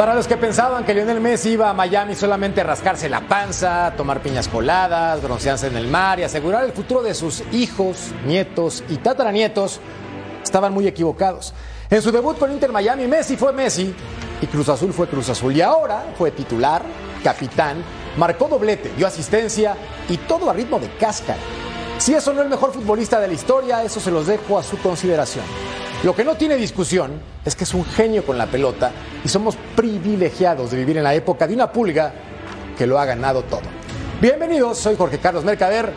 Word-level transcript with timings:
Para 0.00 0.14
los 0.14 0.26
que 0.26 0.38
pensaban 0.38 0.82
que 0.86 0.94
Lionel 0.94 1.20
Messi 1.20 1.50
iba 1.50 1.68
a 1.68 1.74
Miami 1.74 2.14
solamente 2.14 2.62
a 2.62 2.64
rascarse 2.64 3.06
la 3.10 3.20
panza, 3.20 3.92
tomar 3.98 4.22
piñas 4.22 4.48
coladas, 4.48 5.22
broncearse 5.22 5.66
en 5.66 5.76
el 5.76 5.88
mar 5.88 6.18
y 6.18 6.22
asegurar 6.22 6.64
el 6.64 6.72
futuro 6.72 7.02
de 7.02 7.12
sus 7.12 7.42
hijos, 7.52 8.12
nietos 8.24 8.82
y 8.88 8.96
tataranietos, 8.96 9.78
estaban 10.42 10.72
muy 10.72 10.86
equivocados. 10.86 11.52
En 11.90 12.00
su 12.00 12.10
debut 12.12 12.38
con 12.38 12.50
Inter 12.50 12.72
Miami, 12.72 13.06
Messi 13.08 13.36
fue 13.36 13.52
Messi 13.52 13.94
y 14.40 14.46
Cruz 14.46 14.70
Azul 14.70 14.94
fue 14.94 15.06
Cruz 15.06 15.28
Azul. 15.28 15.54
Y 15.54 15.60
ahora 15.60 16.14
fue 16.16 16.30
titular, 16.30 16.82
capitán, 17.22 17.84
marcó 18.16 18.48
doblete, 18.48 18.94
dio 18.96 19.06
asistencia 19.06 19.76
y 20.08 20.16
todo 20.16 20.48
a 20.48 20.54
ritmo 20.54 20.80
de 20.80 20.88
cáscara. 20.96 21.40
Si 21.98 22.14
eso 22.14 22.32
no 22.32 22.40
es 22.40 22.46
el 22.46 22.50
mejor 22.50 22.72
futbolista 22.72 23.20
de 23.20 23.28
la 23.28 23.34
historia, 23.34 23.84
eso 23.84 24.00
se 24.00 24.10
los 24.10 24.26
dejo 24.26 24.58
a 24.58 24.62
su 24.62 24.78
consideración. 24.78 25.44
Lo 26.02 26.14
que 26.14 26.24
no 26.24 26.34
tiene 26.34 26.56
discusión 26.56 27.20
es 27.44 27.54
que 27.54 27.64
es 27.64 27.74
un 27.74 27.84
genio 27.84 28.24
con 28.24 28.38
la 28.38 28.46
pelota 28.46 28.90
y 29.22 29.28
somos 29.28 29.56
privilegiados 29.76 30.70
de 30.70 30.78
vivir 30.78 30.96
en 30.96 31.04
la 31.04 31.12
época 31.12 31.46
de 31.46 31.52
una 31.52 31.70
pulga 31.70 32.12
que 32.78 32.86
lo 32.86 32.98
ha 32.98 33.04
ganado 33.04 33.42
todo. 33.42 33.60
Bienvenidos, 34.18 34.78
soy 34.78 34.96
Jorge 34.96 35.18
Carlos 35.18 35.44
Mercader 35.44 35.92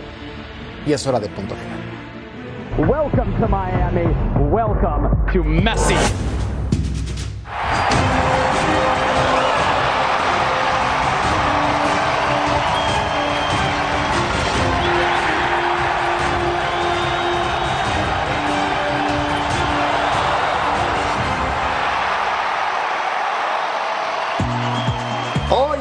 y 0.86 0.92
es 0.92 1.08
hora 1.08 1.22
de 1.22 1.30
punto 1.30 1.56
final. 1.56 2.90
Welcome 2.90 3.40
to 3.40 3.48
Miami. 3.48 4.14
Welcome 4.52 5.10
to 5.32 5.42
Messi. 5.42 5.96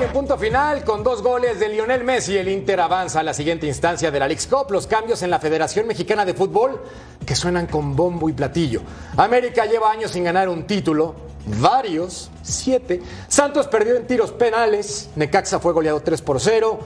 En 0.03 0.11
punto 0.11 0.36
final, 0.36 0.83
con 0.83 1.05
dos 1.05 1.22
goles 1.22 1.61
de 1.61 1.69
Lionel 1.69 2.03
Messi, 2.03 2.36
el 2.36 2.48
Inter 2.48 2.81
avanza 2.81 3.20
a 3.20 3.22
la 3.22 3.33
siguiente 3.33 3.69
instancia 3.69 4.11
de 4.11 4.19
la 4.19 4.27
Leagues 4.27 4.48
Cup. 4.48 4.72
Los 4.72 4.89
cambios 4.89 5.22
en 5.22 5.31
la 5.31 5.39
Federación 5.39 5.86
Mexicana 5.86 6.25
de 6.25 6.34
Fútbol 6.34 6.83
que 7.25 7.36
suenan 7.36 7.69
con 7.69 7.94
bombo 7.94 8.28
y 8.28 8.33
platillo. 8.33 8.83
América 9.17 9.64
lleva 9.64 9.92
años 9.92 10.11
sin 10.11 10.25
ganar 10.25 10.48
un 10.48 10.67
título, 10.67 11.14
varios, 11.61 12.33
siete. 12.42 13.00
Santos 13.28 13.69
perdió 13.69 13.94
en 13.94 14.09
tiros 14.09 14.33
penales, 14.33 15.11
Necaxa 15.14 15.61
fue 15.61 15.72
goleado 15.72 16.00
3 16.00 16.20
por 16.22 16.41
0. 16.41 16.81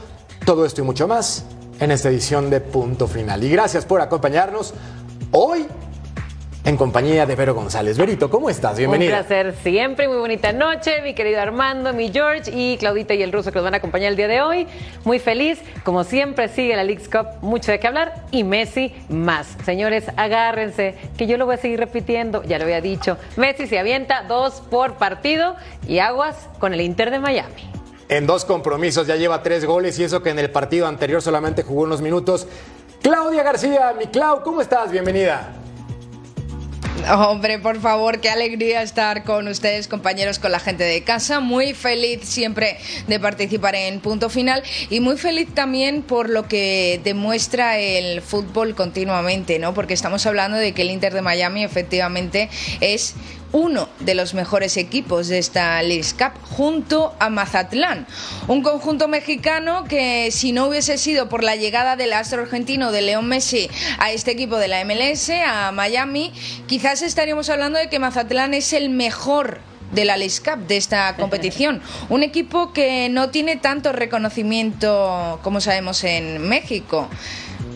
Todo 0.44 0.66
esto 0.66 0.82
y 0.82 0.84
mucho 0.84 1.08
más 1.08 1.46
en 1.80 1.92
esta 1.92 2.10
edición 2.10 2.50
de 2.50 2.60
punto 2.60 3.08
final. 3.08 3.42
Y 3.42 3.48
gracias 3.48 3.86
por 3.86 4.02
acompañarnos 4.02 4.74
hoy 5.30 5.65
en 6.66 6.76
compañía 6.76 7.26
de 7.26 7.36
Vero 7.36 7.54
González. 7.54 7.96
Verito, 7.96 8.28
¿cómo 8.28 8.50
estás? 8.50 8.76
Bienvenida. 8.76 9.20
Un 9.20 9.24
placer 9.24 9.54
siempre, 9.62 10.08
muy 10.08 10.16
bonita 10.16 10.52
noche, 10.52 11.00
mi 11.00 11.14
querido 11.14 11.40
Armando, 11.40 11.92
mi 11.92 12.10
George 12.10 12.50
y 12.52 12.76
Claudita 12.76 13.14
y 13.14 13.22
el 13.22 13.30
ruso 13.30 13.52
que 13.52 13.58
nos 13.58 13.64
van 13.64 13.74
a 13.74 13.76
acompañar 13.76 14.10
el 14.10 14.16
día 14.16 14.26
de 14.26 14.40
hoy. 14.40 14.66
Muy 15.04 15.20
feliz, 15.20 15.60
como 15.84 16.02
siempre 16.02 16.48
sigue 16.48 16.74
la 16.74 16.82
Leagues 16.82 17.08
Cup, 17.08 17.40
mucho 17.40 17.70
de 17.70 17.78
qué 17.78 17.86
hablar 17.86 18.14
y 18.32 18.42
Messi 18.42 18.92
más. 19.08 19.56
Señores, 19.64 20.06
agárrense, 20.16 20.96
que 21.16 21.28
yo 21.28 21.36
lo 21.36 21.46
voy 21.46 21.54
a 21.54 21.58
seguir 21.58 21.78
repitiendo, 21.78 22.42
ya 22.42 22.58
lo 22.58 22.64
había 22.64 22.80
dicho. 22.80 23.16
Messi 23.36 23.68
se 23.68 23.78
avienta 23.78 24.24
dos 24.26 24.60
por 24.68 24.94
partido 24.94 25.54
y 25.86 26.00
aguas 26.00 26.48
con 26.58 26.74
el 26.74 26.80
Inter 26.80 27.12
de 27.12 27.20
Miami. 27.20 27.70
En 28.08 28.26
dos 28.26 28.44
compromisos 28.44 29.06
ya 29.06 29.14
lleva 29.14 29.40
tres 29.44 29.64
goles 29.64 30.00
y 30.00 30.04
eso 30.04 30.20
que 30.20 30.30
en 30.30 30.40
el 30.40 30.50
partido 30.50 30.88
anterior 30.88 31.22
solamente 31.22 31.62
jugó 31.62 31.82
unos 31.82 32.02
minutos. 32.02 32.48
Claudia 33.02 33.44
García, 33.44 33.94
mi 33.96 34.06
Clau, 34.06 34.42
¿cómo 34.42 34.60
estás? 34.60 34.90
Bienvenida. 34.90 35.62
Hombre, 37.04 37.60
por 37.60 37.80
favor, 37.80 38.20
qué 38.20 38.30
alegría 38.30 38.82
estar 38.82 39.22
con 39.22 39.46
ustedes, 39.46 39.86
compañeros, 39.86 40.40
con 40.40 40.50
la 40.50 40.58
gente 40.58 40.82
de 40.82 41.04
casa. 41.04 41.38
Muy 41.38 41.72
feliz 41.72 42.22
siempre 42.24 42.78
de 43.06 43.20
participar 43.20 43.76
en 43.76 44.00
punto 44.00 44.28
final 44.28 44.62
y 44.90 44.98
muy 44.98 45.16
feliz 45.16 45.48
también 45.54 46.02
por 46.02 46.28
lo 46.28 46.48
que 46.48 47.00
demuestra 47.04 47.78
el 47.78 48.22
fútbol 48.22 48.74
continuamente, 48.74 49.60
¿no? 49.60 49.72
Porque 49.72 49.94
estamos 49.94 50.26
hablando 50.26 50.56
de 50.56 50.72
que 50.72 50.82
el 50.82 50.90
Inter 50.90 51.14
de 51.14 51.22
Miami 51.22 51.62
efectivamente 51.62 52.48
es 52.80 53.14
uno 53.56 53.88
de 54.00 54.14
los 54.14 54.34
mejores 54.34 54.76
equipos 54.76 55.28
de 55.28 55.38
esta 55.38 55.82
League 55.82 56.04
Cup 56.18 56.38
junto 56.42 57.14
a 57.18 57.30
Mazatlán. 57.30 58.06
Un 58.48 58.62
conjunto 58.62 59.08
mexicano 59.08 59.84
que 59.84 60.30
si 60.30 60.52
no 60.52 60.66
hubiese 60.66 60.98
sido 60.98 61.30
por 61.30 61.42
la 61.42 61.56
llegada 61.56 61.96
del 61.96 62.12
astro 62.12 62.42
argentino 62.42 62.92
de 62.92 63.00
León 63.00 63.26
Messi 63.28 63.70
a 63.98 64.12
este 64.12 64.32
equipo 64.32 64.58
de 64.58 64.68
la 64.68 64.84
MLS, 64.84 65.30
a 65.30 65.72
Miami, 65.72 66.34
quizás 66.66 67.00
estaríamos 67.00 67.48
hablando 67.48 67.78
de 67.78 67.88
que 67.88 67.98
Mazatlán 67.98 68.52
es 68.52 68.74
el 68.74 68.90
mejor 68.90 69.60
de 69.92 70.04
la 70.04 70.18
League 70.18 70.34
Cup, 70.44 70.66
de 70.66 70.76
esta 70.76 71.16
competición. 71.18 71.80
Un 72.10 72.22
equipo 72.22 72.74
que 72.74 73.08
no 73.08 73.30
tiene 73.30 73.56
tanto 73.56 73.92
reconocimiento 73.92 75.40
como 75.42 75.62
sabemos 75.62 76.04
en 76.04 76.46
México. 76.46 77.08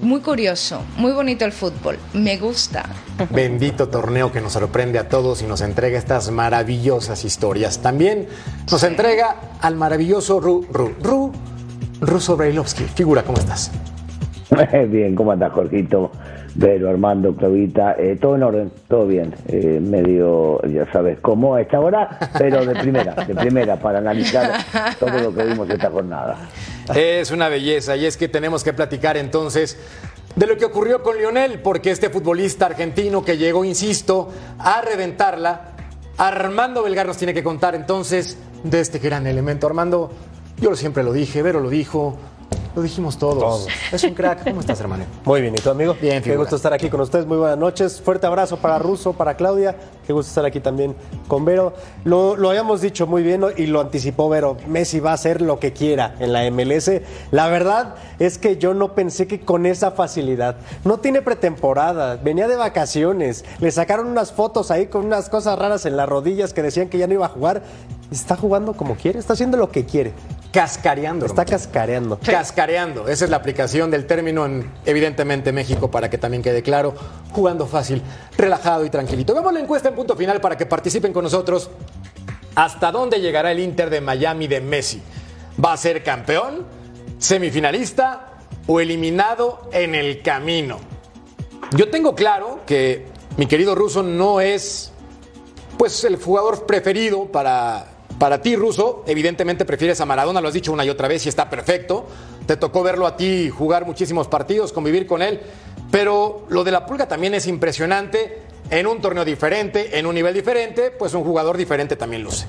Muy 0.03 0.21
curioso, 0.21 0.83
muy 0.97 1.13
bonito 1.13 1.45
el 1.45 1.53
fútbol, 1.53 1.99
me 2.15 2.39
gusta. 2.39 2.85
Bendito 3.31 3.89
torneo 3.89 4.33
que 4.33 4.41
nos 4.41 4.55
sorprende 4.55 4.99
a 4.99 5.09
todos 5.09 5.43
y 5.43 5.47
nos 5.47 5.61
entrega 5.61 5.99
estas 5.99 6.31
maravillosas 6.31 7.25
historias. 7.27 7.83
También 7.83 8.27
nos 8.71 8.83
entrega 8.83 9.37
al 9.61 9.77
maravilloso 9.77 10.41
Ru, 10.41 10.67
Ru, 10.73 10.95
Ru, 11.03 11.33
Ruso 12.01 12.37
Brailovsky. 12.37 12.85
Figura, 12.85 13.23
¿cómo 13.25 13.39
estás? 13.39 13.71
Bien, 14.89 15.15
¿cómo 15.15 15.33
andas, 15.33 15.53
Jorgito? 15.53 16.11
Vero, 16.55 16.91
Armando, 16.91 17.35
Claudita, 17.37 17.95
eh, 17.99 18.17
todo 18.21 18.37
en 18.37 18.43
orden, 18.43 18.73
todo 18.89 19.07
bien, 19.07 19.33
eh, 19.47 19.81
medio, 19.81 20.61
ya 20.67 20.91
sabes, 20.91 21.19
cómo 21.21 21.55
a 21.55 21.61
esta 21.61 21.79
hora, 21.79 22.19
pero 22.39 22.67
de 22.67 22.75
primera, 22.75 23.15
de 23.15 23.35
primera, 23.35 23.77
para 23.77 23.99
analizar 23.99 24.51
todo 24.99 25.17
lo 25.21 25.33
que 25.33 25.45
vimos 25.45 25.71
esta 25.71 25.91
jornada. 25.91 26.37
Es 26.95 27.31
una 27.31 27.49
belleza 27.49 27.97
y 27.97 28.07
es 28.07 28.17
que 28.17 28.29
tenemos 28.29 28.65
que 28.65 28.73
platicar 28.73 29.17
entonces 29.17 29.79
de 30.35 30.47
lo 30.47 30.57
que 30.57 30.65
ocurrió 30.65 31.03
con 31.03 31.19
Lionel, 31.19 31.61
porque 31.61 31.91
este 31.91 32.11
futbolista 32.11 32.67
argentino 32.67 33.25
que 33.25 33.37
llegó, 33.37 33.65
insisto, 33.65 34.31
a 34.59 34.81
reventarla, 34.81 35.73
Armando 36.17 36.83
Belgar 36.83 37.07
nos 37.07 37.17
tiene 37.17 37.35
que 37.35 37.43
contar 37.43 37.75
entonces 37.75 38.39
de 38.63 38.81
este 38.81 38.99
gran 38.99 39.27
elemento. 39.27 39.67
Armando, 39.67 40.13
yo 40.59 40.77
siempre 40.77 41.03
lo 41.03 41.13
dije, 41.13 41.43
Vero 41.43 41.61
lo 41.61 41.71
dijo, 41.71 42.19
lo 42.75 42.83
dijimos 42.83 43.19
todos. 43.19 43.39
Todos. 43.39 43.67
Es 43.93 44.05
un 44.05 44.15
crack. 44.15 44.45
¿Cómo 44.45 44.61
estás, 44.61 44.81
hermano? 44.81 45.05
Muy 45.25 45.41
bien, 45.41 45.55
¿y 45.55 45.59
tú, 45.59 45.71
amigo? 45.71 45.97
Bien, 46.01 46.23
Qué 46.23 46.37
gusto 46.37 46.57
estar 46.57 46.73
aquí 46.73 46.89
con 46.89 47.01
ustedes. 47.01 47.27
Muy 47.27 47.37
buenas 47.37 47.59
noches. 47.59 48.01
Fuerte 48.01 48.27
abrazo 48.27 48.57
para 48.57 48.79
Russo, 48.79 49.13
para 49.13 49.37
Claudia. 49.37 49.77
Qué 50.07 50.13
gusto 50.13 50.29
estar 50.29 50.45
aquí 50.45 50.61
también 50.61 50.95
con 51.29 51.45
Vero. 51.45 51.73
Lo, 52.05 52.37
lo 52.37 52.51
habíamos 52.51 52.81
dicho 52.81 53.07
muy 53.07 53.23
bien 53.23 53.45
y 53.57 53.67
lo 53.67 53.81
anticipó 53.81 54.29
Vero. 54.29 54.57
Messi 54.67 55.01
va 55.01 55.11
a 55.11 55.15
hacer 55.15 55.41
lo 55.41 55.59
que 55.59 55.73
quiera 55.73 56.15
en 56.21 56.33
la 56.33 56.49
MLS. 56.51 56.91
La 57.31 57.49
verdad 57.49 57.95
es 58.19 58.39
que 58.39 58.57
yo 58.57 58.75
no 58.75 58.95
pensé 58.95 59.27
que 59.27 59.41
con 59.41 59.67
esa 59.67 59.91
facilidad. 59.91 60.57
No 60.85 60.99
tiene 60.99 61.23
pretemporada. 61.23 62.17
Venía 62.17 62.49
de 62.49 62.57
vacaciones. 62.57 63.45
Le 63.61 63.71
sacaron 63.71 64.07
unas 64.07 64.33
fotos 64.33 64.71
ahí 64.71 64.87
con 64.87 65.05
unas 65.05 65.29
cosas 65.29 65.59
raras 65.59 65.87
en 65.87 65.97
las 65.97 66.09
rodillas 66.09 66.53
que 66.53 66.63
decían 66.63 66.89
que 66.89 66.99
ya 66.99 67.07
no 67.07 67.15
iba 67.15 67.27
a 67.27 67.31
jugar. 67.31 67.63
Está 68.11 68.37
jugando 68.37 68.75
como 68.75 68.97
quiere. 68.97 69.19
Está 69.19 69.35
haciendo 69.35 69.57
lo 69.57 69.71
que 69.71 69.85
quiere. 69.85 70.13
Cascareando. 70.53 71.27
Está 71.27 71.43
hermano. 71.43 71.59
cascareando. 71.59 72.19
Cascareando. 72.19 73.09
Esa 73.09 73.25
es 73.25 73.31
la 73.31 73.37
aplicación 73.37 73.91
del 73.91 74.07
término 74.07 74.47
en, 74.47 74.71
evidentemente, 74.85 75.53
México, 75.53 75.91
para 75.91 76.11
que 76.11 76.19
también 76.19 76.43
quede 76.43 76.63
claro. 76.63 76.95
Jugando 77.31 77.67
fácil, 77.67 78.03
relajado 78.37 78.85
y 78.85 78.91
tranquilito. 78.91 79.35
Vemos 79.35 79.53
la 79.53 79.61
encuesta 79.61 79.89
en 79.89 79.95
punto 79.95 80.17
final 80.17 80.41
para 80.41 80.57
que 80.57 80.67
participen 80.67 81.13
con 81.13 81.25
nosotros. 81.25 81.71
¿Hasta 82.57 82.91
dónde 82.91 83.21
llegará 83.21 83.53
el 83.53 83.61
Inter 83.61 83.91
de 83.91 84.01
Miami 84.01 84.49
de 84.49 84.61
Messi? 84.61 85.01
¿Va 85.65 85.73
a 85.73 85.77
ser 85.77 86.03
campeón, 86.03 86.67
semifinalista 87.19 88.39
o 88.67 88.81
eliminado 88.81 89.69
en 89.73 89.95
el 89.95 90.21
camino? 90.23 90.79
Yo 91.77 91.89
tengo 91.91 92.17
claro 92.17 92.61
que 92.67 93.07
mi 93.37 93.47
querido 93.47 93.77
Russo 93.77 94.03
no 94.03 94.41
es 94.41 94.91
pues 95.79 96.03
el 96.05 96.17
jugador 96.17 96.67
preferido 96.67 97.27
para, 97.27 97.87
para 98.21 98.43
ti, 98.43 98.55
Russo. 98.55 99.03
Evidentemente 99.07 99.65
prefieres 99.65 99.99
a 100.03 100.07
Maradona, 100.07 100.43
lo 100.43 100.49
has 100.49 100.55
dicho 100.55 100.73
una 100.73 100.85
y 100.85 100.91
otra 100.91 101.09
vez 101.09 101.25
y 101.25 101.31
está 101.31 101.49
perfecto. 101.49 102.07
Te 102.47 102.59
tocó 102.59 102.83
verlo 102.83 103.07
a 103.07 103.17
ti 103.17 103.49
jugar 103.49 103.87
muchísimos 103.87 104.29
partidos, 104.29 104.75
convivir 104.75 105.07
con 105.07 105.23
él. 105.23 105.41
Pero 105.91 106.45
lo 106.51 106.63
de 106.63 106.71
la 106.71 106.85
pulga 106.85 107.09
también 107.09 107.33
es 107.33 107.47
impresionante. 107.49 108.43
En 108.71 108.87
un 108.87 109.01
torneo 109.01 109.25
diferente, 109.25 109.99
en 109.99 110.05
un 110.05 110.15
nivel 110.15 110.35
diferente, 110.35 110.93
pues 110.97 111.15
un 111.15 111.25
jugador 111.25 111.57
diferente 111.57 111.97
también 111.97 112.23
luce. 112.23 112.47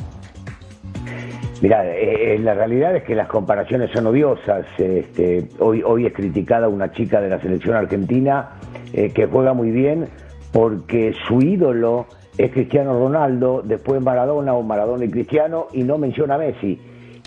Mira, 1.62 1.86
eh, 1.86 2.38
la 2.40 2.54
realidad 2.54 2.96
es 2.98 3.04
que 3.04 3.16
las 3.16 3.30
comparaciones 3.30 3.92
son 3.94 4.08
odiosas. 4.08 4.66
Este, 4.78 5.48
hoy, 5.60 5.82
hoy 5.84 6.06
es 6.06 6.14
criticada 6.14 6.68
una 6.68 6.92
chica 6.92 7.22
de 7.22 7.30
la 7.30 7.40
selección 7.40 7.76
argentina 7.76 8.60
eh, 8.92 9.12
que 9.14 9.26
juega 9.26 9.54
muy 9.54 9.72
bien 9.72 10.10
porque 10.52 11.16
su 11.28 11.42
ídolo 11.42 12.08
es 12.38 12.51
Cristiano 12.51 12.94
Ronaldo, 12.94 13.62
después 13.63 14.01
Maradona 14.01 14.54
o 14.54 14.63
Maradona 14.63 15.06
y 15.06 15.10
Cristiano, 15.10 15.68
y 15.74 15.83
no 15.83 15.98
menciona 15.98 16.36
a 16.36 16.38
Messi. 16.38 16.80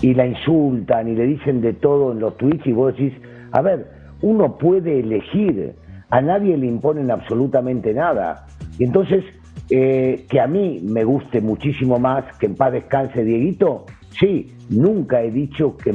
Y 0.02 0.14
la 0.14 0.26
insultan 0.26 1.08
y 1.08 1.14
le 1.14 1.26
dicen 1.26 1.60
de 1.60 1.72
todo 1.74 2.12
en 2.12 2.20
los 2.20 2.36
tweets 2.36 2.66
y 2.66 2.72
vos 2.72 2.96
decís, 2.96 3.14
a 3.52 3.62
ver, 3.62 3.86
uno 4.22 4.58
puede 4.58 5.00
elegir, 5.00 5.74
a 6.10 6.20
nadie 6.20 6.56
le 6.56 6.66
imponen 6.66 7.10
absolutamente 7.10 7.92
nada. 7.94 8.46
Y 8.78 8.84
entonces 8.84 9.24
Eh, 9.70 10.26
que 10.28 10.40
a 10.40 10.46
mí 10.46 10.82
me 10.82 11.04
guste 11.04 11.40
muchísimo 11.40 11.98
más 11.98 12.36
que 12.38 12.44
en 12.44 12.54
paz 12.54 12.70
descanse 12.70 13.24
Dieguito, 13.24 13.86
sí, 14.19 14.52
nunca 14.70 15.22
he 15.22 15.31
dicho 15.31 15.76
que, 15.76 15.90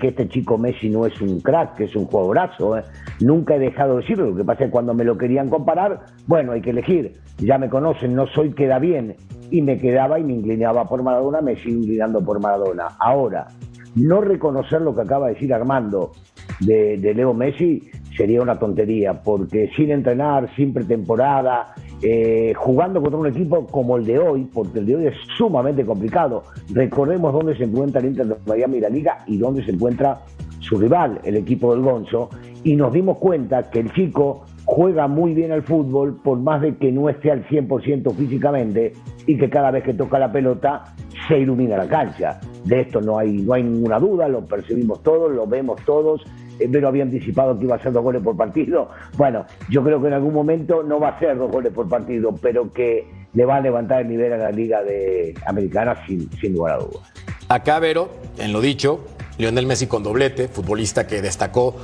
este 0.00 0.28
chico 0.28 0.58
Messi 0.58 0.88
no 0.88 1.06
es 1.06 1.20
un 1.20 1.40
crack, 1.40 1.76
que 1.76 1.84
es 1.84 1.96
un 1.96 2.06
jugadorazo, 2.06 2.78
¿eh? 2.78 2.82
nunca 3.20 3.56
he 3.56 3.58
dejado 3.58 3.96
de 3.96 4.02
decirlo, 4.02 4.30
lo 4.30 4.36
que 4.36 4.44
pasa 4.44 4.64
es 4.64 4.68
que 4.68 4.72
cuando 4.72 4.94
me 4.94 5.04
lo 5.04 5.16
querían 5.16 5.48
comparar, 5.48 6.06
bueno, 6.26 6.52
hay 6.52 6.60
que 6.60 6.70
elegir, 6.70 7.14
ya 7.38 7.58
me 7.58 7.68
conocen, 7.68 8.14
no 8.14 8.26
soy 8.26 8.52
queda 8.52 8.78
bien, 8.78 9.16
y 9.50 9.62
me 9.62 9.78
quedaba 9.78 10.18
y 10.18 10.24
me 10.24 10.34
inclinaba 10.34 10.84
por 10.86 11.02
Maradona, 11.02 11.40
me 11.40 11.56
sigo 11.56 11.80
inclinando 11.80 12.22
por 12.22 12.40
Maradona. 12.40 12.88
Ahora, 12.98 13.46
no 13.94 14.20
reconocer 14.20 14.82
lo 14.82 14.94
que 14.94 15.02
acaba 15.02 15.28
de 15.28 15.34
decir 15.34 15.54
Armando 15.54 16.12
de, 16.60 16.98
de 16.98 17.14
Leo 17.14 17.32
Messi 17.34 17.90
sería 18.16 18.42
una 18.42 18.58
tontería, 18.58 19.22
porque 19.22 19.70
sin 19.76 19.90
entrenar, 19.90 20.54
sin 20.56 20.74
pretemporada, 20.74 21.74
eh, 22.02 22.52
jugando 22.54 23.00
contra 23.00 23.18
un 23.18 23.26
equipo 23.26 23.66
como 23.66 23.96
el 23.96 24.04
de 24.04 24.18
hoy, 24.18 24.48
porque 24.52 24.78
el 24.78 24.86
de 24.86 24.96
hoy 24.96 25.06
es 25.06 25.14
sumamente 25.36 25.84
complicado. 25.84 26.44
Recordemos 26.72 27.32
dónde 27.32 27.56
se 27.56 27.64
encuentra 27.64 28.00
el 28.00 28.08
Inter 28.08 28.26
de 28.26 28.36
Miami 28.46 28.78
y 28.78 28.80
la 28.80 28.88
Liga 28.88 29.18
y 29.26 29.36
dónde 29.36 29.64
se 29.64 29.72
encuentra 29.72 30.20
su 30.60 30.78
rival, 30.78 31.20
el 31.24 31.36
equipo 31.36 31.74
del 31.74 31.82
Gonzo, 31.82 32.28
y 32.62 32.76
nos 32.76 32.92
dimos 32.92 33.18
cuenta 33.18 33.70
que 33.70 33.80
el 33.80 33.92
chico 33.92 34.44
juega 34.64 35.08
muy 35.08 35.32
bien 35.34 35.50
al 35.50 35.62
fútbol, 35.62 36.20
por 36.22 36.38
más 36.38 36.60
de 36.60 36.76
que 36.76 36.92
no 36.92 37.08
esté 37.08 37.30
al 37.30 37.46
100% 37.48 38.12
físicamente 38.14 38.92
y 39.26 39.38
que 39.38 39.48
cada 39.48 39.70
vez 39.70 39.82
que 39.82 39.94
toca 39.94 40.18
la 40.18 40.30
pelota 40.30 40.84
se 41.26 41.38
ilumina 41.38 41.76
la 41.76 41.88
cancha. 41.88 42.38
De 42.64 42.82
esto 42.82 43.00
no 43.00 43.18
hay, 43.18 43.32
no 43.38 43.54
hay 43.54 43.62
ninguna 43.62 43.98
duda, 43.98 44.28
lo 44.28 44.44
percibimos 44.44 45.02
todos, 45.02 45.32
lo 45.32 45.46
vemos 45.46 45.80
todos 45.86 46.22
pero 46.70 46.88
había 46.88 47.04
anticipado 47.04 47.58
que 47.58 47.64
iba 47.64 47.76
a 47.76 47.82
ser 47.82 47.92
dos 47.92 48.02
goles 48.02 48.22
por 48.22 48.36
partido. 48.36 48.90
Bueno, 49.16 49.46
yo 49.68 49.82
creo 49.82 50.00
que 50.00 50.08
en 50.08 50.14
algún 50.14 50.34
momento 50.34 50.82
no 50.82 51.00
va 51.00 51.10
a 51.10 51.18
ser 51.18 51.36
dos 51.36 51.50
goles 51.50 51.72
por 51.72 51.88
partido, 51.88 52.34
pero 52.40 52.72
que 52.72 53.06
le 53.34 53.44
va 53.44 53.56
a 53.56 53.60
levantar 53.60 54.02
el 54.02 54.08
nivel 54.08 54.32
a 54.32 54.36
la 54.38 54.50
Liga 54.50 54.82
de 54.82 55.34
Americana 55.46 55.96
sin, 56.06 56.30
sin 56.40 56.54
lugar 56.54 56.74
a 56.74 56.78
dudas. 56.78 57.12
Acá, 57.48 57.78
Vero, 57.78 58.10
en 58.38 58.52
lo 58.52 58.60
dicho, 58.60 59.04
Lionel 59.38 59.66
Messi 59.66 59.86
con 59.86 60.02
doblete, 60.02 60.48
futbolista 60.48 61.06
que 61.06 61.22
destacó 61.22 61.76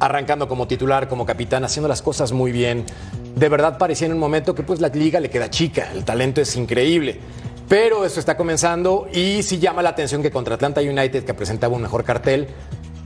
arrancando 0.00 0.48
como 0.48 0.68
titular, 0.68 1.08
como 1.08 1.26
capitán, 1.26 1.64
haciendo 1.64 1.88
las 1.88 2.02
cosas 2.02 2.32
muy 2.32 2.52
bien. 2.52 2.84
De 3.34 3.48
verdad 3.48 3.78
parecía 3.78 4.06
en 4.06 4.12
un 4.12 4.18
momento 4.18 4.54
que 4.54 4.62
pues 4.62 4.80
la 4.80 4.88
liga 4.88 5.20
le 5.20 5.30
queda 5.30 5.50
chica, 5.50 5.90
el 5.92 6.04
talento 6.04 6.40
es 6.40 6.56
increíble. 6.56 7.18
Pero 7.68 8.06
eso 8.06 8.18
está 8.18 8.36
comenzando 8.36 9.08
y 9.12 9.42
sí 9.42 9.58
llama 9.58 9.82
la 9.82 9.90
atención 9.90 10.22
que 10.22 10.30
contra 10.30 10.54
Atlanta 10.54 10.80
United, 10.80 11.24
que 11.24 11.34
presentaba 11.34 11.76
un 11.76 11.82
mejor 11.82 12.02
cartel, 12.02 12.48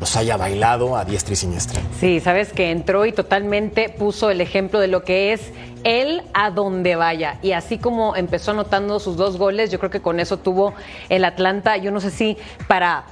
los 0.02 0.16
haya 0.16 0.36
bailado 0.36 0.96
a 0.96 1.04
diestra 1.04 1.34
y 1.34 1.36
siniestra. 1.36 1.80
Sí, 2.00 2.18
sabes 2.18 2.52
que 2.52 2.72
entró 2.72 3.06
y 3.06 3.12
totalmente 3.12 3.88
puso 3.88 4.30
el 4.30 4.40
ejemplo 4.40 4.80
de 4.80 4.88
lo 4.88 5.04
que 5.04 5.32
es 5.32 5.52
él 5.84 6.22
a 6.34 6.50
donde 6.50 6.96
vaya. 6.96 7.38
Y 7.40 7.52
así 7.52 7.78
como 7.78 8.16
empezó 8.16 8.50
anotando 8.50 8.98
sus 8.98 9.16
dos 9.16 9.38
goles, 9.38 9.70
yo 9.70 9.78
creo 9.78 9.92
que 9.92 10.00
con 10.00 10.18
eso 10.18 10.38
tuvo 10.38 10.74
el 11.08 11.24
Atlanta, 11.24 11.76
yo 11.76 11.92
no 11.92 12.00
sé 12.00 12.10
si 12.10 12.36
para 12.66 13.04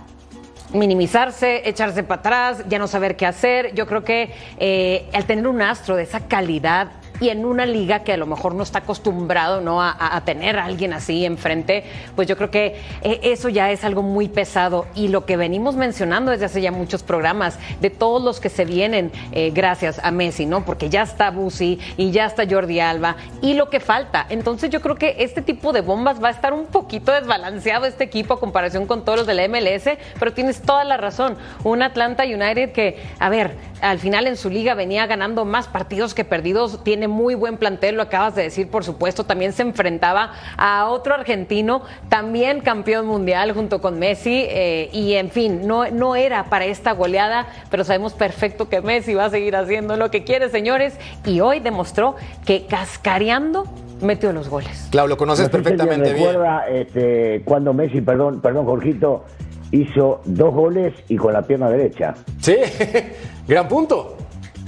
minimizarse, 0.73 1.69
echarse 1.69 2.03
para 2.03 2.19
atrás, 2.19 2.65
ya 2.69 2.81
no 2.81 2.89
saber 2.89 3.15
qué 3.15 3.25
hacer. 3.25 3.73
Yo 3.73 3.87
creo 3.87 4.03
que 4.03 4.35
eh, 4.59 5.09
al 5.13 5.27
tener 5.27 5.47
un 5.47 5.63
astro 5.63 5.95
de 5.95 6.03
esa 6.03 6.27
calidad 6.27 6.89
y 7.21 7.29
en 7.29 7.45
una 7.45 7.67
liga 7.67 8.01
que 8.01 8.13
a 8.13 8.17
lo 8.17 8.27
mejor 8.27 8.55
no 8.55 8.63
está 8.63 8.81
acostumbrado 8.81 9.61
¿no? 9.61 9.83
A, 9.83 10.23
tener 10.25 10.59
a 10.59 10.65
alguien 10.65 10.93
así 10.93 11.25
enfrente, 11.25 11.85
pues 12.17 12.29
yo 12.29 12.37
creo 12.37 12.51
que 12.51 12.77
eh, 13.03 13.21
eso 13.23 13.49
ya 13.49 13.71
es 13.71 13.85
algo 13.85 14.03
muy 14.03 14.29
pesado. 14.29 14.87
Y 14.95 15.09
lo 15.09 15.25
que 15.25 15.37
venimos 15.37 15.77
mencionando 15.77 16.31
desde 16.31 16.47
hace 16.47 16.61
ya 16.61 16.73
muchos 16.73 17.03
programas, 17.03 17.59
de 17.81 17.91
todos 17.91 18.23
los 18.23 18.41
que 18.41 18.49
se 18.49 18.65
vienen 18.65 19.13
eh, 19.33 19.51
gracias 19.55 20.01
a 20.03 20.11
Messi, 20.11 20.47
¿no? 20.47 20.65
Porque 20.65 20.89
ya 20.89 21.03
está 21.03 21.31
Busi 21.31 21.79
y 21.97 22.11
ya 22.11 22.27
está 22.27 22.45
Jordi 22.49 22.81
Alba 22.81 23.17
y 23.43 23.55
lo 23.55 23.71
que 23.71 23.81
falta. 23.81 24.27
Entonces 24.29 24.71
yo 24.71 24.81
creo 24.81 24.97
que 24.97 25.17
este 25.19 25.43
tipo 25.43 25.73
de 25.73 25.81
bombas 25.81 26.23
va 26.23 26.29
a 26.29 26.33
estar 26.33 26.53
un 26.53 26.67
poquito 26.67 27.13
desbalanceado 27.13 27.87
este 27.87 28.05
equipo 28.05 28.35
a 28.35 28.41
comparación 28.41 28.87
con 28.87 29.05
todos 29.05 29.19
los 29.19 29.27
de 29.27 29.35
la 29.35 29.49
MLS, 29.49 29.99
pero 30.19 30.33
tienes 30.33 30.63
toda 30.63 30.85
la 30.85 30.97
razón. 30.97 31.37
Un 31.65 31.83
Atlanta 31.83 32.25
United 32.25 32.73
que, 32.73 33.03
a 33.19 33.29
ver, 33.29 33.57
al 33.81 33.99
final 33.99 34.27
en 34.27 34.37
su 34.37 34.51
liga 34.51 34.75
venía 34.75 35.07
ganando 35.07 35.45
más 35.45 35.69
partidos 35.69 36.15
que 36.15 36.25
perdidos, 36.25 36.85
tiene 36.85 37.09
muy 37.11 37.35
buen 37.35 37.57
plantel, 37.57 37.97
lo 37.97 38.03
acabas 38.03 38.35
de 38.35 38.45
decir, 38.45 38.69
por 38.69 38.85
supuesto, 38.85 39.25
también 39.25 39.53
se 39.53 39.63
enfrentaba 39.63 40.33
a 40.57 40.87
otro 40.87 41.15
argentino, 41.15 41.83
también 42.09 42.61
campeón 42.61 43.07
mundial 43.07 43.53
junto 43.53 43.81
con 43.81 43.99
Messi, 43.99 44.47
eh, 44.49 44.89
y 44.93 45.15
en 45.15 45.31
fin, 45.31 45.67
no, 45.67 45.91
no 45.91 46.17
era 46.17 46.45
para 46.45 46.65
esta 46.65 46.93
goleada, 46.93 47.47
pero 47.71 47.85
sabemos 47.85 48.15
perfecto 48.15 48.69
que 48.69 48.81
Messi 48.81 49.15
va 49.15 49.27
a 49.27 49.31
seguir 49.31 49.57
haciendo 49.57 49.97
lo 49.97 50.11
que 50.11 50.25
quiere, 50.25 50.49
señores, 50.49 50.95
y 51.25 51.41
hoy 51.41 51.61
demostró 51.61 52.17
que 52.47 52.67
cascareando 52.67 53.65
metió 54.01 54.33
los 54.33 54.49
goles. 54.49 54.89
Claro, 54.91 55.09
lo 55.09 55.17
conoces 55.17 55.49
perfectamente 55.49 56.13
bien. 56.13 56.29
Recuerda 56.29 56.69
este, 56.69 57.43
cuando 57.45 57.73
Messi, 57.75 58.01
perdón, 58.01 58.41
perdón, 58.41 58.65
Jorgito, 58.67 59.25
hizo 59.73 60.21
dos 60.25 60.55
goles 60.55 60.95
y 61.09 61.17
con 61.17 61.33
la 61.33 61.43
pierna 61.43 61.69
derecha. 61.69 62.15
Sí, 62.41 62.57
gran 63.49 63.69
punto. 63.69 64.17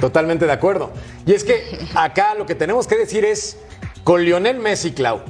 Totalmente 0.02 0.46
de 0.46 0.52
acuerdo. 0.52 0.90
Y 1.26 1.32
es 1.32 1.44
que 1.44 1.78
acá 1.94 2.34
lo 2.34 2.44
que 2.44 2.56
tenemos 2.56 2.88
que 2.88 2.96
decir 2.96 3.24
es 3.24 3.56
con 4.02 4.24
Lionel 4.24 4.58
Messi, 4.58 4.90
Clau, 4.90 5.20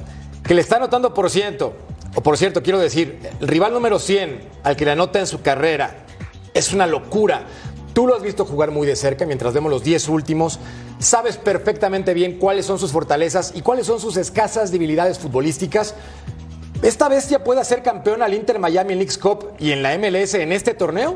que 0.43 0.55
le 0.55 0.61
está 0.61 0.77
anotando 0.77 1.13
por 1.13 1.29
ciento, 1.29 1.75
o 2.15 2.23
por 2.23 2.39
cierto, 2.39 2.63
quiero 2.63 2.79
decir, 2.79 3.19
el 3.39 3.47
rival 3.47 3.71
número 3.71 3.99
100 3.99 4.41
al 4.63 4.75
que 4.75 4.85
le 4.85 4.89
anota 4.89 5.19
en 5.19 5.27
su 5.27 5.43
carrera, 5.43 6.05
es 6.55 6.73
una 6.73 6.87
locura. 6.87 7.43
Tú 7.93 8.07
lo 8.07 8.15
has 8.15 8.23
visto 8.23 8.45
jugar 8.45 8.71
muy 8.71 8.87
de 8.87 8.95
cerca 8.95 9.27
mientras 9.27 9.53
vemos 9.53 9.69
los 9.69 9.83
10 9.83 10.09
últimos. 10.09 10.59
Sabes 10.97 11.37
perfectamente 11.37 12.15
bien 12.15 12.39
cuáles 12.39 12.65
son 12.65 12.79
sus 12.79 12.91
fortalezas 12.91 13.51
y 13.53 13.61
cuáles 13.61 13.85
son 13.85 13.99
sus 13.99 14.17
escasas 14.17 14.71
debilidades 14.71 15.19
futbolísticas. 15.19 15.93
¿Esta 16.81 17.09
bestia 17.09 17.43
puede 17.43 17.63
ser 17.63 17.83
campeón 17.83 18.23
al 18.23 18.33
Inter 18.33 18.57
Miami 18.57 18.95
League 18.95 19.19
Cup 19.21 19.51
y 19.59 19.71
en 19.71 19.83
la 19.83 19.95
MLS 19.99 20.33
en 20.33 20.51
este 20.51 20.73
torneo? 20.73 21.15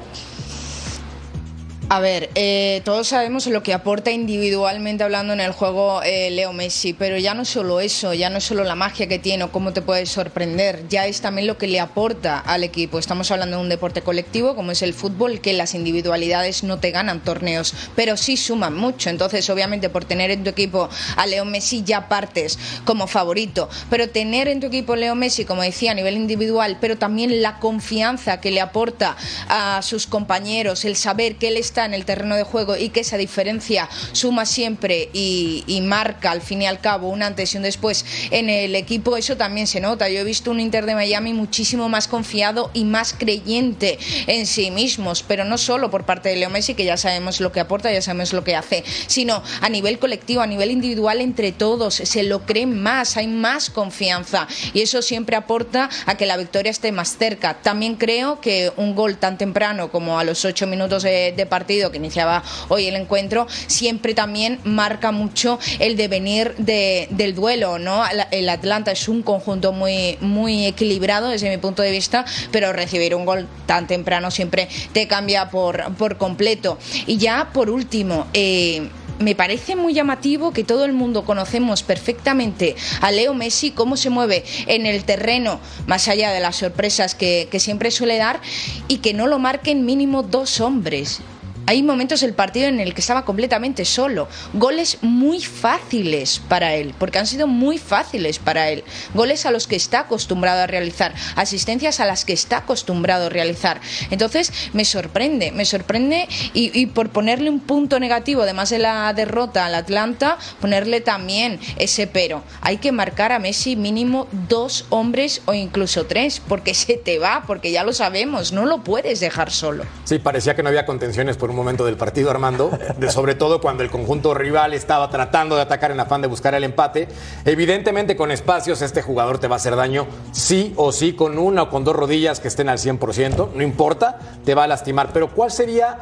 A 1.90 2.02
ver, 2.02 2.30
eh, 2.36 2.82
todos 2.84 3.08
sabemos 3.08 3.48
lo 3.48 3.64
que 3.64 3.74
aporta 3.74 4.12
individualmente 4.12 5.06
hablando 5.06 5.32
en 5.32 5.40
el 5.40 5.54
juego 5.54 6.02
eh, 6.04 6.30
Leo 6.32 6.52
Messi, 6.52 6.92
pero 6.92 7.18
ya 7.18 7.34
no 7.34 7.46
solo 7.46 7.80
eso, 7.80 8.14
ya 8.14 8.30
no 8.30 8.42
solo 8.42 8.66
la 8.66 8.76
magia 8.76 9.08
que 9.08 9.20
tiene 9.20 9.46
o 9.46 9.54
cómo 9.54 9.72
te 9.72 9.82
puede 9.82 10.06
sorprender, 10.06 10.84
ya 10.90 11.08
es 11.08 11.22
también 11.22 11.48
lo 11.48 11.58
que 11.58 11.68
le 11.68 11.80
aporta 11.80 12.40
al 12.40 12.66
equipo. 12.66 13.00
Estamos 13.00 13.32
hablando 13.32 13.56
de 13.56 13.64
un 13.64 13.70
deporte 13.70 14.02
colectivo 14.02 14.54
como 14.54 14.74
es 14.74 14.82
el 14.82 14.94
fútbol, 14.94 15.40
que 15.40 15.54
las 15.54 15.76
individualidades 15.76 16.66
no 16.66 16.78
te 16.78 16.92
ganan 16.92 17.24
torneos, 17.24 17.74
pero 17.96 18.18
sí 18.18 18.36
suman 18.36 18.76
mucho. 18.76 19.10
Entonces, 19.10 19.50
obviamente, 19.50 19.88
por 19.88 20.04
tener 20.04 20.30
en 20.30 20.44
tu 20.44 20.50
equipo 20.50 20.90
a 21.16 21.26
Leo 21.26 21.46
Messi 21.46 21.86
ya 21.86 22.10
partes 22.10 22.60
como 22.84 23.08
favorito, 23.08 23.70
pero 23.90 24.10
tener 24.10 24.50
en 24.50 24.60
tu 24.60 24.68
equipo 24.68 24.98
Leo 24.98 25.16
Messi, 25.16 25.46
como 25.46 25.62
decía, 25.62 25.92
a 25.92 25.96
nivel 25.96 26.18
individual, 26.18 26.80
pero 26.82 26.98
también 26.98 27.42
la 27.42 27.60
confianza 27.60 28.42
que 28.42 28.52
le 28.52 28.60
aporta 28.60 29.16
a 29.48 29.82
sus 29.82 30.06
compañeros, 30.06 30.84
el 30.84 30.98
saber 30.98 31.38
que 31.38 31.48
él 31.48 31.56
está 31.56 31.77
en 31.86 31.94
el 31.94 32.06
terreno 32.06 32.36
de 32.36 32.44
juego 32.44 32.76
y 32.76 32.90
que 32.90 33.02
esa 33.02 33.18
diferencia 33.18 33.90
suma 34.12 34.46
siempre 34.46 35.10
y, 35.14 35.64
marca 35.88 36.32
al 36.32 36.42
fin 36.42 36.64
y 36.64 36.66
al 36.66 36.82
cabo 36.82 37.10
un 37.10 37.24
antes 37.24 37.54
y 37.54 37.58
un 37.58 37.64
después 37.64 38.04
en 38.32 38.50
el 38.50 38.76
equipo, 38.76 39.16
eso 39.16 39.38
también 39.38 39.68
se 39.68 39.80
nota. 39.80 40.10
Yo 40.10 40.20
he 40.20 40.24
visto 40.24 40.52
un 40.52 40.60
Inter 40.60 40.86
de 40.86 40.96
Miami 40.96 41.34
muchísimo 41.34 41.88
más 41.88 42.08
confiado 42.08 42.72
y 42.74 42.84
más 42.84 43.14
creyente 43.14 44.00
en 44.26 44.46
sí 44.46 44.72
mismos, 44.72 45.24
pero 45.24 45.46
no 45.46 45.58
solo 45.58 45.90
por 45.90 46.06
parte 46.06 46.30
de 46.30 46.36
Leo 46.36 46.50
Messi, 46.50 46.74
que 46.74 46.84
ya 46.84 46.98
sabemos 46.98 47.40
lo 47.40 47.52
que 47.52 47.60
aporta, 47.60 47.92
ya 47.92 48.02
sabemos 48.02 48.34
lo 48.34 48.44
que 48.44 48.56
hace, 48.56 48.84
sino 49.08 49.44
a 49.62 49.70
nivel 49.70 50.00
colectivo, 50.00 50.42
a 50.42 50.48
nivel 50.48 50.72
individual, 50.72 51.22
entre 51.22 51.52
todos, 51.52 51.96
se 51.96 52.24
lo 52.24 52.46
creen 52.46 52.82
más, 52.82 53.18
hay 53.18 53.28
más 53.28 53.70
confianza 53.70 54.48
y 54.74 54.82
eso 54.82 55.02
siempre 55.02 55.36
aporta 55.36 55.90
a 56.06 56.18
que 56.18 56.26
la 56.26 56.38
victoria 56.38 56.72
esté 56.72 56.92
más 56.92 57.18
cerca. 57.18 57.62
También 57.62 57.96
creo 57.96 58.42
que 58.42 58.72
un 58.78 58.96
gol 58.96 59.18
tan 59.18 59.38
temprano 59.38 59.92
como 59.92 60.20
a 60.20 60.24
los 60.24 60.44
ocho 60.44 60.68
minutos 60.68 61.04
de 61.04 61.48
partido, 61.50 61.67
que 61.68 61.98
iniciaba 61.98 62.44
hoy 62.70 62.88
el 62.88 62.96
encuentro, 62.96 63.46
siempre 63.68 64.14
también 64.14 64.60
marca 64.64 65.12
mucho 65.12 65.60
el 65.80 65.98
devenir 65.98 66.56
del 66.56 67.36
duelo, 67.36 67.78
¿no? 67.78 68.04
El 68.32 68.50
Atlanta 68.50 68.92
es 68.92 69.10
un 69.10 69.22
conjunto 69.22 69.74
muy, 69.74 70.18
muy 70.22 70.66
equilibrado 70.66 71.30
desde 71.30 71.50
mi 71.50 71.58
punto 71.58 71.82
de 71.82 71.92
vista, 71.92 72.26
pero 72.52 72.72
recibir 72.72 73.14
un 73.16 73.26
gol 73.26 73.48
tan 73.66 73.86
temprano 73.86 74.32
siempre 74.32 74.70
te 74.94 75.08
cambia 75.08 75.50
por, 75.50 75.94
por 75.96 76.18
completo. 76.18 76.78
Y 77.06 77.18
ya 77.18 77.50
por 77.52 77.70
último, 77.70 78.28
eh, 78.34 78.90
me 79.20 79.36
parece 79.36 79.76
muy 79.76 79.94
llamativo 79.94 80.52
que 80.52 80.64
todo 80.64 80.86
el 80.86 80.94
mundo 80.94 81.26
conocemos 81.26 81.84
perfectamente 81.84 82.76
a 83.02 83.12
Leo 83.12 83.34
Messi, 83.34 83.72
cómo 83.72 83.98
se 83.98 84.10
mueve 84.10 84.44
en 84.68 84.86
el 84.86 85.04
terreno, 85.04 85.60
más 85.88 86.08
allá 86.08 86.32
de 86.32 86.40
las 86.40 86.58
sorpresas 86.58 87.16
que 87.16 87.50
siempre 87.60 87.92
suele 87.92 88.18
dar, 88.18 88.40
y 88.88 88.98
que 88.98 89.14
no 89.14 89.28
lo 89.28 89.40
marquen 89.40 89.86
mínimo 89.86 90.24
dos 90.24 90.60
hombres 90.62 91.22
Hay 91.70 91.84
momentos 91.84 92.22
del 92.22 92.34
partido 92.34 92.70
en 92.70 92.80
el 92.80 92.94
que 92.94 93.02
estaba 93.02 93.26
completamente 93.26 93.84
solo. 93.84 94.30
Goles 94.54 95.00
muy 95.02 95.42
fáciles 95.42 96.40
para 96.48 96.76
él, 96.76 96.96
porque 96.98 97.20
han 97.20 97.28
sido 97.28 97.46
muy 97.46 97.78
fáciles 97.78 98.40
para 98.40 98.70
él. 98.70 98.86
Goles 99.14 99.46
a 99.46 99.52
los 99.52 99.68
que 99.68 99.76
está 99.76 100.00
acostumbrado 100.00 100.62
a 100.62 100.68
realizar, 100.68 101.14
asistencias 101.36 102.00
a 102.00 102.06
las 102.06 102.24
que 102.24 102.32
está 102.32 102.60
acostumbrado 102.60 103.26
a 103.26 103.30
realizar. 103.30 103.82
Entonces, 104.12 104.54
me 104.72 104.86
sorprende, 104.86 105.52
me 105.52 105.66
sorprende 105.66 106.30
y, 106.54 106.86
por 106.86 107.10
ponerle 107.10 107.50
un 107.50 107.60
punto 107.60 108.00
negativo, 108.00 108.44
además 108.44 108.70
de 108.70 108.80
la 108.80 109.12
derrota 109.12 109.66
al 109.66 109.76
Atlanta, 109.76 110.38
ponerle 110.62 111.02
también 111.02 111.60
ese 111.78 112.08
pero. 112.08 112.44
Hay 112.62 112.78
que 112.78 112.94
marcar 112.94 113.34
a 113.34 113.40
Messi 113.40 113.76
mínimo 113.76 114.30
dos 114.48 114.86
hombres 114.88 115.42
o 115.44 115.54
incluso 115.54 116.06
tres, 116.06 116.42
porque 116.48 116.74
se 116.74 116.96
te 116.96 117.20
va, 117.20 117.44
porque 117.46 117.74
ya 117.74 117.84
lo 117.84 117.92
sabemos, 117.92 118.54
no 118.54 118.66
lo 118.66 118.86
puedes 118.86 119.20
dejar 119.20 119.52
solo. 119.52 119.84
Sí, 120.06 120.18
parecía 120.18 120.56
que 120.56 120.64
no 120.64 120.70
había 120.70 120.86
contenciones 120.86 121.36
por 121.36 121.50
un 121.50 121.57
momento 121.58 121.86
del 121.86 121.98
partido, 121.98 122.30
Armando, 122.32 122.72
de- 122.98 123.12
sobre 123.12 123.36
todo 123.36 123.60
cuando 123.60 123.84
el 123.84 123.90
conjunto 123.90 124.34
rival 124.34 124.74
estaba 124.74 125.10
tratando 125.10 125.56
de 125.58 125.64
atacar 125.64 125.92
en 125.92 126.00
afán 126.00 126.22
de 126.22 126.28
buscar 126.28 126.54
el 126.56 126.64
empate. 126.64 127.10
Evidentemente, 127.44 128.16
con 128.16 128.32
espacios, 128.32 128.82
este 128.82 129.02
jugador 129.02 129.40
te 129.40 129.48
va 129.48 129.56
a 129.56 129.58
hacer 129.58 129.76
daño, 129.76 130.08
sí 130.32 130.74
o 130.78 130.92
sí, 130.92 131.14
con 131.14 131.38
una 131.38 131.64
o 131.64 131.70
con 131.70 131.84
dos 131.84 131.96
rodillas 131.96 132.40
que 132.40 132.48
estén 132.48 132.70
al 132.70 132.78
100%, 132.78 133.50
no 133.54 133.64
importa, 133.64 134.20
te 134.46 134.56
va 134.56 134.64
a 134.64 134.68
lastimar. 134.68 135.10
Pero, 135.14 135.30
¿cuál 135.30 135.52
sería 135.52 135.98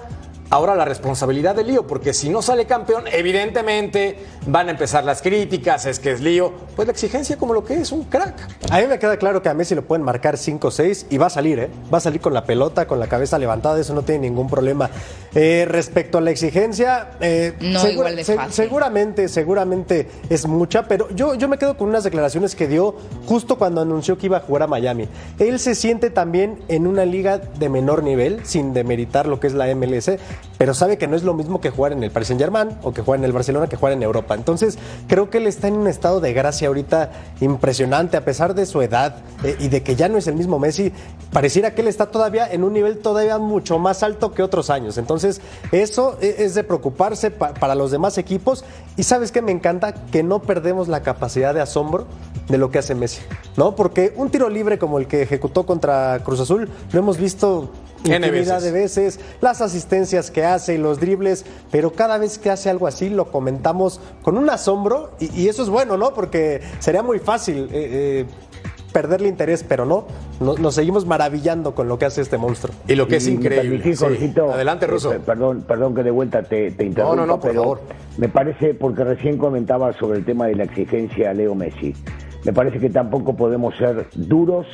ahora 0.49 0.75
la 0.75 0.85
responsabilidad 0.85 1.55
de 1.55 1.63
Lío? 1.63 1.87
Porque 1.87 2.13
si 2.13 2.29
no 2.29 2.41
sale 2.41 2.65
campeón, 2.65 3.05
evidentemente 3.11 4.17
van 4.47 4.67
a 4.67 4.71
empezar 4.71 5.03
las 5.03 5.21
críticas, 5.21 5.85
es 5.85 5.99
que 5.99 6.11
es 6.11 6.21
Lío. 6.21 6.53
Pues 6.75 6.87
la 6.87 6.91
exigencia 6.91 7.37
como 7.37 7.53
lo 7.53 7.63
que 7.63 7.75
es, 7.75 7.91
un 7.91 8.03
crack. 8.05 8.35
A 8.71 8.79
mí 8.79 8.87
me 8.87 8.99
queda 8.99 9.17
claro 9.17 9.41
que 9.41 9.49
a 9.49 9.53
Messi 9.53 9.75
lo 9.75 9.83
pueden 9.83 10.03
marcar 10.03 10.37
5 10.37 10.67
o 10.67 10.71
6 10.71 11.07
y 11.09 11.17
va 11.17 11.27
a 11.27 11.29
salir, 11.29 11.59
¿eh? 11.59 11.69
Va 11.93 11.97
a 11.97 12.01
salir 12.01 12.21
con 12.21 12.33
la 12.33 12.45
pelota, 12.45 12.87
con 12.87 12.99
la 12.99 13.07
cabeza 13.07 13.37
levantada, 13.37 13.79
eso 13.79 13.93
no 13.93 14.03
tiene 14.03 14.21
ningún 14.29 14.49
problema. 14.49 14.89
Eh, 15.33 15.65
respecto 15.67 16.17
a 16.17 16.21
la 16.21 16.31
exigencia, 16.31 17.11
eh, 17.19 17.53
No 17.59 17.87
igual 17.89 18.15
de 18.15 18.23
fácil. 18.23 18.53
seguramente, 18.53 19.27
seguramente 19.27 20.07
es 20.29 20.47
mucha, 20.47 20.87
pero 20.87 21.09
yo, 21.15 21.35
yo 21.35 21.47
me 21.47 21.57
quedo 21.57 21.77
con 21.77 21.89
unas 21.89 22.03
declaraciones 22.03 22.55
que 22.55 22.67
dio 22.67 22.95
justo 23.25 23.57
cuando 23.57 23.81
anunció 23.81 24.17
que 24.17 24.27
iba 24.27 24.37
a 24.37 24.41
jugar 24.41 24.63
a 24.63 24.67
Miami. 24.67 25.07
Él 25.39 25.59
se 25.59 25.75
siente 25.75 26.09
también 26.09 26.59
en 26.67 26.87
una 26.87 27.05
liga 27.05 27.37
de 27.37 27.69
menor 27.69 28.03
nivel, 28.03 28.45
sin 28.45 28.73
demeritar 28.73 29.27
lo 29.27 29.39
que 29.39 29.47
es 29.47 29.53
la 29.53 29.67
MLS, 29.73 30.11
pero 30.57 30.73
sabe 30.73 30.97
que 30.97 31.07
no 31.07 31.15
es 31.15 31.23
lo 31.23 31.33
mismo 31.33 31.59
que 31.61 31.69
jugar 31.69 31.91
en 31.91 32.03
el 32.03 32.11
Paris 32.11 32.29
Saint 32.29 32.39
Germain 32.41 32.69
o 32.83 32.93
que 32.93 33.01
jugar 33.01 33.19
en 33.19 33.25
el 33.25 33.33
Barcelona 33.33 33.67
que 33.67 33.75
jugar 33.75 33.93
en 33.93 34.03
Europa. 34.03 34.35
Entonces, 34.35 34.77
creo 35.07 35.29
que 35.29 35.37
él 35.39 35.47
está 35.47 35.67
en 35.67 35.75
un 35.75 35.87
estado 35.87 36.21
de 36.21 36.31
gracia 36.33 36.67
ahorita 36.69 37.11
impresionante, 37.41 38.17
a 38.17 38.25
pesar 38.25 38.55
de 38.55 38.65
su 38.65 38.81
edad 38.81 39.17
eh, 39.43 39.55
y 39.59 39.67
de 39.67 39.83
que 39.83 39.95
ya 39.95 40.07
no 40.09 40.17
es 40.17 40.27
el 40.27 40.35
mismo 40.35 40.59
Messi, 40.59 40.91
pareciera 41.31 41.73
que 41.75 41.81
él 41.81 41.87
está 41.87 42.07
todavía 42.07 42.49
en 42.51 42.63
un 42.63 42.73
nivel 42.73 42.97
todavía 42.99 43.37
mucho 43.37 43.79
más 43.79 44.03
alto 44.03 44.33
que 44.33 44.43
otros 44.43 44.69
años. 44.69 44.97
Entonces, 44.97 45.41
eso 45.71 46.17
e- 46.21 46.35
es 46.39 46.55
de 46.55 46.63
preocuparse 46.63 47.31
pa- 47.31 47.53
para 47.53 47.75
los 47.75 47.91
demás 47.91 48.17
equipos. 48.17 48.63
Y 48.97 49.03
sabes 49.03 49.31
que 49.31 49.41
me 49.41 49.51
encanta 49.51 49.93
que 49.93 50.23
no 50.23 50.41
perdemos 50.41 50.87
la 50.87 51.01
capacidad 51.01 51.53
de 51.53 51.61
asombro 51.61 52.05
de 52.47 52.57
lo 52.57 52.71
que 52.71 52.79
hace 52.79 52.95
Messi, 52.95 53.21
¿no? 53.57 53.75
Porque 53.75 54.13
un 54.15 54.29
tiro 54.29 54.49
libre 54.49 54.77
como 54.79 54.99
el 54.99 55.07
que 55.07 55.21
ejecutó 55.21 55.65
contra 55.65 56.19
Cruz 56.23 56.39
Azul 56.39 56.69
lo 56.91 56.99
hemos 56.99 57.17
visto 57.17 57.69
infinidad 58.03 58.61
de 58.61 58.71
veces, 58.71 59.19
las 59.41 59.61
asistencias 59.61 60.29
que 60.31 60.43
hace 60.43 60.75
y 60.75 60.77
los 60.77 60.99
dribles, 60.99 61.45
pero 61.71 61.91
cada 61.93 62.17
vez 62.17 62.37
que 62.37 62.49
hace 62.49 62.69
algo 62.69 62.87
así 62.87 63.09
lo 63.09 63.31
comentamos 63.31 63.99
con 64.21 64.37
un 64.37 64.49
asombro 64.49 65.11
y, 65.19 65.33
y 65.41 65.47
eso 65.49 65.63
es 65.63 65.69
bueno, 65.69 65.97
¿no? 65.97 66.13
Porque 66.13 66.61
sería 66.79 67.01
muy 67.03 67.19
fácil 67.19 67.63
eh, 67.65 67.69
eh, 67.71 68.25
perderle 68.93 69.27
interés, 69.27 69.63
pero 69.67 69.85
no, 69.85 70.05
no- 70.39 70.55
nos 70.55 70.75
seguimos 70.75 71.05
maravillando 71.05 71.75
con 71.75 71.87
lo 71.87 71.97
que 71.99 72.05
hace 72.05 72.21
este 72.21 72.37
monstruo. 72.37 72.73
Y 72.87 72.95
lo 72.95 73.07
que 73.07 73.17
es 73.17 73.27
Y 73.27 73.31
increíble. 73.31 73.95
Sí. 73.95 74.05
Adelante, 74.39 74.85
eh, 74.85 74.89
Russo. 74.89 75.09
per- 75.09 75.21
perdón, 75.21 75.65
perdón 75.67 75.95
que 75.95 76.03
de 76.03 76.11
vuelta 76.11 76.43
te, 76.43 76.71
te 76.71 76.85
interrumpa, 76.85 77.15
no, 77.17 77.25
no, 77.25 77.39
por 77.39 77.49
pero 77.49 77.61
favor. 77.63 77.81
me 78.17 78.29
parece, 78.29 78.73
porque 78.73 79.03
recién 79.03 79.37
comentaba 79.37 79.91
sobre 79.93 80.19
el 80.19 80.25
tema 80.25 80.47
de 80.47 80.55
la 80.55 80.63
exigencia 80.63 81.31
a 81.31 81.33
Leo 81.33 81.55
Messi, 81.55 81.93
me 82.45 82.53
parece 82.53 82.79
que 82.79 82.89
tampoco 82.89 83.35
podemos 83.35 83.75
ser 83.75 84.07
duros 84.15 84.65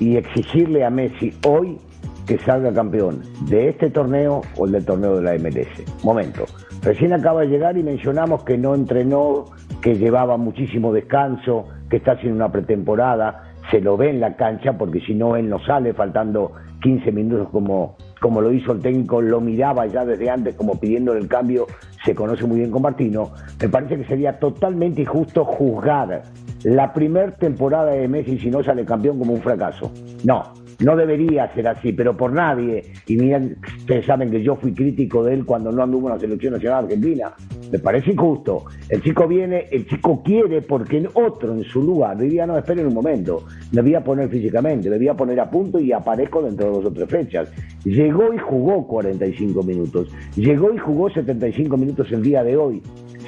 y 0.00 0.16
exigirle 0.16 0.84
a 0.84 0.90
Messi 0.90 1.32
hoy 1.46 1.78
que 2.26 2.38
salga 2.38 2.72
campeón 2.72 3.22
de 3.48 3.68
este 3.68 3.90
torneo 3.90 4.42
o 4.56 4.66
el 4.66 4.72
del 4.72 4.84
torneo 4.84 5.16
de 5.16 5.22
la 5.22 5.34
MLS. 5.34 6.04
Momento. 6.04 6.44
Recién 6.82 7.12
acaba 7.12 7.42
de 7.42 7.48
llegar 7.48 7.76
y 7.76 7.82
mencionamos 7.82 8.44
que 8.44 8.58
no 8.58 8.74
entrenó, 8.74 9.46
que 9.80 9.94
llevaba 9.96 10.36
muchísimo 10.36 10.92
descanso, 10.92 11.66
que 11.88 11.96
está 11.96 12.12
haciendo 12.12 12.36
una 12.36 12.52
pretemporada, 12.52 13.54
se 13.70 13.80
lo 13.80 13.96
ve 13.96 14.10
en 14.10 14.20
la 14.20 14.36
cancha 14.36 14.76
porque 14.76 15.00
si 15.00 15.14
no 15.14 15.36
él 15.36 15.48
no 15.48 15.58
sale 15.64 15.94
faltando 15.94 16.52
15 16.82 17.12
minutos 17.12 17.48
como, 17.50 17.96
como 18.20 18.40
lo 18.40 18.52
hizo 18.52 18.72
el 18.72 18.80
técnico, 18.80 19.22
lo 19.22 19.40
miraba 19.40 19.86
ya 19.86 20.04
desde 20.04 20.28
antes 20.28 20.54
como 20.54 20.78
pidiéndole 20.78 21.20
el 21.20 21.28
cambio, 21.28 21.66
se 22.04 22.14
conoce 22.14 22.44
muy 22.44 22.58
bien 22.58 22.70
con 22.70 22.82
Martino, 22.82 23.30
me 23.60 23.68
parece 23.68 23.96
que 23.96 24.04
sería 24.04 24.38
totalmente 24.38 25.02
injusto 25.02 25.44
juzgar 25.44 26.22
la 26.64 26.92
primer 26.92 27.32
temporada 27.32 27.92
de 27.92 28.06
Messi 28.08 28.38
si 28.38 28.50
no 28.50 28.62
sale 28.62 28.84
campeón 28.84 29.18
como 29.18 29.32
un 29.32 29.40
fracaso. 29.40 29.90
No, 30.24 30.42
no 30.80 30.96
debería 30.96 31.52
ser 31.54 31.68
así, 31.68 31.92
pero 31.92 32.16
por 32.16 32.32
nadie. 32.32 32.82
Y 33.06 33.16
miren, 33.16 33.56
ustedes 33.78 34.06
saben 34.06 34.30
que 34.30 34.42
yo 34.42 34.56
fui 34.56 34.72
crítico 34.72 35.24
de 35.24 35.34
él 35.34 35.44
cuando 35.44 35.70
no 35.72 35.82
anduvo 35.82 36.08
en 36.08 36.14
la 36.14 36.20
selección 36.20 36.54
nacional 36.54 36.84
argentina. 36.84 37.32
Me 37.70 37.78
parece 37.78 38.12
injusto. 38.12 38.64
El 38.88 39.02
chico 39.02 39.26
viene, 39.26 39.66
el 39.70 39.86
chico 39.86 40.22
quiere 40.22 40.62
porque 40.62 40.98
en 40.98 41.08
otro 41.14 41.54
en 41.54 41.64
su 41.64 41.82
lugar 41.82 42.18
diría, 42.18 42.46
no, 42.46 42.58
esperen 42.58 42.86
un 42.86 42.94
momento, 42.94 43.44
me 43.72 43.82
voy 43.82 43.94
a 43.94 44.04
poner 44.04 44.28
físicamente, 44.28 44.90
me 44.90 44.98
voy 44.98 45.08
a 45.08 45.14
poner 45.14 45.40
a 45.40 45.50
punto 45.50 45.78
y 45.78 45.92
aparezco 45.92 46.42
dentro 46.42 46.66
de 46.66 46.72
dos 46.72 46.84
o 46.86 46.92
tres 46.92 47.08
fechas. 47.08 47.52
Llegó 47.84 48.32
y 48.32 48.38
jugó 48.38 48.86
45 48.86 49.62
minutos. 49.62 50.08
Llegó 50.36 50.72
y 50.72 50.78
jugó 50.78 51.10
75 51.10 51.76
minutos 51.76 52.10
el 52.12 52.22
día 52.22 52.42
de 52.42 52.56
hoy. 52.56 52.82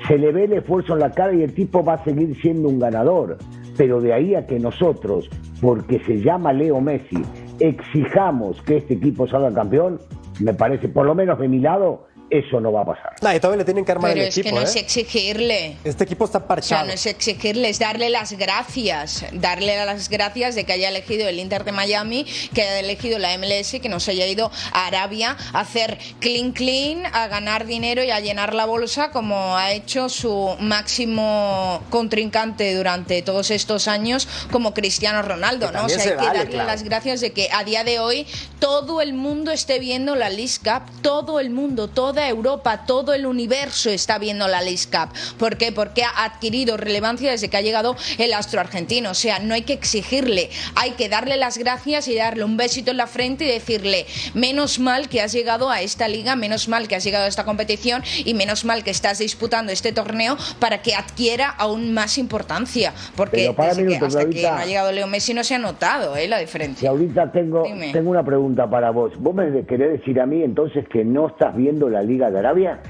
Se 0.06 0.18
le 0.18 0.32
ve 0.32 0.44
el 0.44 0.52
esfuerzo 0.54 0.94
en 0.94 1.00
la 1.00 1.10
cara 1.10 1.34
y 1.34 1.42
el 1.42 1.52
tipo 1.52 1.82
va 1.82 1.94
a 1.94 2.04
seguir 2.04 2.36
siendo 2.40 2.68
un 2.68 2.78
ganador. 2.78 3.38
Pero 3.76 4.00
de 4.00 4.12
ahí 4.12 4.34
a 4.34 4.46
que 4.46 4.58
nosotros, 4.58 5.28
porque 5.60 6.00
se 6.00 6.20
llama 6.22 6.52
Leo 6.52 6.80
Messi, 6.80 7.22
exijamos 7.60 8.60
que 8.62 8.78
este 8.78 8.94
equipo 8.94 9.26
salga 9.26 9.52
campeón, 9.52 9.98
me 10.40 10.54
parece, 10.54 10.88
por 10.88 11.06
lo 11.06 11.14
menos 11.14 11.38
de 11.38 11.48
mi 11.48 11.60
lado, 11.60 12.06
eso 12.30 12.60
no 12.60 12.72
va 12.72 12.82
a 12.82 12.84
pasar. 12.86 13.12
Nah, 13.22 13.34
y 13.34 13.40
todavía 13.40 13.58
le 13.58 13.64
tienen 13.64 13.84
que 13.84 13.92
armar 13.92 14.10
Pero 14.12 14.22
el 14.22 14.28
es 14.28 14.36
equipo, 14.36 14.54
que 14.54 14.60
no 14.60 14.66
¿eh? 14.66 14.70
es 14.70 14.76
exigirle. 14.76 15.76
Este 15.84 16.04
equipo 16.04 16.24
está 16.24 16.38
O 16.38 16.40
sea, 16.40 16.48
parchado. 16.48 16.86
no 16.86 16.92
es 16.92 17.06
exigirle, 17.06 17.68
es 17.68 17.78
darle 17.78 18.10
las 18.10 18.32
gracias. 18.32 19.24
Darle 19.32 19.84
las 19.84 20.08
gracias 20.08 20.54
de 20.54 20.64
que 20.64 20.72
haya 20.72 20.88
elegido 20.88 21.28
el 21.28 21.38
Inter 21.38 21.64
de 21.64 21.72
Miami, 21.72 22.26
que 22.54 22.62
haya 22.62 22.80
elegido 22.80 23.18
la 23.18 23.36
MLS, 23.38 23.78
que 23.80 23.88
no 23.88 24.00
se 24.00 24.10
haya 24.12 24.26
ido 24.26 24.50
a 24.72 24.86
Arabia 24.86 25.36
a 25.52 25.60
hacer 25.60 25.98
clean 26.20 26.52
clean, 26.52 27.06
a 27.12 27.28
ganar 27.28 27.66
dinero 27.66 28.02
y 28.02 28.10
a 28.10 28.20
llenar 28.20 28.54
la 28.54 28.64
bolsa 28.66 29.10
como 29.10 29.56
ha 29.56 29.72
hecho 29.72 30.08
su 30.08 30.56
máximo 30.60 31.82
contrincante 31.90 32.74
durante 32.74 33.22
todos 33.22 33.50
estos 33.50 33.88
años 33.88 34.28
como 34.50 34.74
Cristiano 34.74 35.22
Ronaldo, 35.22 35.68
Que 35.68 35.72
¿no? 35.76 35.84
O 35.84 35.88
sea, 35.88 35.98
hay 35.98 36.02
se 36.04 36.10
que 36.10 36.16
vale, 36.16 36.38
darle 36.38 36.50
claro. 36.52 36.66
las 36.70 36.82
gracias 36.82 37.20
de 37.20 37.32
que 37.32 37.48
a 37.52 37.64
día 37.64 37.84
de 37.84 37.98
hoy 37.98 38.26
todo 38.58 39.00
el 39.00 39.12
mundo 39.14 39.50
esté 39.50 39.78
viendo 39.78 40.14
la 40.14 40.28
League 40.30 40.52
Cup, 40.62 40.82
todo 41.02 41.40
el 41.40 41.50
mundo, 41.50 41.88
toda 41.88 42.28
Europa, 42.28 42.84
todo 42.86 43.12
el 43.14 43.26
universo 43.26 43.90
está 43.90 44.18
viendo 44.18 44.48
la 44.48 44.60
League 44.62 44.86
Cup. 44.90 45.10
¿Por 45.38 45.56
qué? 45.56 45.72
Porque 45.72 46.02
ha 46.04 46.24
adquirido 46.24 46.76
relevancia 46.76 47.30
desde 47.30 47.48
que 47.48 47.56
ha 47.56 47.60
llegado 47.60 47.96
el 48.18 48.32
astro 48.32 48.60
argentino. 48.60 49.10
O 49.10 49.14
sea, 49.14 49.38
no 49.38 49.54
hay 49.54 49.62
que 49.62 49.72
exigirle, 49.72 50.50
hay 50.74 50.92
que 50.92 51.08
darle 51.08 51.36
las 51.36 51.58
gracias 51.58 52.08
y 52.08 52.14
darle 52.16 52.44
un 52.44 52.56
besito 52.56 52.90
en 52.90 52.96
la 52.96 53.06
frente 53.06 53.44
y 53.44 53.48
decirle, 53.48 54.06
menos 54.34 54.78
mal 54.78 55.08
que 55.08 55.20
has 55.20 55.32
llegado 55.32 55.70
a 55.70 55.82
esta 55.82 56.08
liga, 56.08 56.36
menos 56.36 56.68
mal 56.68 56.88
que 56.88 56.96
has 56.96 57.04
llegado 57.04 57.24
a 57.24 57.28
esta 57.28 57.44
competición 57.44 58.02
y 58.24 58.34
menos 58.34 58.64
mal 58.64 58.82
que 58.84 58.90
estás 58.90 59.18
disputando 59.18 59.72
este 59.72 59.92
torneo 59.92 60.36
para 60.60 60.82
que 60.82 60.94
adquiera 60.94 61.48
aún 61.50 61.92
más 61.92 62.18
importancia. 62.18 62.94
Porque 63.16 63.52
para 63.52 63.74
desde 63.74 63.98
que- 63.98 64.04
hasta 64.06 64.28
que 64.28 64.42
no 64.42 64.48
ha 64.54 64.64
llegado 64.64 64.92
Leo 64.92 65.06
Messi 65.06 65.34
no 65.34 65.44
se 65.44 65.54
ha 65.54 65.58
notado 65.58 66.16
¿eh? 66.16 66.26
la 66.28 66.38
Y 66.40 66.44
diferencia. 66.46 66.90
ahorita 66.90 67.30
tengo, 67.32 67.64
Dime. 67.64 67.92
tengo 67.92 68.10
una 68.10 68.24
pregunta 68.24 68.45
para 68.54 68.90
vos. 68.90 69.12
¿Vos 69.18 69.34
me 69.34 69.64
querés 69.66 69.98
decir 69.98 70.20
a 70.20 70.26
mí 70.26 70.42
entonces 70.42 70.86
que 70.88 71.04
no 71.04 71.26
estás 71.28 71.56
viendo 71.56 71.88
la 71.88 72.02
Liga 72.02 72.30
de 72.30 72.38
Arabia? 72.38 72.80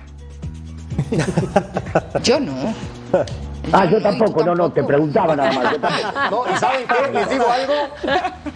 Yo 2.22 2.40
no. 2.40 2.52
Ah, 3.72 3.84
yo 3.84 4.00
tampoco, 4.00 4.44
no, 4.44 4.54
no, 4.54 4.72
te 4.72 4.82
preguntaba 4.84 5.34
nada 5.34 5.52
más. 5.52 5.72
yo 5.72 5.80
tampoco. 5.80 6.20
No, 6.30 6.54
¿y 6.54 6.58
saben 6.58 6.86
qué? 6.86 7.12
Les 7.12 7.28
digo 7.30 7.44
algo. 7.50 7.74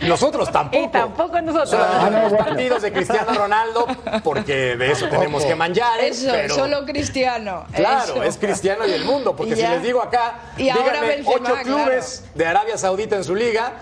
Nosotros 0.07 0.51
tampoco. 0.53 0.85
Y 0.85 0.89
tampoco 0.89 1.41
nosotros. 1.41 1.71
Solamente 1.71 2.01
Ah, 2.07 2.11
no, 2.11 2.17
vemos 2.17 2.31
bueno. 2.31 2.47
partidos 2.47 2.83
de 2.83 2.93
Cristiano 2.93 3.33
Ronaldo 3.35 3.87
porque 4.23 4.77
de 4.77 4.93
eso 4.93 5.09
tenemos 5.09 5.45
que 5.45 5.55
manjar. 5.57 6.01
Eso, 6.01 6.29
pero, 6.31 6.55
solo 6.55 6.85
cristiano. 6.87 7.65
Claro, 7.75 8.15
eso. 8.15 8.23
es 8.23 8.37
Cristiano 8.39 8.87
y 8.87 8.93
el 8.93 9.05
mundo, 9.05 9.35
porque 9.35 9.53
Y 9.53 9.57
si 9.57 9.63
les 9.63 9.83
digo 9.83 10.01
acá, 10.01 10.35
Y 10.57 10.69
ahora 10.69 10.85
díganme 10.85 11.07
Benzema, 11.09 11.35
ocho 11.35 11.55
clubes 11.65 12.31
de 12.35 12.47
Arabia 12.47 12.79
Saudita 12.79 13.17
en 13.17 13.25
su 13.25 13.35
liga, 13.35 13.73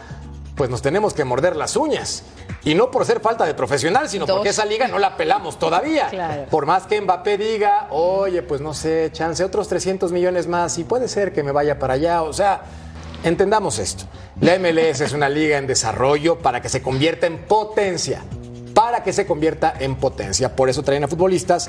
pues 0.57 0.71
nos 0.71 0.81
tenemos 0.83 1.13
que 1.15 1.25
morder 1.25 1.57
las 1.57 1.77
uñas. 1.77 2.25
Y 2.65 2.75
no 2.75 2.91
por 2.91 3.05
ser 3.07 3.21
falta 3.21 3.45
de 3.47 3.55
profesional, 3.55 4.09
sino 4.09 4.27
Dos. 4.27 4.37
porque 4.37 4.51
esa 4.51 4.65
liga 4.65 4.89
no 4.89 4.99
la 4.99 5.17
pelamos 5.17 5.59
todavía. 5.59 6.09
Claro. 6.09 6.47
Por 6.51 6.67
más 6.67 6.87
que 6.87 7.01
Mbappé 7.01 7.39
diga, 7.39 7.87
oye, 7.91 8.43
pues 8.43 8.61
no 8.61 8.75
sé, 8.75 9.11
chance, 9.13 9.43
otros 9.45 9.69
300 9.69 10.11
millones 10.13 10.47
más, 10.49 10.77
y 10.79 10.85
puede 10.85 11.09
ser 11.09 11.33
que 11.33 11.43
me 11.43 11.53
vaya 11.53 11.79
para 11.79 11.95
allá. 11.95 12.23
O 12.23 12.33
sea, 12.33 12.63
entendamos 13.25 13.79
esto. 13.79 14.05
La 14.41 14.59
MLS 14.59 15.01
es 15.01 15.13
una 15.13 15.29
liga 15.29 15.57
en 15.59 15.67
desarrollo 15.67 16.39
para 16.41 16.61
que 16.61 16.69
se 16.69 16.83
convierta 16.83 17.27
en 17.27 17.39
potencia. 17.47 18.23
para 18.75 19.03
que 19.03 19.13
se 19.13 19.27
convierta 19.27 19.75
en 19.81 19.97
potencia. 19.97 20.55
Por 20.55 20.69
eso 20.69 20.85
traen 20.85 21.03
a 21.03 21.09
futbolistas 21.09 21.69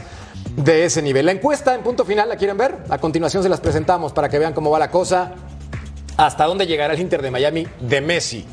de 0.55 0.86
ese 0.86 1.01
nivel. 1.01 1.25
La 1.25 1.31
encuesta 1.31 1.74
en 1.74 1.81
punto 1.81 2.05
final, 2.05 2.29
¿la 2.29 2.36
quieren 2.36 2.55
ver? 2.55 2.77
A 2.88 3.00
continuación 3.00 3.41
se 3.41 3.50
las 3.50 3.60
presentamos 3.60 4.13
para 4.13 4.29
que 4.29 4.38
vean 4.38 4.53
cómo 4.53 4.69
va 4.69 4.77
la 4.77 4.91
cosa. 4.91 5.31
¿Hasta 6.17 6.46
dónde 6.46 6.67
llegará 6.67 6.93
el 6.93 7.00
Inter 7.00 7.24
de 7.24 7.31
Miami 7.31 7.65
de 7.79 8.01
Messi? 8.01 8.46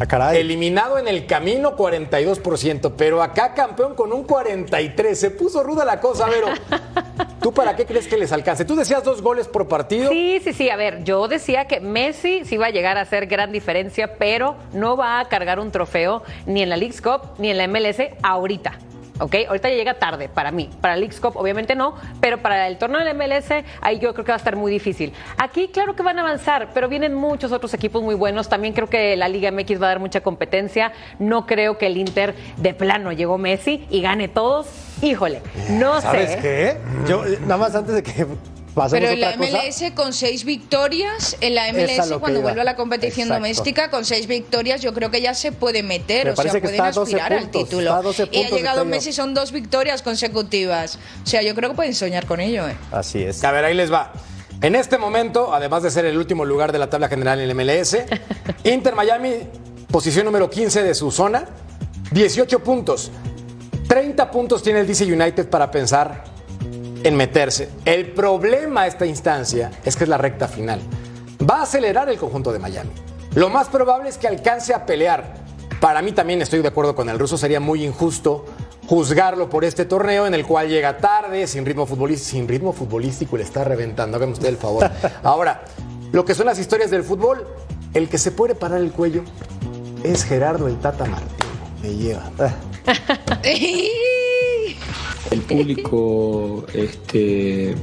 Ah, 0.00 0.06
caray. 0.06 0.40
Eliminado 0.40 0.98
en 0.98 1.08
el 1.08 1.26
camino 1.26 1.76
42%, 1.76 2.92
pero 2.96 3.22
acá 3.22 3.54
campeón 3.54 3.94
con 3.94 4.12
un 4.12 4.26
43%. 4.26 5.14
Se 5.14 5.30
puso 5.30 5.62
ruda 5.62 5.84
la 5.84 6.00
cosa, 6.00 6.26
Vero. 6.26 6.48
¿Tú 7.42 7.52
para 7.52 7.76
qué 7.76 7.86
crees 7.86 8.06
que 8.06 8.16
les 8.16 8.32
alcance? 8.32 8.64
Tú 8.64 8.76
decías 8.76 9.02
dos 9.04 9.22
goles 9.22 9.48
por 9.48 9.68
partido. 9.68 10.10
Sí, 10.10 10.40
sí, 10.42 10.52
sí. 10.52 10.70
A 10.70 10.76
ver, 10.76 11.04
yo 11.04 11.28
decía 11.28 11.66
que 11.66 11.80
Messi 11.80 12.44
sí 12.44 12.56
va 12.56 12.66
a 12.66 12.70
llegar 12.70 12.98
a 12.98 13.02
hacer 13.02 13.26
gran 13.26 13.52
diferencia, 13.52 14.16
pero 14.18 14.56
no 14.72 14.96
va 14.96 15.20
a 15.20 15.28
cargar 15.28 15.60
un 15.60 15.70
trofeo 15.70 16.22
ni 16.46 16.62
en 16.62 16.68
la 16.68 16.76
League's 16.76 17.00
Cup 17.00 17.22
ni 17.38 17.50
en 17.50 17.58
la 17.58 17.68
MLS 17.68 18.00
ahorita. 18.22 18.78
¿Ok? 19.20 19.34
Ahorita 19.48 19.68
ya 19.68 19.74
llega 19.74 19.94
tarde 19.94 20.28
para 20.28 20.50
mí. 20.50 20.70
Para 20.80 20.94
la 20.94 21.00
League's 21.00 21.20
Cup, 21.20 21.36
obviamente 21.36 21.74
no, 21.74 21.94
pero 22.20 22.38
para 22.38 22.68
el 22.68 22.78
torneo 22.78 23.04
del 23.04 23.16
MLS, 23.16 23.64
ahí 23.80 23.98
yo 23.98 24.12
creo 24.14 24.24
que 24.24 24.32
va 24.32 24.36
a 24.36 24.38
estar 24.38 24.56
muy 24.56 24.70
difícil. 24.72 25.12
Aquí, 25.36 25.68
claro 25.68 25.94
que 25.96 26.02
van 26.02 26.18
a 26.18 26.22
avanzar, 26.22 26.68
pero 26.72 26.88
vienen 26.88 27.14
muchos 27.14 27.52
otros 27.52 27.74
equipos 27.74 28.02
muy 28.02 28.14
buenos. 28.14 28.48
También 28.48 28.74
creo 28.74 28.88
que 28.88 29.16
la 29.16 29.28
Liga 29.28 29.50
MX 29.50 29.80
va 29.80 29.86
a 29.86 29.90
dar 29.90 30.00
mucha 30.00 30.20
competencia. 30.20 30.92
No 31.18 31.46
creo 31.46 31.78
que 31.78 31.86
el 31.86 31.96
Inter 31.96 32.34
de 32.56 32.74
plano 32.74 33.12
llegó 33.12 33.38
Messi 33.38 33.86
y 33.90 34.00
gane 34.02 34.28
todos. 34.28 34.68
Híjole, 35.02 35.42
no 35.70 36.00
¿Sabes 36.00 36.32
sé. 36.32 36.38
qué? 36.40 36.76
Yo, 37.08 37.24
eh, 37.24 37.38
nada 37.42 37.56
más 37.56 37.74
antes 37.74 37.94
de 37.94 38.02
que 38.02 38.26
Pero 38.90 39.08
en 39.08 39.14
otra 39.18 39.30
la 39.30 39.36
cosa. 39.36 39.50
MLS 39.50 39.92
con 39.94 40.12
seis 40.12 40.44
victorias, 40.44 41.36
en 41.40 41.54
la 41.54 41.72
MLS 41.72 42.08
cuando 42.18 42.38
iba. 42.40 42.42
vuelva 42.48 42.62
a 42.62 42.64
la 42.64 42.76
competición 42.76 43.28
Exacto. 43.28 43.34
doméstica 43.42 43.90
con 43.90 44.04
seis 44.04 44.26
victorias, 44.26 44.80
yo 44.80 44.94
creo 44.94 45.10
que 45.10 45.20
ya 45.20 45.34
se 45.34 45.52
puede 45.52 45.82
meter, 45.82 46.26
Me 46.26 46.32
o 46.32 46.36
sea, 46.36 46.50
pueden 46.50 46.64
está 46.64 46.86
a 46.86 46.92
12 46.92 47.16
aspirar 47.16 47.32
al 47.32 47.50
título. 47.50 47.80
está 47.82 47.98
a 47.98 48.02
12 48.02 48.28
y 48.30 48.36
ha 48.38 48.40
llegado 48.42 48.56
Victorio. 48.56 48.84
Messi, 48.84 49.12
son 49.12 49.34
dos 49.34 49.52
victorias 49.52 50.02
consecutivas. 50.02 50.98
O 51.24 51.26
sea, 51.26 51.42
yo 51.42 51.54
creo 51.54 51.70
que 51.70 51.76
pueden 51.76 51.94
soñar 51.94 52.26
con 52.26 52.40
ello. 52.40 52.68
¿eh? 52.68 52.76
Así 52.92 53.22
es. 53.22 53.42
A 53.44 53.52
ver, 53.52 53.64
ahí 53.64 53.74
les 53.74 53.92
va. 53.92 54.12
En 54.60 54.74
este 54.74 54.98
momento, 54.98 55.54
además 55.54 55.82
de 55.84 55.90
ser 55.90 56.04
el 56.04 56.18
último 56.18 56.44
lugar 56.44 56.72
de 56.72 56.78
la 56.78 56.90
tabla 56.90 57.08
general 57.08 57.40
en 57.40 57.48
el 57.48 57.54
MLS, 57.54 57.96
Inter 58.64 58.94
Miami, 58.94 59.34
posición 59.90 60.24
número 60.24 60.50
15 60.50 60.82
de 60.82 60.94
su 60.94 61.10
zona, 61.10 61.44
18 62.10 62.58
puntos. 62.60 63.10
30 63.86 64.30
puntos 64.30 64.62
tiene 64.62 64.80
el 64.80 64.86
DC 64.86 65.04
United 65.04 65.48
para 65.48 65.70
pensar 65.70 66.24
en 67.04 67.16
meterse. 67.16 67.70
El 67.84 68.12
problema 68.12 68.82
a 68.82 68.86
esta 68.86 69.06
instancia 69.06 69.70
es 69.84 69.96
que 69.96 70.04
es 70.04 70.10
la 70.10 70.18
recta 70.18 70.48
final. 70.48 70.80
Va 71.48 71.60
a 71.60 71.62
acelerar 71.62 72.08
el 72.08 72.18
conjunto 72.18 72.52
de 72.52 72.58
Miami. 72.58 72.90
Lo 73.34 73.48
más 73.48 73.68
probable 73.68 74.08
es 74.08 74.18
que 74.18 74.28
alcance 74.28 74.74
a 74.74 74.84
pelear. 74.86 75.34
Para 75.80 76.02
mí 76.02 76.12
también 76.12 76.42
estoy 76.42 76.60
de 76.60 76.68
acuerdo 76.68 76.94
con 76.94 77.08
el 77.08 77.18
ruso, 77.18 77.38
sería 77.38 77.60
muy 77.60 77.84
injusto 77.84 78.46
juzgarlo 78.88 79.50
por 79.50 79.64
este 79.64 79.84
torneo 79.84 80.26
en 80.26 80.32
el 80.32 80.46
cual 80.46 80.68
llega 80.68 80.96
tarde, 80.96 81.46
sin 81.46 81.66
ritmo 81.66 81.84
futbolístico, 81.84 82.30
sin 82.30 82.48
ritmo 82.48 82.72
futbolístico 82.72 83.36
y 83.36 83.40
le 83.40 83.44
está 83.44 83.62
reventando. 83.62 84.16
Hágame 84.16 84.32
usted 84.32 84.48
el 84.48 84.56
favor. 84.56 84.90
Ahora, 85.22 85.62
lo 86.10 86.24
que 86.24 86.34
son 86.34 86.46
las 86.46 86.58
historias 86.58 86.90
del 86.90 87.04
fútbol, 87.04 87.46
el 87.92 88.08
que 88.08 88.16
se 88.16 88.32
puede 88.32 88.54
parar 88.54 88.80
el 88.80 88.92
cuello 88.92 89.24
es 90.02 90.24
Gerardo 90.24 90.66
el 90.68 90.78
Tata 90.78 91.04
Martino. 91.04 91.50
Me 91.82 91.94
lleva. 91.94 92.30
Público 95.40 96.66
este, 96.74 97.74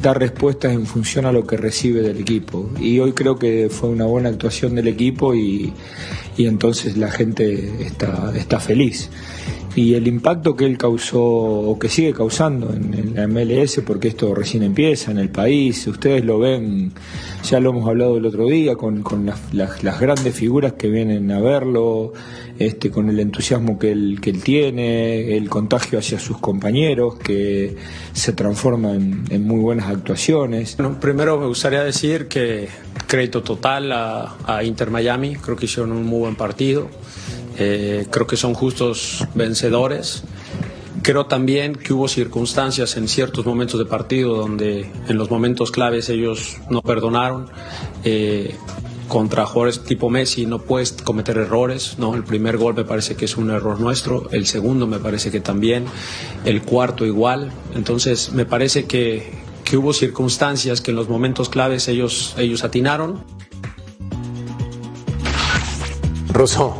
da 0.00 0.14
respuestas 0.14 0.72
en 0.72 0.86
función 0.86 1.26
a 1.26 1.32
lo 1.32 1.46
que 1.46 1.56
recibe 1.56 2.02
del 2.02 2.20
equipo. 2.20 2.70
Y 2.80 2.98
hoy 2.98 3.12
creo 3.12 3.38
que 3.38 3.68
fue 3.70 3.88
una 3.88 4.06
buena 4.06 4.28
actuación 4.28 4.74
del 4.74 4.88
equipo 4.88 5.34
y, 5.34 5.72
y 6.36 6.46
entonces 6.46 6.96
la 6.96 7.10
gente 7.10 7.84
está, 7.84 8.32
está 8.36 8.60
feliz. 8.60 9.10
Y 9.74 9.94
el 9.94 10.06
impacto 10.06 10.54
que 10.54 10.66
él 10.66 10.76
causó 10.76 11.22
o 11.22 11.78
que 11.78 11.88
sigue 11.88 12.12
causando 12.12 12.72
en, 12.74 13.14
la 13.14 13.26
MLS, 13.26 13.80
porque 13.86 14.08
esto 14.08 14.34
recién 14.34 14.62
empieza 14.62 15.10
en 15.10 15.18
el 15.18 15.30
país, 15.30 15.86
ustedes 15.86 16.24
lo 16.24 16.38
ven, 16.38 16.92
ya 17.42 17.58
lo 17.58 17.70
hemos 17.70 17.88
hablado 17.88 18.18
el 18.18 18.26
otro 18.26 18.46
día, 18.46 18.76
con, 18.76 19.02
las, 19.52 20.00
grandes 20.00 20.34
figuras 20.34 20.74
que 20.74 20.88
vienen 20.88 21.30
a 21.30 21.40
verlo, 21.40 22.12
este, 22.58 22.90
con 22.90 23.08
el 23.08 23.18
entusiasmo 23.18 23.78
que 23.78 23.92
él, 23.92 24.20
tiene, 24.44 25.36
el 25.36 25.48
contagio 25.48 25.98
hacia 25.98 26.18
sus 26.18 26.36
compañeros, 26.38 27.16
que 27.16 27.74
se 28.12 28.34
transforma 28.34 28.92
en, 28.92 29.46
muy 29.46 29.60
buenas 29.60 29.88
actuaciones. 29.88 30.76
Primero 31.00 31.38
me 31.38 31.46
gustaría 31.46 31.82
decir 31.82 32.28
que 32.28 32.68
crédito 33.06 33.42
total 33.42 33.92
a, 33.92 34.62
Inter 34.64 34.90
Miami, 34.90 35.36
creo 35.36 35.56
que 35.56 35.66
hicieron 35.66 35.92
un 35.92 36.04
muy 36.04 36.20
buen 36.20 36.36
partido, 36.36 36.88
Eh, 37.58 38.06
creo 38.10 38.26
que 38.26 38.38
son 38.38 38.54
justos 38.54 39.26
vencedores. 39.34 40.24
Creo 41.02 41.26
también 41.26 41.74
que 41.74 41.92
hubo 41.92 42.08
circunstancias 42.08 42.96
en 42.96 43.08
ciertos 43.08 43.44
momentos 43.44 43.78
de 43.78 43.84
partido 43.84 44.36
donde 44.36 44.90
en 45.06 45.18
los 45.18 45.30
momentos 45.30 45.70
claves 45.70 46.08
ellos 46.08 46.56
no 46.70 46.80
perdonaron. 46.80 47.50
Eh, 48.04 48.54
contra 49.12 49.44
jugadores 49.44 49.84
tipo 49.84 50.08
Messi 50.08 50.46
no 50.46 50.60
puedes 50.60 50.92
cometer 50.92 51.36
errores, 51.36 51.96
¿no? 51.98 52.14
El 52.14 52.24
primer 52.24 52.56
gol 52.56 52.74
me 52.74 52.84
parece 52.84 53.14
que 53.14 53.26
es 53.26 53.36
un 53.36 53.50
error 53.50 53.78
nuestro, 53.78 54.30
el 54.32 54.46
segundo 54.46 54.86
me 54.86 54.98
parece 55.00 55.30
que 55.30 55.40
también, 55.40 55.84
el 56.46 56.62
cuarto 56.62 57.04
igual. 57.04 57.52
Entonces 57.74 58.32
me 58.32 58.46
parece 58.46 58.86
que, 58.86 59.41
que 59.72 59.78
hubo 59.78 59.94
circunstancias 59.94 60.82
que 60.82 60.90
en 60.90 60.98
los 60.98 61.08
momentos 61.08 61.48
claves 61.48 61.88
ellos, 61.88 62.34
ellos 62.36 62.62
atinaron. 62.62 63.24
Ruso, 66.30 66.76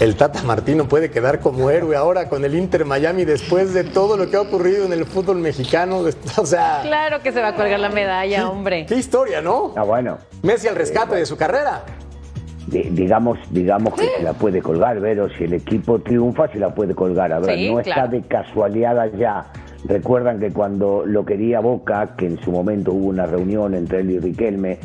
el 0.00 0.16
Tata 0.16 0.42
Martino 0.42 0.88
puede 0.88 1.12
quedar 1.12 1.38
como 1.38 1.70
héroe 1.70 1.94
ahora 1.94 2.28
con 2.28 2.44
el 2.44 2.56
Inter 2.56 2.84
Miami 2.84 3.24
después 3.24 3.72
de 3.74 3.84
todo 3.84 4.16
lo 4.16 4.28
que 4.28 4.36
ha 4.36 4.40
ocurrido 4.40 4.86
en 4.86 4.92
el 4.92 5.04
fútbol 5.04 5.36
mexicano. 5.36 6.02
O 6.36 6.44
sea, 6.46 6.80
Claro 6.82 7.22
que 7.22 7.30
se 7.30 7.40
va 7.40 7.50
a 7.50 7.54
colgar 7.54 7.78
la 7.78 7.90
medalla, 7.90 8.48
hombre. 8.50 8.86
qué 8.86 8.96
historia, 8.96 9.40
¿no? 9.40 9.72
Ah, 9.76 9.84
bueno. 9.84 10.18
Messi 10.42 10.66
al 10.66 10.74
rescate 10.74 11.14
de 11.14 11.24
su 11.26 11.36
carrera. 11.36 11.84
Di- 12.66 12.88
digamos 12.90 13.38
digamos 13.50 13.94
que 13.94 14.08
se 14.16 14.22
la 14.24 14.32
puede 14.32 14.60
colgar, 14.62 14.98
pero 15.00 15.28
si 15.38 15.44
el 15.44 15.52
equipo 15.52 16.00
triunfa 16.00 16.48
se 16.48 16.58
la 16.58 16.74
puede 16.74 16.92
colgar. 16.92 17.32
A 17.32 17.38
ver, 17.38 17.56
Sí, 17.56 17.70
no 17.72 17.80
claro. 17.80 18.02
está 18.02 18.16
de 18.16 18.22
casualidad 18.26 19.12
ya. 19.16 19.46
Recuerdan 19.84 20.38
que 20.38 20.50
cuando 20.50 21.04
lo 21.06 21.24
quería 21.24 21.60
Boca, 21.60 22.14
que 22.16 22.26
en 22.26 22.38
su 22.40 22.52
momento 22.52 22.92
hubo 22.92 23.08
una 23.08 23.26
reunión 23.26 23.74
entre 23.74 24.00
él 24.00 24.10
y 24.10 24.18
Riquelme, 24.18 24.78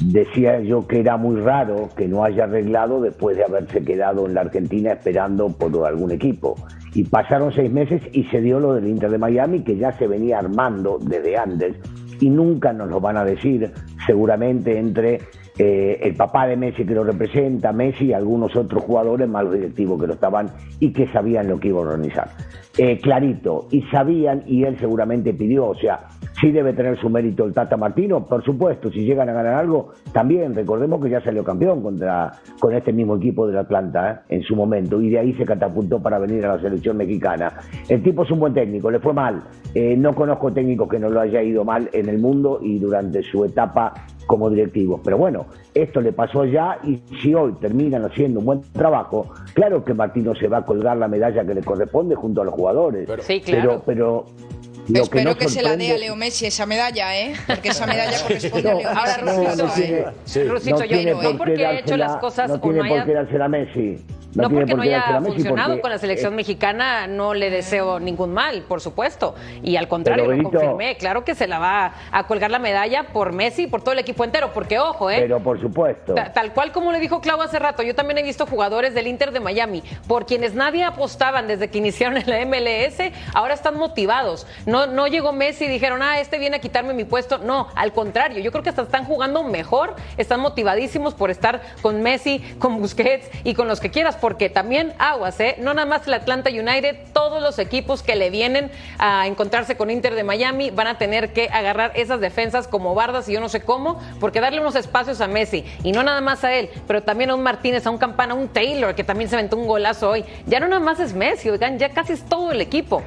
decía 0.00 0.60
yo 0.60 0.86
que 0.86 1.00
era 1.00 1.16
muy 1.16 1.40
raro 1.40 1.88
que 1.96 2.06
no 2.06 2.24
haya 2.24 2.44
arreglado 2.44 3.00
después 3.00 3.36
de 3.36 3.44
haberse 3.44 3.82
quedado 3.82 4.26
en 4.26 4.34
la 4.34 4.42
Argentina 4.42 4.92
esperando 4.92 5.48
por 5.48 5.86
algún 5.86 6.10
equipo. 6.10 6.54
Y 6.94 7.04
pasaron 7.04 7.52
seis 7.52 7.70
meses 7.70 8.02
y 8.12 8.24
se 8.24 8.40
dio 8.40 8.60
lo 8.60 8.74
del 8.74 8.86
Inter 8.86 9.10
de 9.10 9.18
Miami, 9.18 9.60
que 9.62 9.76
ya 9.76 9.92
se 9.92 10.06
venía 10.06 10.38
armando 10.38 10.98
desde 11.00 11.36
antes 11.36 11.76
y 12.20 12.30
nunca 12.30 12.72
nos 12.72 12.88
lo 12.88 13.00
van 13.00 13.16
a 13.16 13.24
decir, 13.24 13.70
seguramente 14.06 14.78
entre 14.78 15.20
eh, 15.58 16.00
el 16.02 16.14
papá 16.14 16.46
de 16.46 16.56
Messi 16.56 16.84
que 16.84 16.94
lo 16.94 17.04
representa, 17.04 17.72
Messi 17.72 18.06
y 18.06 18.12
algunos 18.12 18.54
otros 18.56 18.82
jugadores 18.84 19.28
más 19.28 19.50
directivos 19.50 20.00
que 20.00 20.06
lo 20.06 20.14
estaban 20.14 20.50
y 20.80 20.92
que 20.92 21.06
sabían 21.08 21.48
lo 21.48 21.58
que 21.58 21.68
iba 21.68 21.78
a 21.78 21.82
organizar. 21.82 22.30
Eh, 22.78 22.98
clarito, 23.00 23.68
y 23.70 23.80
sabían 23.84 24.42
y 24.46 24.64
él 24.64 24.78
seguramente 24.78 25.32
pidió, 25.32 25.68
o 25.68 25.74
sea, 25.74 26.08
sí 26.40 26.50
debe 26.50 26.72
tener 26.72 26.98
su 27.00 27.08
mérito 27.08 27.44
el 27.44 27.52
Tata 27.52 27.76
Martino, 27.76 28.24
por 28.24 28.44
supuesto, 28.44 28.90
si 28.90 29.04
llegan 29.04 29.28
a 29.28 29.32
ganar 29.32 29.54
algo, 29.54 29.92
también 30.12 30.54
recordemos 30.54 31.02
que 31.02 31.10
ya 31.10 31.20
salió 31.22 31.44
campeón 31.44 31.82
contra 31.82 32.32
con 32.60 32.74
este 32.74 32.92
mismo 32.92 33.16
equipo 33.16 33.46
del 33.46 33.58
Atlanta 33.58 34.24
¿eh? 34.28 34.36
en 34.36 34.42
su 34.42 34.54
momento 34.54 35.00
y 35.00 35.10
de 35.10 35.18
ahí 35.18 35.32
se 35.34 35.44
catapultó 35.44 36.02
para 36.02 36.18
venir 36.18 36.44
a 36.44 36.56
la 36.56 36.60
selección 36.60 36.96
mexicana. 36.96 37.52
El 37.88 38.02
tipo 38.02 38.24
es 38.24 38.30
un 38.30 38.40
buen 38.40 38.54
técnico, 38.54 38.90
le 38.90 39.00
fue 39.00 39.12
mal. 39.12 39.42
Eh, 39.74 39.96
no 39.96 40.14
conozco 40.14 40.52
técnicos 40.52 40.88
que 40.88 40.98
no 40.98 41.08
lo 41.08 41.20
haya 41.20 41.42
ido 41.42 41.64
mal 41.64 41.88
en 41.92 42.08
el 42.08 42.18
mundo 42.18 42.58
y 42.62 42.78
durante 42.78 43.22
su 43.22 43.44
etapa 43.44 43.92
como 44.26 44.50
directivo. 44.50 45.00
Pero 45.02 45.18
bueno, 45.18 45.46
esto 45.74 46.00
le 46.00 46.12
pasó 46.12 46.44
ya 46.44 46.78
y 46.82 47.00
si 47.22 47.34
hoy 47.34 47.52
terminan 47.60 48.04
haciendo 48.04 48.40
un 48.40 48.46
buen 48.46 48.62
trabajo, 48.72 49.28
claro 49.54 49.84
que 49.84 49.94
Martino 49.94 50.34
se 50.34 50.48
va 50.48 50.58
a 50.58 50.64
colgar 50.64 50.96
la 50.96 51.08
medalla 51.08 51.44
que 51.44 51.54
le 51.54 51.62
corresponde 51.62 52.14
junto 52.14 52.42
a 52.42 52.44
los 52.44 52.54
jugadores. 52.54 53.08
Sí, 53.20 53.40
claro. 53.40 53.82
Pero, 53.86 54.24
pero 54.26 54.55
lo 54.88 55.02
Espero 55.02 55.30
no 55.30 55.36
que, 55.36 55.48
se 55.48 55.62
la 55.62 55.76
dé 55.76 55.92
a 55.92 55.98
Leo 55.98 56.16
Messi 56.16 56.46
esa 56.46 56.66
medalla, 56.66 57.16
¿eh? 57.18 57.34
Porque 57.46 57.68
esa 57.70 57.86
medalla 57.92 58.20
corresponde 58.22 58.70
a 58.70 58.74
Leo 58.74 58.88
Messi. 58.90 58.98
Ahora, 58.98 59.16
Rusito, 59.18 59.64
no 59.66 59.72
tiene- 59.74 60.04
sí. 60.24 60.42
Rusito, 60.44 60.84
yo 60.84 61.02
no, 61.14 61.20
por 61.20 61.36
porque 61.38 61.54
qué 61.54 61.64
he 61.64 61.78
hecho 61.80 61.96
las 61.96 62.16
cosas 62.18 62.48
no 62.48 62.54
o 62.56 62.60
tiene 62.60 62.82
no 62.82 62.88
por 62.88 63.04
qué 63.04 63.12
dársela 63.12 63.44
a 63.46 63.48
Messi. 63.48 63.96
No, 64.34 64.50
porque 64.50 64.66
por 64.66 64.76
no 64.76 64.82
haya 64.82 65.20
funcionado 65.22 65.80
con 65.80 65.90
la 65.90 65.98
selección 65.98 66.34
eh, 66.34 66.36
mexicana, 66.36 67.06
no 67.06 67.32
le 67.32 67.48
deseo 67.48 67.98
ningún 67.98 68.34
mal, 68.34 68.62
por 68.62 68.80
supuesto. 68.82 69.34
Y 69.62 69.76
al 69.76 69.88
contrario, 69.88 70.24
lo 70.24 70.30
Benito- 70.30 70.50
confirmé. 70.50 70.96
Claro 70.98 71.24
que 71.24 71.34
se 71.34 71.46
la 71.46 71.58
va 71.58 71.92
a 72.12 72.26
colgar 72.26 72.50
la 72.50 72.58
medalla 72.58 73.04
por 73.04 73.32
Messi 73.32 73.62
y 73.62 73.66
por 73.66 73.80
todo 73.82 73.92
el 73.92 73.98
equipo 73.98 74.24
entero, 74.24 74.50
porque 74.52 74.78
ojo, 74.78 75.10
¿eh? 75.10 75.18
Pero 75.20 75.40
por 75.40 75.58
supuesto. 75.60 76.14
Ta- 76.14 76.32
Tal 76.32 76.52
cual 76.52 76.70
como 76.72 76.92
le 76.92 77.00
dijo 77.00 77.20
Clau 77.22 77.40
hace 77.40 77.58
rato, 77.58 77.82
yo 77.82 77.94
también 77.94 78.18
he 78.18 78.22
visto 78.22 78.44
jugadores 78.46 78.92
del 78.92 79.06
Inter 79.06 79.32
de 79.32 79.40
Miami, 79.40 79.82
por 80.06 80.26
quienes 80.26 80.54
nadie 80.54 80.84
apostaban 80.84 81.46
desde 81.48 81.68
que 81.68 81.78
iniciaron 81.78 82.18
en 82.18 82.28
la 82.28 82.38
MLS, 82.44 83.12
ahora 83.32 83.54
están 83.54 83.78
motivados. 83.78 84.46
No, 84.66 84.86
no 84.86 85.06
llegó 85.06 85.32
Messi 85.32 85.64
y 85.64 85.68
dijeron, 85.68 86.02
ah, 86.02 86.20
este 86.20 86.38
viene 86.38 86.56
a 86.56 86.60
quitarme 86.60 86.92
mi 86.92 87.04
puesto. 87.04 87.38
No, 87.38 87.68
al 87.74 87.92
contrario, 87.92 88.40
yo 88.42 88.50
creo 88.52 88.62
que 88.62 88.68
hasta 88.68 88.82
están 88.82 89.04
jugando 89.04 89.42
mejor, 89.44 89.94
están 90.18 90.40
motivadísimos 90.40 91.14
por 91.14 91.30
estar 91.30 91.62
con 91.80 92.02
Messi, 92.02 92.40
con 92.58 92.78
Busquets 92.80 93.30
y 93.44 93.54
con 93.54 93.66
los 93.68 93.80
que 93.80 93.90
quieras, 93.90 94.15
Porque 94.20 94.50
también 94.50 94.94
aguas, 94.98 95.38
¿eh? 95.40 95.56
No 95.58 95.74
nada 95.74 95.86
más 95.86 96.06
el 96.06 96.14
Atlanta 96.14 96.50
United, 96.50 96.96
todos 97.12 97.42
los 97.42 97.58
equipos 97.58 98.02
que 98.02 98.16
le 98.16 98.30
vienen 98.30 98.70
a 98.98 99.26
encontrarse 99.26 99.76
con 99.76 99.90
Inter 99.90 100.14
de 100.14 100.24
Miami 100.24 100.70
van 100.70 100.86
a 100.86 100.98
tener 100.98 101.32
que 101.32 101.48
agarrar 101.48 101.92
esas 101.94 102.20
defensas 102.20 102.68
como 102.68 102.94
bardas 102.94 103.28
y 103.28 103.32
yo 103.32 103.40
no 103.40 103.48
sé 103.48 103.62
cómo, 103.62 104.00
porque 104.20 104.40
darle 104.40 104.60
unos 104.60 104.76
espacios 104.76 105.20
a 105.20 105.26
Messi, 105.26 105.64
y 105.82 105.92
no 105.92 106.02
nada 106.02 106.20
más 106.20 106.44
a 106.44 106.52
él, 106.52 106.70
pero 106.86 107.02
también 107.02 107.30
a 107.30 107.34
un 107.34 107.42
Martínez, 107.42 107.86
a 107.86 107.90
un 107.90 107.98
Campana, 107.98 108.34
a 108.34 108.36
un 108.36 108.48
Taylor, 108.48 108.94
que 108.94 109.04
también 109.04 109.28
se 109.30 109.36
aventó 109.36 109.56
un 109.56 109.66
golazo 109.66 110.10
hoy. 110.10 110.24
Ya 110.46 110.60
no 110.60 110.68
nada 110.68 110.80
más 110.80 111.00
es 111.00 111.14
Messi, 111.14 111.50
oigan, 111.50 111.78
ya 111.78 111.90
casi 111.90 112.12
es 112.12 112.24
todo 112.24 112.52
el 112.52 112.60
equipo. 112.60 113.02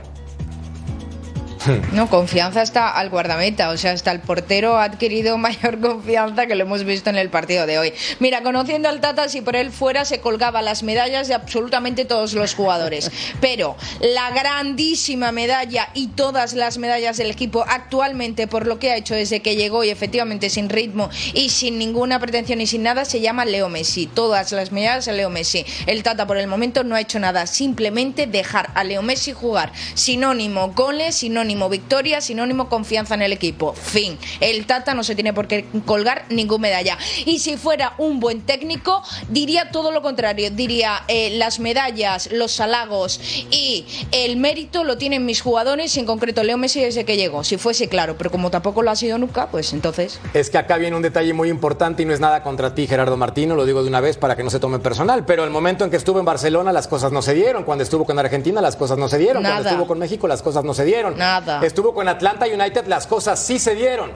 No, 1.93 2.09
confianza 2.09 2.61
está 2.61 2.89
al 2.89 3.09
guardameta, 3.09 3.69
o 3.69 3.77
sea, 3.77 3.91
hasta 3.91 4.11
el 4.11 4.19
portero 4.19 4.77
ha 4.77 4.83
adquirido 4.85 5.37
mayor 5.37 5.79
confianza 5.79 6.47
que 6.47 6.55
lo 6.55 6.63
hemos 6.63 6.83
visto 6.83 7.09
en 7.09 7.17
el 7.17 7.29
partido 7.29 7.65
de 7.65 7.79
hoy. 7.79 7.93
Mira, 8.19 8.41
conociendo 8.41 8.89
al 8.89 9.01
Tata, 9.01 9.29
si 9.29 9.41
por 9.41 9.55
él 9.55 9.71
fuera 9.71 10.05
se 10.05 10.19
colgaba 10.19 10.61
las 10.61 10.83
medallas 10.83 11.27
de 11.27 11.33
absolutamente 11.33 12.05
todos 12.05 12.33
los 12.33 12.53
jugadores, 12.53 13.11
pero 13.41 13.75
la 13.99 14.31
grandísima 14.31 15.31
medalla 15.31 15.89
y 15.93 16.07
todas 16.07 16.53
las 16.53 16.77
medallas 16.77 17.17
del 17.17 17.31
equipo 17.31 17.65
actualmente 17.67 18.47
por 18.47 18.67
lo 18.67 18.79
que 18.79 18.91
ha 18.91 18.97
hecho 18.97 19.15
desde 19.15 19.41
que 19.41 19.55
llegó 19.55 19.83
y 19.83 19.89
efectivamente 19.89 20.49
sin 20.49 20.69
ritmo 20.69 21.09
y 21.33 21.49
sin 21.49 21.77
ninguna 21.77 22.19
pretensión 22.19 22.61
y 22.61 22.67
sin 22.67 22.83
nada 22.83 23.05
se 23.05 23.21
llama 23.21 23.45
Leo 23.45 23.69
Messi. 23.69 24.07
Todas 24.07 24.51
las 24.51 24.71
medallas 24.71 25.07
a 25.07 25.11
Leo 25.11 25.29
Messi. 25.29 25.65
El 25.85 26.03
Tata 26.03 26.27
por 26.27 26.37
el 26.37 26.47
momento 26.47 26.83
no 26.83 26.95
ha 26.95 27.01
hecho 27.01 27.19
nada, 27.19 27.47
simplemente 27.47 28.27
dejar 28.27 28.69
a 28.75 28.83
Leo 28.83 29.01
Messi 29.01 29.33
jugar. 29.33 29.71
Sinónimo 29.93 30.69
goles, 30.69 31.15
sinónimo 31.15 31.48
victoria, 31.69 32.21
sinónimo 32.21 32.69
confianza 32.69 33.15
en 33.15 33.21
el 33.21 33.33
equipo. 33.33 33.73
Fin. 33.73 34.17
El 34.39 34.65
Tata 34.65 34.93
no 34.93 35.03
se 35.03 35.15
tiene 35.15 35.33
por 35.33 35.47
qué 35.47 35.65
colgar 35.85 36.25
ninguna 36.29 36.59
medalla. 36.59 36.97
Y 37.25 37.39
si 37.39 37.57
fuera 37.57 37.93
un 37.97 38.19
buen 38.19 38.41
técnico, 38.41 39.01
diría 39.29 39.71
todo 39.71 39.91
lo 39.91 40.01
contrario. 40.01 40.51
Diría 40.51 41.03
eh, 41.07 41.31
las 41.37 41.59
medallas, 41.59 42.29
los 42.31 42.59
halagos 42.59 43.19
y 43.51 43.85
el 44.11 44.37
mérito 44.37 44.83
lo 44.83 44.97
tienen 44.97 45.25
mis 45.25 45.41
jugadores 45.41 45.95
y 45.95 45.99
en 45.99 46.05
concreto 46.05 46.43
Leo 46.43 46.57
Messi 46.57 46.81
desde 46.81 47.05
que 47.05 47.17
llegó. 47.17 47.43
Si 47.43 47.57
fuese 47.57 47.87
claro, 47.87 48.15
pero 48.17 48.31
como 48.31 48.51
tampoco 48.51 48.81
lo 48.81 48.91
ha 48.91 48.95
sido 48.95 49.17
nunca, 49.17 49.47
pues 49.47 49.73
entonces. 49.73 50.19
Es 50.33 50.49
que 50.49 50.57
acá 50.57 50.77
viene 50.77 50.95
un 50.95 51.01
detalle 51.01 51.33
muy 51.33 51.49
importante 51.49 52.03
y 52.03 52.05
no 52.05 52.13
es 52.13 52.19
nada 52.19 52.43
contra 52.43 52.75
ti, 52.75 52.87
Gerardo 52.87 53.17
Martino, 53.17 53.55
lo 53.55 53.65
digo 53.65 53.81
de 53.83 53.89
una 53.89 54.01
vez 54.01 54.17
para 54.17 54.35
que 54.35 54.43
no 54.43 54.49
se 54.49 54.59
tome 54.59 54.79
personal, 54.79 55.25
pero 55.25 55.43
el 55.43 55.49
momento 55.49 55.83
en 55.83 55.91
que 55.91 55.97
estuvo 55.97 56.19
en 56.19 56.25
Barcelona 56.25 56.71
las 56.73 56.87
cosas 56.87 57.11
no 57.11 57.21
se 57.21 57.33
dieron, 57.33 57.63
cuando 57.63 57.83
estuvo 57.83 58.05
con 58.05 58.19
Argentina 58.19 58.61
las 58.61 58.75
cosas 58.75 58.97
no 58.97 59.07
se 59.07 59.17
dieron, 59.17 59.43
cuando 59.43 59.69
estuvo 59.69 59.87
con 59.87 59.99
México 59.99 60.27
las 60.27 60.41
cosas 60.41 60.63
no 60.63 60.73
se 60.73 60.85
dieron. 60.85 61.17
Nada. 61.17 61.38
Estuvo 61.63 61.93
con 61.93 62.07
Atlanta 62.07 62.45
United, 62.45 62.87
las 62.87 63.07
cosas 63.07 63.39
sí 63.39 63.59
se 63.59 63.75
dieron. 63.75 64.11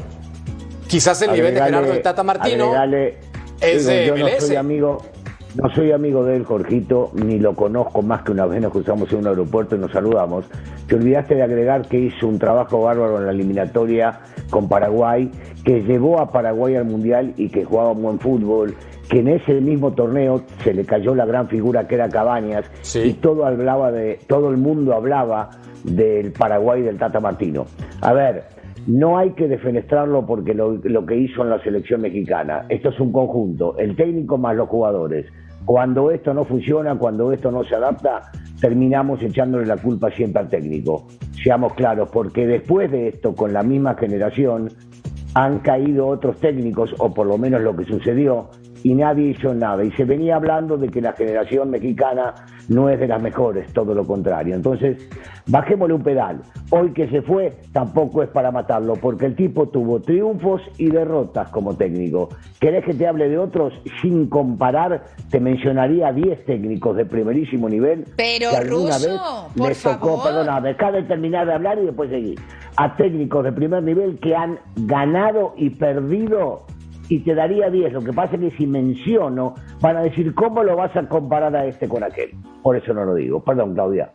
Quizás 0.87 1.21
el 1.21 1.31
nivel 1.31 1.53
de 1.53 1.61
Gerardo 1.61 1.93
el 1.93 2.01
Tata 2.01 2.23
Martino 2.23 2.65
agregale, 2.65 3.17
es 3.61 3.85
de 3.85 4.03
digo, 4.03 4.15
yo 4.15 4.29
no 4.29 4.41
soy 4.41 4.55
amigo, 4.55 5.01
no 5.55 5.73
soy 5.73 5.91
amigo 5.91 6.23
de 6.25 6.35
él, 6.35 6.43
Jorgito, 6.45 7.11
ni 7.13 7.39
lo 7.39 7.55
conozco 7.55 8.01
más 8.01 8.23
que 8.23 8.31
una 8.31 8.45
vez 8.45 8.61
nos 8.61 8.71
cruzamos 8.71 9.11
en 9.11 9.19
un 9.19 9.27
aeropuerto 9.27 9.75
y 9.75 9.79
nos 9.79 9.91
saludamos. 9.91 10.45
Te 10.87 10.95
olvidaste 10.95 11.35
de 11.35 11.43
agregar 11.43 11.87
que 11.87 11.97
hizo 11.97 12.27
un 12.27 12.39
trabajo 12.39 12.81
bárbaro 12.81 13.17
en 13.19 13.25
la 13.25 13.31
eliminatoria 13.31 14.19
con 14.49 14.67
Paraguay, 14.67 15.31
que 15.63 15.81
llevó 15.81 16.19
a 16.19 16.31
Paraguay 16.31 16.75
al 16.75 16.85
Mundial 16.85 17.33
y 17.37 17.49
que 17.49 17.63
jugaba 17.63 17.91
un 17.91 18.01
buen 18.01 18.19
fútbol, 18.19 18.75
que 19.09 19.19
en 19.19 19.27
ese 19.27 19.59
mismo 19.61 19.91
torneo 19.93 20.41
se 20.63 20.73
le 20.73 20.85
cayó 20.85 21.13
la 21.15 21.25
gran 21.25 21.47
figura 21.47 21.87
que 21.87 21.95
era 21.95 22.09
Cabañas 22.09 22.69
Sí. 22.81 22.99
y 22.99 23.13
todo 23.13 23.45
hablaba 23.45 23.91
de 23.91 24.19
todo 24.27 24.49
el 24.49 24.57
mundo 24.57 24.93
hablaba 24.93 25.49
del 25.83 26.31
Paraguay 26.31 26.81
del 26.81 26.97
Tata 26.97 27.19
Martino. 27.19 27.65
A 28.01 28.13
ver, 28.13 28.43
no 28.87 29.17
hay 29.17 29.31
que 29.31 29.47
defenestrarlo 29.47 30.25
porque 30.25 30.53
lo, 30.53 30.73
lo 30.83 31.05
que 31.05 31.15
hizo 31.17 31.41
en 31.43 31.49
la 31.49 31.61
selección 31.61 32.01
mexicana. 32.01 32.65
Esto 32.69 32.89
es 32.89 32.99
un 32.99 33.11
conjunto, 33.11 33.77
el 33.77 33.95
técnico 33.95 34.37
más 34.37 34.55
los 34.55 34.69
jugadores. 34.69 35.25
Cuando 35.65 36.11
esto 36.11 36.33
no 36.33 36.43
funciona, 36.43 36.95
cuando 36.97 37.31
esto 37.31 37.49
no 37.49 37.63
se 37.63 37.75
adapta, 37.75 38.31
terminamos 38.59 39.21
echándole 39.21 39.65
la 39.65 39.77
culpa 39.77 40.09
siempre 40.11 40.41
al 40.41 40.49
técnico. 40.49 41.07
Seamos 41.41 41.73
claros, 41.73 42.09
porque 42.11 42.45
después 42.45 42.91
de 42.91 43.09
esto, 43.09 43.33
con 43.33 43.53
la 43.53 43.63
misma 43.63 43.95
generación, 43.95 44.69
han 45.35 45.59
caído 45.59 46.07
otros 46.07 46.37
técnicos, 46.39 46.93
o 46.99 47.13
por 47.13 47.27
lo 47.27 47.37
menos 47.37 47.61
lo 47.61 47.75
que 47.75 47.85
sucedió, 47.85 48.49
y 48.83 48.93
nadie 48.93 49.29
hizo 49.29 49.53
nada. 49.53 49.83
Y 49.83 49.91
se 49.91 50.03
venía 50.03 50.35
hablando 50.35 50.77
de 50.77 50.89
que 50.89 51.01
la 51.01 51.13
generación 51.13 51.71
mexicana 51.71 52.33
no 52.67 52.89
es 52.89 52.99
de 52.99 53.07
las 53.07 53.21
mejores, 53.21 53.71
todo 53.73 53.93
lo 53.93 54.05
contrario. 54.05 54.55
Entonces, 54.55 54.97
bajémosle 55.47 55.95
un 55.95 56.03
pedal. 56.03 56.41
Hoy 56.69 56.91
que 56.91 57.07
se 57.09 57.21
fue, 57.21 57.53
tampoco 57.71 58.23
es 58.23 58.29
para 58.29 58.51
matarlo, 58.51 58.95
porque 58.95 59.25
el 59.25 59.35
tipo 59.35 59.67
tuvo 59.69 60.01
triunfos 60.01 60.61
y 60.77 60.89
derrotas 60.89 61.49
como 61.49 61.75
técnico. 61.75 62.29
¿Querés 62.59 62.85
que 62.85 62.93
te 62.93 63.07
hable 63.07 63.29
de 63.29 63.37
otros? 63.37 63.73
Sin 64.01 64.27
comparar, 64.27 65.03
te 65.29 65.39
mencionaría 65.39 66.11
10 66.11 66.45
técnicos 66.45 66.95
de 66.97 67.05
primerísimo 67.05 67.69
nivel. 67.69 68.05
Pero, 68.17 68.49
que 68.51 68.57
alguna 68.57 68.97
Russo, 68.97 69.09
vez 69.09 69.57
por 69.57 69.67
les 69.69 69.83
tocó, 69.83 70.23
perdona, 70.23 70.61
deja 70.61 70.91
de 70.91 71.03
terminar 71.03 71.47
de 71.47 71.53
hablar 71.53 71.79
y 71.79 71.85
después 71.85 72.09
seguir. 72.09 72.39
A 72.75 72.95
técnicos 72.95 73.43
de 73.43 73.51
primer 73.51 73.83
nivel 73.83 74.19
que 74.19 74.35
han 74.35 74.59
ganado 74.75 75.53
y 75.57 75.69
perdido 75.69 76.63
y 77.09 77.19
te 77.19 77.35
daría 77.35 77.69
10. 77.69 77.93
Lo 77.93 78.01
que 78.01 78.13
pasa 78.13 78.35
es 78.35 78.41
que 78.41 78.57
si 78.57 78.67
menciono, 78.67 79.55
van 79.81 79.97
a 79.97 80.01
decir, 80.01 80.33
¿cómo 80.33 80.63
lo 80.63 80.75
vas 80.75 80.95
a 80.95 81.07
comparar 81.07 81.55
a 81.55 81.65
este 81.65 81.87
con 81.87 82.03
aquel? 82.03 82.31
Por 82.61 82.75
eso 82.75 82.93
no 82.93 83.05
lo 83.05 83.15
digo. 83.15 83.43
Perdón, 83.43 83.73
Claudia. 83.73 84.11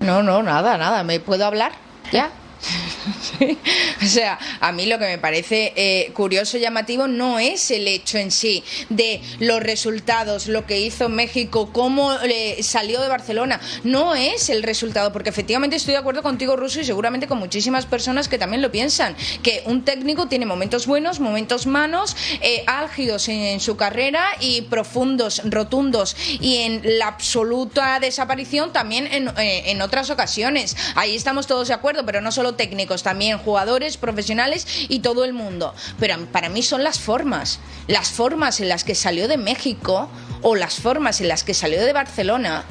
No, 0.00 0.22
no, 0.22 0.42
nada, 0.42 0.76
nada. 0.76 1.02
¿Me 1.02 1.20
puedo 1.20 1.46
hablar? 1.46 1.72
¿Ya? 2.12 2.30
O 4.02 4.06
sea, 4.06 4.38
a 4.60 4.72
mí 4.72 4.86
lo 4.86 4.98
que 4.98 5.06
me 5.06 5.18
parece 5.18 5.72
eh, 5.76 6.10
curioso 6.12 6.58
y 6.58 6.60
llamativo 6.60 7.06
no 7.06 7.38
es 7.38 7.70
el 7.70 7.88
hecho 7.88 8.18
en 8.18 8.30
sí 8.30 8.62
de 8.90 9.20
los 9.38 9.62
resultados, 9.62 10.46
lo 10.46 10.66
que 10.66 10.80
hizo 10.80 11.08
México, 11.08 11.70
cómo 11.72 12.12
eh, 12.22 12.62
salió 12.62 13.00
de 13.00 13.08
Barcelona. 13.08 13.60
No 13.82 14.14
es 14.14 14.50
el 14.50 14.62
resultado, 14.62 15.12
porque 15.12 15.30
efectivamente 15.30 15.76
estoy 15.76 15.92
de 15.92 15.98
acuerdo 15.98 16.22
contigo, 16.22 16.56
Russo, 16.56 16.80
y 16.80 16.84
seguramente 16.84 17.26
con 17.26 17.38
muchísimas 17.38 17.86
personas 17.86 18.28
que 18.28 18.38
también 18.38 18.62
lo 18.62 18.70
piensan, 18.70 19.16
que 19.42 19.62
un 19.66 19.84
técnico 19.84 20.26
tiene 20.28 20.46
momentos 20.46 20.86
buenos, 20.86 21.20
momentos 21.20 21.66
malos, 21.66 22.16
eh, 22.40 22.64
álgidos 22.66 23.28
en, 23.28 23.40
en 23.40 23.60
su 23.60 23.76
carrera 23.76 24.24
y 24.40 24.62
profundos, 24.62 25.42
rotundos, 25.44 26.16
y 26.40 26.58
en 26.58 26.98
la 26.98 27.08
absoluta 27.08 27.98
desaparición 28.00 28.72
también 28.72 29.06
en, 29.06 29.28
eh, 29.38 29.70
en 29.70 29.82
otras 29.82 30.10
ocasiones. 30.10 30.76
Ahí 30.94 31.16
estamos 31.16 31.46
todos 31.46 31.68
de 31.68 31.74
acuerdo, 31.74 32.04
pero 32.04 32.20
no 32.20 32.32
solo 32.32 32.53
técnicos, 32.54 33.02
también 33.02 33.38
jugadores, 33.38 33.96
profesionales 33.96 34.66
y 34.88 35.00
todo 35.00 35.24
el 35.24 35.32
mundo. 35.32 35.74
Pero 35.98 36.16
para 36.26 36.48
mí 36.48 36.62
son 36.62 36.82
las 36.82 36.98
formas. 36.98 37.60
Las 37.86 38.10
formas 38.10 38.60
en 38.60 38.68
las 38.68 38.84
que 38.84 38.94
salió 38.94 39.28
de 39.28 39.36
México 39.36 40.08
o 40.42 40.56
las 40.56 40.76
formas 40.76 41.20
en 41.20 41.28
las 41.28 41.44
que 41.44 41.54
salió 41.54 41.82
de 41.84 41.92
Barcelona 41.92 42.64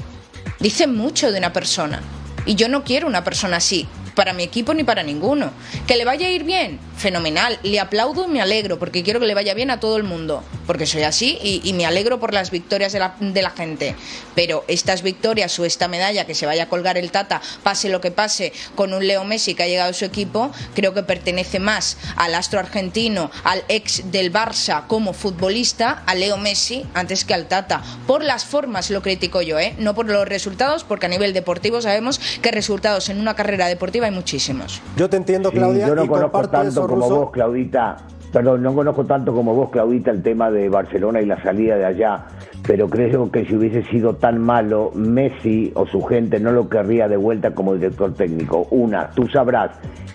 dicen 0.60 0.96
mucho 0.96 1.32
de 1.32 1.40
una 1.40 1.54
persona. 1.54 2.02
Y 2.46 2.56
yo 2.56 2.68
no 2.68 2.84
quiero 2.84 3.08
una 3.08 3.24
persona 3.24 3.58
así, 3.58 3.88
para 4.16 4.34
mi 4.34 4.44
equipo 4.44 4.74
ni 4.74 4.84
para 4.84 5.04
ninguno. 5.04 5.52
Que 5.88 5.98
le 5.98 6.06
vaya 6.06 6.28
a 6.28 6.30
ir 6.30 6.44
bien, 6.44 6.80
fenomenal. 6.98 7.60
Le 7.64 7.80
aplaudo 7.80 8.26
y 8.26 8.30
me 8.30 8.42
alegro, 8.42 8.80
porque 8.80 9.04
quiero 9.04 9.20
que 9.20 9.26
le 9.26 9.34
vaya 9.34 9.54
bien 9.54 9.72
a 9.72 9.80
todo 9.80 9.98
el 9.98 10.04
mundo. 10.04 10.44
Porque 10.68 10.86
soy 10.86 11.04
así 11.04 11.40
y, 11.42 11.74
me 11.74 11.86
alegro 11.86 12.20
por 12.20 12.34
las 12.34 12.52
victorias 12.52 12.94
de 12.94 13.00
la, 13.00 13.16
de 13.20 13.42
la 13.42 13.50
gente. 13.50 13.96
Pero 14.36 14.64
estas 14.68 15.02
victorias 15.02 15.58
o 15.60 15.66
esta 15.66 15.88
medalla 15.88 16.26
que 16.26 16.36
se 16.36 16.46
vaya 16.46 16.64
a 16.64 16.70
colgar 16.70 16.98
el 16.98 17.12
Tata, 17.12 17.42
pase 17.64 17.90
lo 17.90 18.02
que 18.02 18.12
pase, 18.12 18.54
con 18.76 18.94
un 18.94 19.06
Leo 19.06 19.24
Messi 19.24 19.56
que 19.56 19.64
ha 19.64 19.68
llegado 19.68 19.90
a 19.90 19.94
su 19.94 20.06
equipo, 20.06 20.52
creo 20.76 20.94
que 20.94 21.04
pertenece 21.04 21.60
más 21.60 21.98
al 22.16 22.36
astro 22.36 22.60
argentino, 22.60 23.32
al 23.44 23.64
ex 23.68 24.12
del 24.12 24.32
Barça 24.32 24.88
como 24.88 25.14
futbolista, 25.14 26.04
a 26.06 26.16
Leo 26.16 26.38
Messi, 26.38 26.86
antes 26.94 27.26
que 27.26 27.34
al 27.34 27.48
Tata. 27.48 27.82
Por 28.08 28.24
las 28.24 28.46
formas 28.46 28.90
lo 28.90 29.02
critico 29.02 29.42
yo, 29.42 29.60
¿eh? 29.60 29.76
no 29.78 29.96
por 29.96 30.06
los 30.06 30.28
resultados, 30.28 30.84
porque 30.84 31.08
a 31.08 31.10
nivel 31.10 31.34
deportivo 31.34 31.82
sabemos 31.82 32.20
que 32.42 32.52
resultados 32.52 33.10
en 33.10 33.20
una 33.20 33.36
carrera 33.36 33.68
deportiva 33.68 34.03
hay 34.06 34.12
muchísimos. 34.12 34.82
Yo 34.98 35.10
te 35.10 35.18
entiendo, 35.18 35.50
Sí, 35.50 35.58
Claudia, 35.58 35.88
yo 35.88 35.96
no 35.96 36.06
y 36.06 36.08
conozco 36.08 36.48
tanto 36.50 36.70
eso, 36.70 36.88
como 36.88 37.10
vos, 37.10 37.32
Claudita. 37.32 37.98
Perdón, 38.32 38.64
no 38.64 38.74
conozco 38.74 39.06
tanto 39.06 39.34
como 39.34 39.54
vos, 39.54 39.70
Claudita, 39.70 40.10
el 40.10 40.24
tema 40.24 40.50
de 40.50 40.68
Barcelona 40.68 41.22
y 41.22 41.26
la 41.26 41.42
salida 41.44 41.76
de 41.76 41.86
allá. 41.86 42.26
Pero 42.66 42.90
creo 42.90 43.32
que 43.32 43.46
si 43.46 43.56
hubiese 43.56 43.84
sido 43.84 44.16
tan 44.16 44.40
malo, 44.40 44.92
Messi 44.96 45.72
o 45.76 45.86
su 45.86 46.02
gente 46.02 46.40
no 46.40 46.52
lo 46.52 46.70
querría 46.70 47.08
de 47.08 47.18
vuelta 47.18 47.54
como 47.54 47.76
director 47.76 48.14
técnico. 48.14 48.68
Una, 48.72 49.10
tú 49.12 49.28
sabrás, 49.28 49.72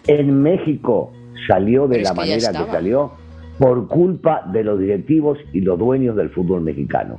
en 0.07 0.43
México 0.43 1.13
salió 1.47 1.87
de 1.87 1.99
Pero 1.99 2.09
la 2.09 2.15
manera 2.15 2.53
que 2.53 2.73
salió 2.73 3.13
por 3.59 3.87
culpa 3.89 4.43
de 4.53 4.65
los 4.65 4.79
directivos 4.79 5.39
y 5.53 5.61
los 5.61 5.79
dueños 5.79 6.17
del 6.17 6.31
fútbol 6.31 6.63
mexicano. 6.63 7.19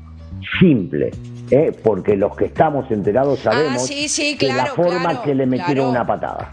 Simple, 0.60 1.12
¿eh? 1.52 1.72
porque 1.84 2.16
los 2.16 2.36
que 2.36 2.46
estamos 2.46 2.90
enterados 2.92 3.40
sabemos 3.40 3.84
Ah, 3.84 3.86
sí, 3.86 4.08
sí, 4.10 4.38
que 4.38 4.52
la 4.54 4.68
forma 4.68 5.10
claro, 5.10 5.22
que 5.24 5.36
le 5.36 5.46
metieron 5.46 5.90
claro. 5.90 5.90
una 5.90 6.08
patada. 6.08 6.52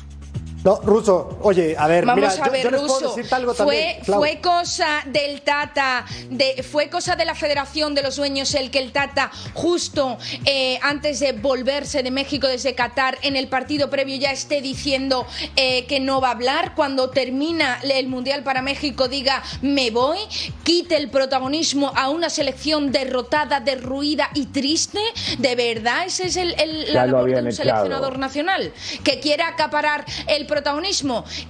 No, 0.66 0.81
Ruso, 0.83 1.38
oye, 1.42 1.76
a 1.79 1.87
ver, 1.87 2.05
Vamos 2.05 2.22
mira, 2.33 2.42
a 2.42 2.46
yo- 2.46 2.50
ver, 2.52 2.62
yo, 2.64 2.70
puedo 2.70 2.83
Ruso. 2.83 3.14
algo 3.31 3.55
fue, 3.55 4.00
fue 4.05 4.40
cosa 4.40 5.02
del 5.07 5.42
Tata, 5.42 6.05
de, 6.29 6.64
fue 6.64 6.88
cosa 6.88 7.14
de 7.14 7.24
la 7.24 7.37
Federación 7.37 7.94
de 7.94 8.02
los 8.02 8.16
Dueños 8.16 8.52
el 8.52 8.72
que 8.72 8.81
el 8.81 8.90
Tata, 8.90 9.31
justo 9.55 10.18
eh, 10.44 10.81
antes 10.83 11.20
de 11.20 11.31
volverse 11.35 12.02
de 12.02 12.11
México 12.11 12.48
desde 12.48 12.74
Qatar, 12.74 13.16
en 13.22 13.37
el 13.37 13.46
partido 13.46 13.90
previo 13.90 14.16
ya 14.16 14.33
esté 14.33 14.61
diciendo 14.61 15.24
eh, 15.55 15.87
que 15.87 16.00
no 16.00 16.20
va 16.20 16.29
a 16.29 16.33
hablar. 16.33 16.74
Cuando 16.74 17.11
termina 17.11 17.79
el 17.85 18.09
Mundial 18.09 18.42
para 18.42 18.61
México, 18.61 19.07
diga 19.07 19.44
me 19.62 19.92
voy, 19.92 20.18
quite 20.64 20.96
el 20.96 21.11
protagonismo 21.11 21.92
a 21.94 22.09
una 22.09 22.29
selección 22.29 22.90
derrotada, 22.90 23.61
derruida 23.61 24.31
y 24.35 24.46
triste. 24.46 24.98
¿De 25.38 25.55
verdad 25.55 26.07
ese 26.07 26.26
es 26.26 26.37
el, 26.37 26.59
el- 26.61 26.92
la 26.92 27.07
labor 27.07 27.26
de 27.31 27.35
un 27.40 27.46
echado. 27.46 27.52
seleccionador 27.52 28.18
nacional? 28.18 28.72
Que 29.05 29.20
quiere 29.20 29.44
acaparar 29.44 30.05
el 30.26 30.40
protagonismo, 30.40 30.55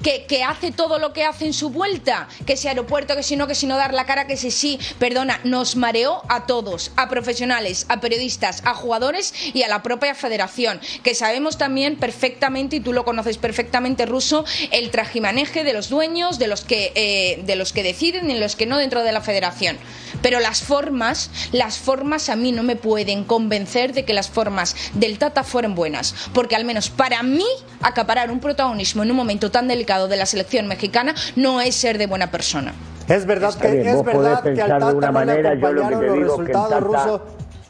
que, 0.03 0.25
que 0.27 0.43
hace 0.43 0.73
todo 0.73 0.99
lo 0.99 1.13
que 1.13 1.25
hace 1.25 1.47
en 1.47 1.53
su 1.53 1.71
vuelta, 1.71 2.29
que 2.47 2.55
ese 2.55 2.69
aeropuerto, 2.69 3.17
que 3.17 3.23
si 3.23 3.37
no, 3.37 3.47
que 3.47 3.55
si 3.55 3.67
no 3.67 3.77
dar 3.77 3.95
la 3.95 4.07
cara, 4.07 4.27
que 4.27 4.37
si 4.37 4.51
sí, 4.51 4.79
perdona, 4.99 5.41
nos 5.45 5.77
mareó 5.77 6.23
a 6.29 6.47
todos, 6.47 6.93
a 6.97 7.09
profesionales, 7.09 7.87
a 7.89 8.01
periodistas, 8.01 8.63
a 8.65 8.75
jugadores 8.75 9.35
y 9.55 9.63
a 9.63 9.69
la 9.69 9.83
propia 9.83 10.15
federación, 10.15 10.81
que 11.03 11.15
sabemos 11.15 11.59
también 11.59 11.97
perfectamente, 11.97 12.77
y 12.77 12.81
tú 12.81 12.93
lo 12.93 13.05
conoces 13.05 13.39
perfectamente, 13.39 14.07
Ruso, 14.07 14.45
el 14.71 14.91
trajimaneje 14.91 15.65
de 15.65 15.73
los 15.73 15.89
dueños, 15.89 16.39
de 16.39 16.49
los 16.49 16.65
que, 16.65 16.93
eh, 16.95 17.43
de 17.45 17.57
los 17.57 17.73
que 17.73 17.83
deciden 17.83 18.31
y 18.31 18.39
los 18.39 18.57
que 18.57 18.67
no 18.67 18.79
dentro 18.79 19.03
de 19.03 19.13
la 19.13 19.21
federación. 19.21 19.79
Pero 20.23 20.41
las 20.41 20.63
formas, 20.63 21.31
las 21.53 21.79
formas 21.79 22.29
a 22.29 22.37
mí 22.37 22.53
no 22.53 22.63
me 22.63 22.77
pueden 22.77 23.25
convencer 23.25 23.93
de 23.93 24.05
que 24.05 24.13
las 24.13 24.29
formas 24.29 24.75
del 24.95 25.19
Tata 25.19 25.45
fueron 25.45 25.75
buenas, 25.75 26.15
porque 26.33 26.57
al 26.57 26.65
menos 26.65 26.91
para 26.91 27.23
mí 27.23 27.45
acaparar 27.83 28.31
un 28.31 28.41
protagonismo 28.41 29.03
en 29.03 29.11
un 29.11 29.17
momento 29.17 29.51
tan 29.51 29.69
delicado 29.69 30.09
de 30.09 30.17
la 30.17 30.27
selección 30.27 30.67
mexicana 30.67 31.15
no 31.37 31.61
es 31.61 31.75
ser 31.75 31.99
de 31.99 32.07
buena 32.07 32.31
persona. 32.31 32.75
Es 33.09 33.25
verdad 33.25 33.55
que 33.55 33.71
bien, 33.71 33.87
es 33.87 34.03
verdad 34.05 34.43
que 34.43 34.49
al 34.51 34.55
pensar 34.57 34.67
de 34.67 34.79
Tata 34.81 34.95
una 34.97 35.13
no 35.13 35.21
le 35.21 35.27
manera, 35.27 35.55
yo 35.55 35.73
lo 35.73 35.81
que 35.83 35.87
acompañaron 35.87 36.07
los 36.09 36.15
digo 36.19 36.37
que 36.39 36.43
el 36.43 36.47
resultados 36.49 36.71
Tata- 36.71 36.81
rusos. 36.81 37.21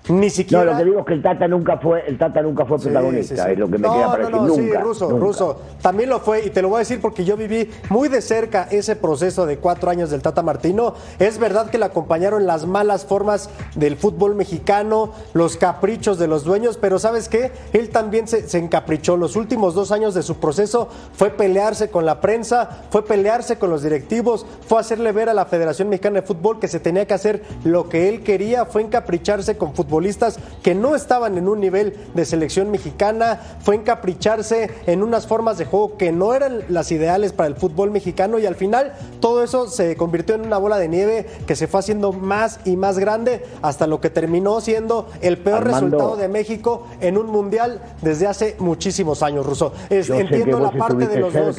Ni 0.09 0.31
siquiera. 0.31 0.65
No, 0.65 0.73
lo 0.73 0.79
que 0.79 0.85
digo 0.85 1.01
es 1.01 1.07
que 1.07 1.15
el 1.15 1.23
Tata 1.23 1.49
nunca 1.49 1.79
fue, 1.79 2.05
el 2.07 2.19
Tata 2.19 2.43
nunca 2.43 2.65
fue 2.65 2.79
protagonista, 2.79 3.35
sí, 3.37 3.43
sí. 3.45 3.51
es 3.53 3.59
lo 3.59 3.67
que 3.67 3.79
me 3.79 3.89
no, 3.89 3.95
queda 3.95 4.11
para 4.11 4.31
no, 4.31 4.45
decir. 4.45 4.63
no, 4.63 4.63
nunca. 4.63 4.79
sí, 4.79 4.85
ruso, 4.85 5.09
nunca. 5.11 5.25
ruso. 5.25 5.61
También 5.83 6.11
lo 6.11 6.21
fue, 6.21 6.45
y 6.47 6.51
te 6.51 6.63
lo 6.63 6.69
voy 6.69 6.77
a 6.77 6.79
decir 6.81 7.01
porque 7.01 7.25
yo 7.25 7.37
viví 7.37 7.71
muy 7.91 8.09
de 8.09 8.21
cerca 8.21 8.69
ese 8.71 8.97
proceso 8.97 9.47
de 9.47 9.59
cuatro 9.59 9.91
años 9.91 10.11
del 10.11 10.23
Tata 10.23 10.43
Martino. 10.43 10.95
Es 11.19 11.39
verdad 11.39 11.71
que 11.71 11.79
le 11.79 11.85
acompañaron 11.85 12.47
las 12.47 12.67
malas 12.67 13.05
formas 13.05 13.51
del 13.75 13.97
fútbol 13.97 14.35
mexicano, 14.35 15.13
los 15.35 15.57
caprichos 15.57 16.19
de 16.19 16.29
los 16.29 16.45
dueños, 16.45 16.79
pero 16.81 16.99
¿sabes 16.99 17.29
qué? 17.29 17.53
Él 17.73 17.91
también 17.91 18.29
se, 18.29 18.49
se 18.49 18.59
encaprichó. 18.59 19.17
Los 19.17 19.37
últimos 19.37 19.75
dos 19.75 19.93
años 19.93 20.15
de 20.15 20.23
su 20.23 20.37
proceso 20.37 20.89
fue 21.13 21.31
pelearse 21.31 21.91
con 21.91 22.07
la 22.07 22.21
prensa, 22.21 22.85
fue 22.91 23.05
pelearse 23.05 23.59
con 23.59 23.71
los 23.71 23.83
directivos, 23.83 24.47
fue 24.67 24.81
hacerle 24.81 25.13
ver 25.13 25.29
a 25.29 25.35
la 25.35 25.47
Federación 25.47 25.89
Mexicana 25.89 26.21
de 26.21 26.27
Fútbol 26.27 26.59
que 26.61 26.69
se 26.69 26.81
tenía 26.81 27.07
que 27.07 27.15
hacer 27.15 27.43
lo 27.65 27.89
que 27.89 28.09
él 28.09 28.23
quería, 28.23 28.65
fue 28.65 28.83
encapricharse 28.83 29.57
con 29.57 29.75
futbolistas 29.97 30.39
que 30.63 30.75
no 30.75 30.95
estaban 30.95 31.39
en 31.39 31.49
un 31.49 31.59
nivel 31.59 31.95
de 32.15 32.25
selección 32.27 32.71
mexicana, 32.71 33.41
fue 33.61 33.77
encapricharse 33.77 34.71
en 34.87 35.03
unas 35.03 35.27
formas 35.27 35.57
de 35.57 35.65
juego 35.65 35.97
que 35.97 36.13
no 36.13 36.35
eran 36.35 36.61
las 36.69 36.93
ideales 36.93 37.33
para 37.33 37.47
el 37.49 37.55
fútbol 37.57 37.91
mexicano 37.91 38.39
y 38.39 38.45
al 38.45 38.57
final 38.57 38.93
todo 39.21 39.43
eso 39.43 39.69
se 39.69 39.97
convirtió 39.97 40.35
en 40.35 40.43
una 40.43 40.59
bola 40.59 40.77
de 40.77 40.89
nieve 40.89 41.27
que 41.47 41.57
se 41.57 41.67
fue 41.67 41.81
haciendo 41.81 42.13
más 42.13 42.61
y 42.67 42.77
más 42.77 42.99
grande 42.99 43.43
hasta 43.63 43.87
lo 43.87 44.01
que 44.03 44.11
terminó 44.11 44.61
siendo 44.61 45.09
el 45.23 45.39
peor 45.39 45.59
Armando. 45.63 45.87
resultado 45.87 46.17
de 46.17 46.29
México 46.29 46.87
en 47.01 47.17
un 47.17 47.29
mundial 47.29 47.81
desde 48.03 48.27
hace 48.27 48.57
muchísimos 48.59 49.23
años, 49.23 49.47
Ruso. 49.47 49.73
Es- 49.89 50.11
entiendo 50.11 50.61
la 50.61 50.73
parte 50.73 51.07
de 51.09 51.21
los 51.21 51.33
dos. 51.33 51.59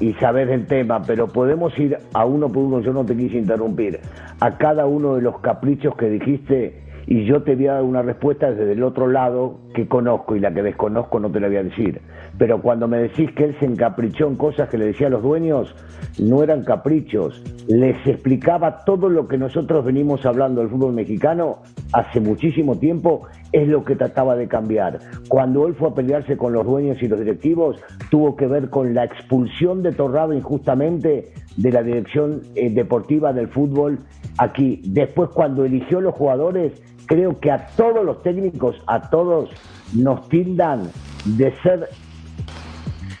y 0.00 0.12
sabés 0.14 0.46
del 0.48 0.66
tema, 0.68 1.02
pero 1.02 1.26
podemos 1.26 1.76
ir 1.76 1.98
a 2.12 2.24
uno 2.24 2.48
por 2.52 2.62
uno, 2.62 2.80
yo 2.82 2.92
no 2.92 3.04
te 3.04 3.16
quise 3.16 3.36
interrumpir, 3.38 3.98
a 4.38 4.56
cada 4.58 4.86
uno 4.86 5.16
de 5.16 5.22
los 5.22 5.40
caprichos 5.40 5.96
que 5.96 6.08
dijiste 6.08 6.85
y 7.06 7.24
yo 7.24 7.42
te 7.42 7.54
voy 7.54 7.68
a 7.68 7.74
dar 7.74 7.82
una 7.84 8.02
respuesta 8.02 8.50
desde 8.50 8.72
el 8.72 8.82
otro 8.82 9.06
lado 9.06 9.58
que 9.74 9.86
conozco 9.86 10.34
y 10.34 10.40
la 10.40 10.52
que 10.52 10.62
desconozco 10.62 11.20
no 11.20 11.30
te 11.30 11.38
la 11.38 11.46
voy 11.46 11.56
a 11.56 11.62
decir. 11.62 12.00
Pero 12.36 12.60
cuando 12.60 12.88
me 12.88 12.98
decís 12.98 13.30
que 13.32 13.44
él 13.44 13.56
se 13.60 13.66
encaprichó 13.66 14.26
en 14.26 14.36
cosas 14.36 14.68
que 14.68 14.76
le 14.76 14.86
decía 14.86 15.06
a 15.06 15.10
los 15.10 15.22
dueños, 15.22 15.74
no 16.18 16.42
eran 16.42 16.64
caprichos, 16.64 17.42
les 17.68 18.04
explicaba 18.06 18.84
todo 18.84 19.08
lo 19.08 19.28
que 19.28 19.38
nosotros 19.38 19.84
venimos 19.84 20.26
hablando 20.26 20.60
del 20.60 20.70
fútbol 20.70 20.94
mexicano 20.94 21.58
hace 21.92 22.20
muchísimo 22.20 22.76
tiempo, 22.78 23.22
es 23.52 23.68
lo 23.68 23.84
que 23.84 23.94
trataba 23.94 24.34
de 24.34 24.48
cambiar. 24.48 24.98
Cuando 25.28 25.66
él 25.68 25.74
fue 25.74 25.88
a 25.88 25.94
pelearse 25.94 26.36
con 26.36 26.52
los 26.52 26.66
dueños 26.66 27.00
y 27.02 27.08
los 27.08 27.20
directivos, 27.20 27.80
tuvo 28.10 28.36
que 28.36 28.46
ver 28.48 28.68
con 28.68 28.94
la 28.94 29.04
expulsión 29.04 29.82
de 29.82 29.92
Torrado 29.92 30.32
injustamente 30.32 31.32
de 31.56 31.72
la 31.72 31.82
dirección 31.82 32.42
eh, 32.54 32.70
deportiva 32.70 33.32
del 33.32 33.48
fútbol 33.48 34.00
aquí. 34.38 34.82
Después, 34.84 35.30
cuando 35.30 35.64
eligió 35.64 36.00
los 36.00 36.14
jugadores, 36.14 36.82
creo 37.06 37.38
que 37.40 37.50
a 37.50 37.66
todos 37.76 38.04
los 38.04 38.22
técnicos, 38.22 38.76
a 38.86 39.08
todos 39.10 39.50
nos 39.94 40.28
tildan 40.28 40.90
de 41.24 41.54
ser 41.62 41.88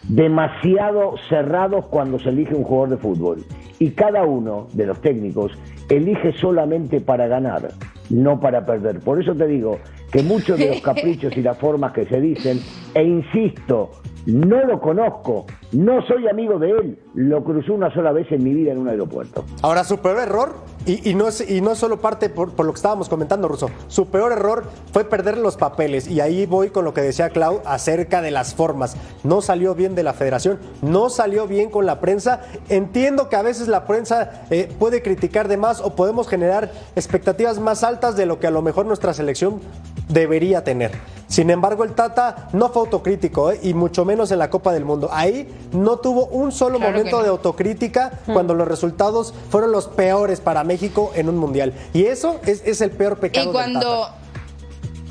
demasiado 0.08 1.14
cerrados 1.28 1.86
cuando 1.86 2.18
se 2.18 2.28
elige 2.28 2.54
un 2.54 2.64
jugador 2.64 2.90
de 2.90 2.96
fútbol. 2.98 3.44
Y 3.78 3.90
cada 3.90 4.24
uno 4.24 4.68
de 4.72 4.86
los 4.86 5.00
técnicos 5.00 5.52
elige 5.88 6.32
solamente 6.32 7.00
para 7.00 7.26
ganar, 7.26 7.68
no 8.10 8.40
para 8.40 8.64
perder. 8.64 9.00
Por 9.00 9.20
eso 9.20 9.34
te 9.34 9.46
digo 9.46 9.78
que 10.10 10.22
muchos 10.22 10.58
de 10.58 10.68
los 10.68 10.80
caprichos 10.82 11.36
y 11.36 11.42
las 11.42 11.58
formas 11.58 11.92
que 11.92 12.06
se 12.06 12.20
dicen, 12.20 12.60
e 12.94 13.02
insisto, 13.02 13.90
no 14.26 14.64
lo 14.64 14.80
conozco, 14.80 15.46
no 15.76 16.00
soy 16.06 16.26
amigo 16.26 16.58
de 16.58 16.70
él, 16.70 16.98
lo 17.12 17.44
cruzó 17.44 17.74
una 17.74 17.92
sola 17.92 18.10
vez 18.10 18.32
en 18.32 18.42
mi 18.42 18.54
vida 18.54 18.72
en 18.72 18.78
un 18.78 18.88
aeropuerto. 18.88 19.44
Ahora, 19.60 19.84
su 19.84 19.98
peor 19.98 20.18
error, 20.20 20.54
y, 20.86 21.14
no, 21.14 21.28
es, 21.28 21.50
y 21.50 21.60
no 21.60 21.72
es 21.72 21.78
solo 21.78 22.00
parte 22.00 22.30
por, 22.30 22.54
por 22.54 22.64
lo 22.64 22.72
que 22.72 22.76
estábamos 22.76 23.10
comentando, 23.10 23.46
Russo, 23.46 23.68
su 23.88 24.06
peor 24.06 24.32
error 24.32 24.64
fue 24.92 25.04
perder 25.04 25.36
los 25.36 25.58
papeles. 25.58 26.08
Y 26.08 26.20
ahí 26.20 26.46
voy 26.46 26.70
con 26.70 26.86
lo 26.86 26.94
que 26.94 27.02
decía 27.02 27.28
Clau 27.28 27.60
acerca 27.66 28.22
de 28.22 28.30
las 28.30 28.54
formas. 28.54 28.96
No 29.22 29.42
salió 29.42 29.74
bien 29.74 29.94
de 29.94 30.02
la 30.02 30.14
federación, 30.14 30.58
no 30.80 31.10
salió 31.10 31.46
bien 31.46 31.68
con 31.68 31.84
la 31.84 32.00
prensa. 32.00 32.40
Entiendo 32.70 33.28
que 33.28 33.36
a 33.36 33.42
veces 33.42 33.68
la 33.68 33.84
prensa 33.86 34.46
eh, 34.48 34.72
puede 34.78 35.02
criticar 35.02 35.46
de 35.46 35.58
más 35.58 35.82
o 35.82 35.94
podemos 35.94 36.26
generar 36.26 36.70
expectativas 36.94 37.60
más 37.60 37.84
altas 37.84 38.16
de 38.16 38.24
lo 38.24 38.40
que 38.40 38.46
a 38.46 38.50
lo 38.50 38.62
mejor 38.62 38.86
nuestra 38.86 39.12
selección 39.12 39.60
debería 40.08 40.64
tener. 40.64 40.92
Sin 41.28 41.50
embargo, 41.50 41.82
el 41.82 41.92
Tata 41.92 42.48
no 42.52 42.68
fue 42.68 42.82
autocrítico, 42.82 43.50
¿eh? 43.50 43.58
y 43.62 43.74
mucho 43.74 44.04
menos 44.04 44.30
en 44.30 44.38
la 44.38 44.48
Copa 44.48 44.72
del 44.72 44.84
Mundo. 44.84 45.08
Ahí 45.10 45.48
no 45.72 45.98
tuvo 45.98 46.26
un 46.26 46.52
solo 46.52 46.78
Claro 46.78 46.92
momento 46.92 47.18
no. 47.18 47.22
de 47.22 47.28
autocrítica 47.28 48.12
cuando 48.32 48.54
los 48.54 48.68
resultados 48.68 49.34
fueron 49.50 49.72
los 49.72 49.88
peores 49.88 50.40
para 50.40 50.64
México 50.64 51.12
en 51.14 51.28
un 51.28 51.38
mundial. 51.38 51.72
Y 51.92 52.04
eso 52.04 52.40
es, 52.44 52.62
es 52.64 52.80
el 52.80 52.90
peor 52.90 53.18
pecado. 53.18 53.50
Y 53.50 53.52
del 53.52 53.52
cuando. 53.52 54.08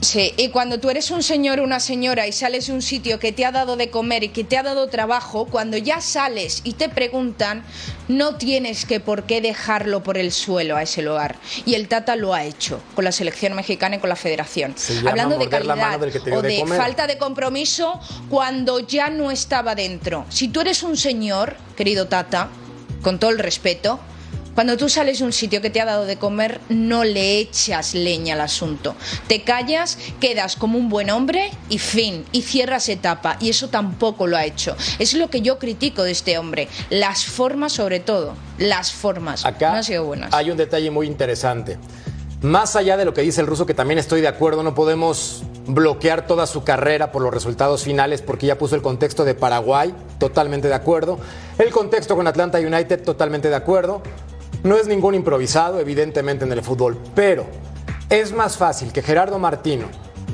Sí, 0.02 0.34
y 0.38 0.50
cuando 0.50 0.80
tú 0.80 0.90
eres 0.90 1.10
un 1.10 1.24
señor 1.24 1.60
o 1.60 1.64
una 1.64 1.80
señora 1.80 2.28
y 2.28 2.32
sales 2.32 2.68
de 2.68 2.74
un 2.74 2.82
sitio 2.82 3.20
que 3.20 3.32
te 3.32 3.46
ha 3.46 3.52
dado 3.52 3.76
de 3.76 3.90
comer 3.90 4.24
y 4.24 4.30
que 4.30 4.44
te 4.44 4.58
ha 4.58 4.64
dado 4.64 4.88
trabajo, 4.88 5.46
cuando 5.46 5.78
ya 5.78 6.02
sales 6.02 6.62
y 6.64 6.74
te 6.74 6.90
preguntan, 6.90 7.64
no 8.08 8.36
tienes 8.36 8.86
que 8.86 9.00
por 9.00 9.24
qué 9.24 9.42
dejarlo 9.42 10.04
por 10.04 10.18
el 10.18 10.32
suelo 10.32 10.76
a 10.76 10.84
ese 10.84 11.02
lugar. 11.02 11.38
Y 11.66 11.74
el 11.76 11.88
Tata 11.88 12.16
lo 12.16 12.34
ha 12.34 12.44
hecho 12.44 12.82
con 12.94 13.04
la 13.04 13.12
selección 13.12 13.54
mexicana 13.54 13.96
y 13.96 14.00
con 14.00 14.10
la 14.10 14.16
federación. 14.16 14.76
Hablando 15.08 15.38
de 15.38 15.50
calidad 15.50 16.02
o 16.02 16.42
de 16.42 16.50
de 16.50 16.66
falta 16.68 17.08
de 17.08 17.18
compromiso 17.18 18.00
cuando 18.30 18.80
ya 18.80 19.10
no 19.10 19.32
estaba 19.32 19.76
dentro. 19.76 20.26
Si 20.30 20.50
tú 20.50 20.62
eres 20.62 20.84
un 20.84 20.98
señor, 20.98 21.56
querido 21.76 22.08
Tata, 22.08 22.50
con 23.02 23.20
todo 23.20 23.32
el 23.32 23.40
respeto, 23.40 24.00
cuando 24.56 24.78
tú 24.78 24.88
sales 24.88 25.20
de 25.20 25.26
un 25.26 25.34
sitio 25.34 25.62
que 25.62 25.70
te 25.70 25.82
ha 25.82 25.86
dado 25.86 26.06
de 26.06 26.18
comer, 26.18 26.62
no 26.70 27.04
le 27.04 27.40
echas 27.40 27.94
leña 27.94 28.36
al 28.36 28.42
asunto. 28.42 28.96
Te 29.28 29.44
callas, 29.44 29.98
quedas 30.22 30.56
como 30.56 30.78
un 30.78 30.88
buen 30.88 31.10
hombre 31.10 31.52
y 31.70 31.78
fin, 31.78 32.26
y 32.32 32.42
cierras 32.42 32.88
etapa. 32.88 33.36
Y 33.42 33.50
eso 33.50 33.68
tampoco 33.68 34.28
lo 34.28 34.38
ha 34.38 34.46
hecho. 34.46 34.78
Es 34.98 35.14
lo 35.14 35.30
que 35.30 35.42
yo 35.42 35.60
critico 35.60 36.04
de 36.04 36.12
este 36.12 36.38
hombre. 36.38 36.70
Las 36.90 37.26
formas, 37.26 37.74
sobre 37.74 38.00
todo. 38.00 38.36
Las 38.58 38.94
formas. 38.94 39.46
Acá 39.46 39.72
no 39.72 39.76
han 39.78 39.84
sido 39.84 40.06
buenas. 40.06 40.34
hay 40.34 40.50
un 40.50 40.58
detalle 40.58 40.90
muy 40.90 41.08
interesante. 41.08 41.78
Más 42.42 42.76
allá 42.76 42.96
de 42.96 43.06
lo 43.06 43.14
que 43.14 43.22
dice 43.22 43.42
el 43.42 43.48
ruso, 43.48 43.66
que 43.66 43.74
también 43.74 43.98
estoy 43.98 44.22
de 44.22 44.28
acuerdo, 44.28 44.64
no 44.64 44.76
podemos 44.76 45.44
bloquear 45.68 46.28
toda 46.28 46.46
su 46.48 46.64
carrera 46.64 47.12
por 47.12 47.22
los 47.24 47.34
resultados 47.34 47.84
finales, 47.84 48.22
porque 48.22 48.46
ya 48.46 48.58
puso 48.58 48.76
el 48.76 48.82
contexto 48.82 49.26
de 49.26 49.34
Paraguay, 49.34 49.94
totalmente 50.20 50.68
de 50.68 50.76
acuerdo. 50.76 51.18
El 51.58 51.72
contexto 51.72 52.16
con 52.16 52.28
Atlanta 52.28 52.60
United, 52.60 53.04
totalmente 53.04 53.50
de 53.50 53.56
acuerdo. 53.56 54.04
No 54.66 54.78
es 54.78 54.88
ningún 54.88 55.14
improvisado, 55.14 55.80
evidentemente, 55.80 56.44
en 56.44 56.52
el 56.52 56.64
fútbol, 56.64 56.98
pero 57.14 57.46
es 58.10 58.34
más 58.34 58.58
fácil 58.58 58.92
que 58.92 59.04
Gerardo 59.04 59.38
Martino 59.38 59.86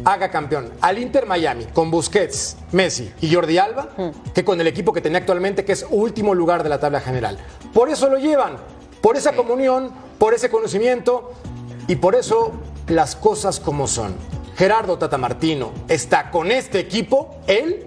haga 0.06 0.32
campeón 0.32 0.72
al 0.80 1.00
Inter 1.00 1.26
Miami 1.26 1.66
con 1.66 1.92
Busquets, 1.92 2.56
Messi 2.72 3.12
y 3.20 3.34
Jordi 3.34 3.58
Alba 3.58 3.90
que 4.34 4.46
con 4.46 4.62
el 4.62 4.68
equipo 4.68 4.94
que 4.94 5.02
tenía 5.02 5.18
actualmente, 5.18 5.66
que 5.66 5.74
es 5.74 5.86
último 5.90 6.34
lugar 6.34 6.64
de 6.64 6.70
la 6.70 6.80
tabla 6.80 7.02
general. 7.02 7.40
Por 7.74 7.90
eso 7.90 8.10
lo 8.10 8.20
llevan, 8.20 8.56
por 9.02 9.18
esa 9.18 9.34
comunión, 9.34 9.92
por 10.18 10.34
ese 10.34 10.50
conocimiento 10.50 11.34
y 11.90 11.98
por 11.98 12.16
eso 12.16 12.54
las 12.88 13.18
cosas 13.18 13.60
como 13.60 13.86
son. 13.86 14.16
Gerardo 14.56 14.98
Tata 14.98 15.18
Martino 15.18 15.74
está 15.90 16.32
con 16.32 16.52
este 16.52 16.80
equipo, 16.80 17.36
él, 17.48 17.86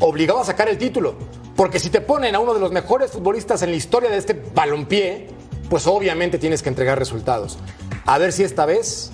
obligado 0.00 0.40
a 0.40 0.44
sacar 0.46 0.70
el 0.70 0.78
título. 0.78 1.16
Porque 1.54 1.78
si 1.78 1.90
te 1.90 2.00
ponen 2.00 2.34
a 2.34 2.38
uno 2.38 2.54
de 2.54 2.60
los 2.60 2.72
mejores 2.72 3.10
futbolistas 3.10 3.60
en 3.60 3.72
la 3.72 3.76
historia 3.76 4.08
de 4.08 4.16
este 4.16 4.32
balompié, 4.54 5.41
pues 5.72 5.86
obviamente 5.86 6.36
tienes 6.36 6.62
que 6.62 6.68
entregar 6.68 6.98
resultados. 6.98 7.56
A 8.04 8.18
ver 8.18 8.34
si 8.34 8.44
esta 8.44 8.66
vez 8.66 9.10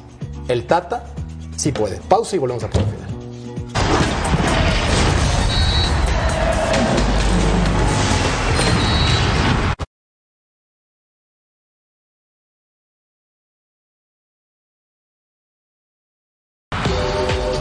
el 0.49 0.67
Tata 0.67 1.05
sí 1.57 1.71
puede. 1.71 2.01
Pausa 2.09 2.35
y 2.35 2.41
volvemos 2.41 2.65
a 2.65 2.69
punto 2.69 2.91
final. 2.91 3.08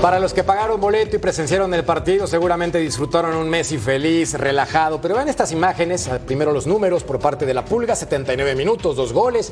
Para 0.07 0.21
los 0.21 0.33
que 0.33 0.45
pagaron 0.45 0.79
boleto 0.79 1.17
y 1.17 1.19
presenciaron 1.19 1.73
el 1.73 1.83
partido, 1.83 2.27
seguramente 2.27 2.77
disfrutaron 2.77 3.35
un 3.35 3.49
Messi 3.49 3.77
feliz, 3.77 4.35
relajado. 4.35 5.01
Pero 5.01 5.15
vean 5.15 5.27
estas 5.27 5.51
imágenes, 5.51 6.09
primero 6.25 6.53
los 6.53 6.65
números 6.65 7.03
por 7.03 7.19
parte 7.19 7.45
de 7.45 7.53
la 7.53 7.65
Pulga, 7.65 7.93
79 7.93 8.55
minutos, 8.55 8.95
dos 8.95 9.11
goles, 9.11 9.51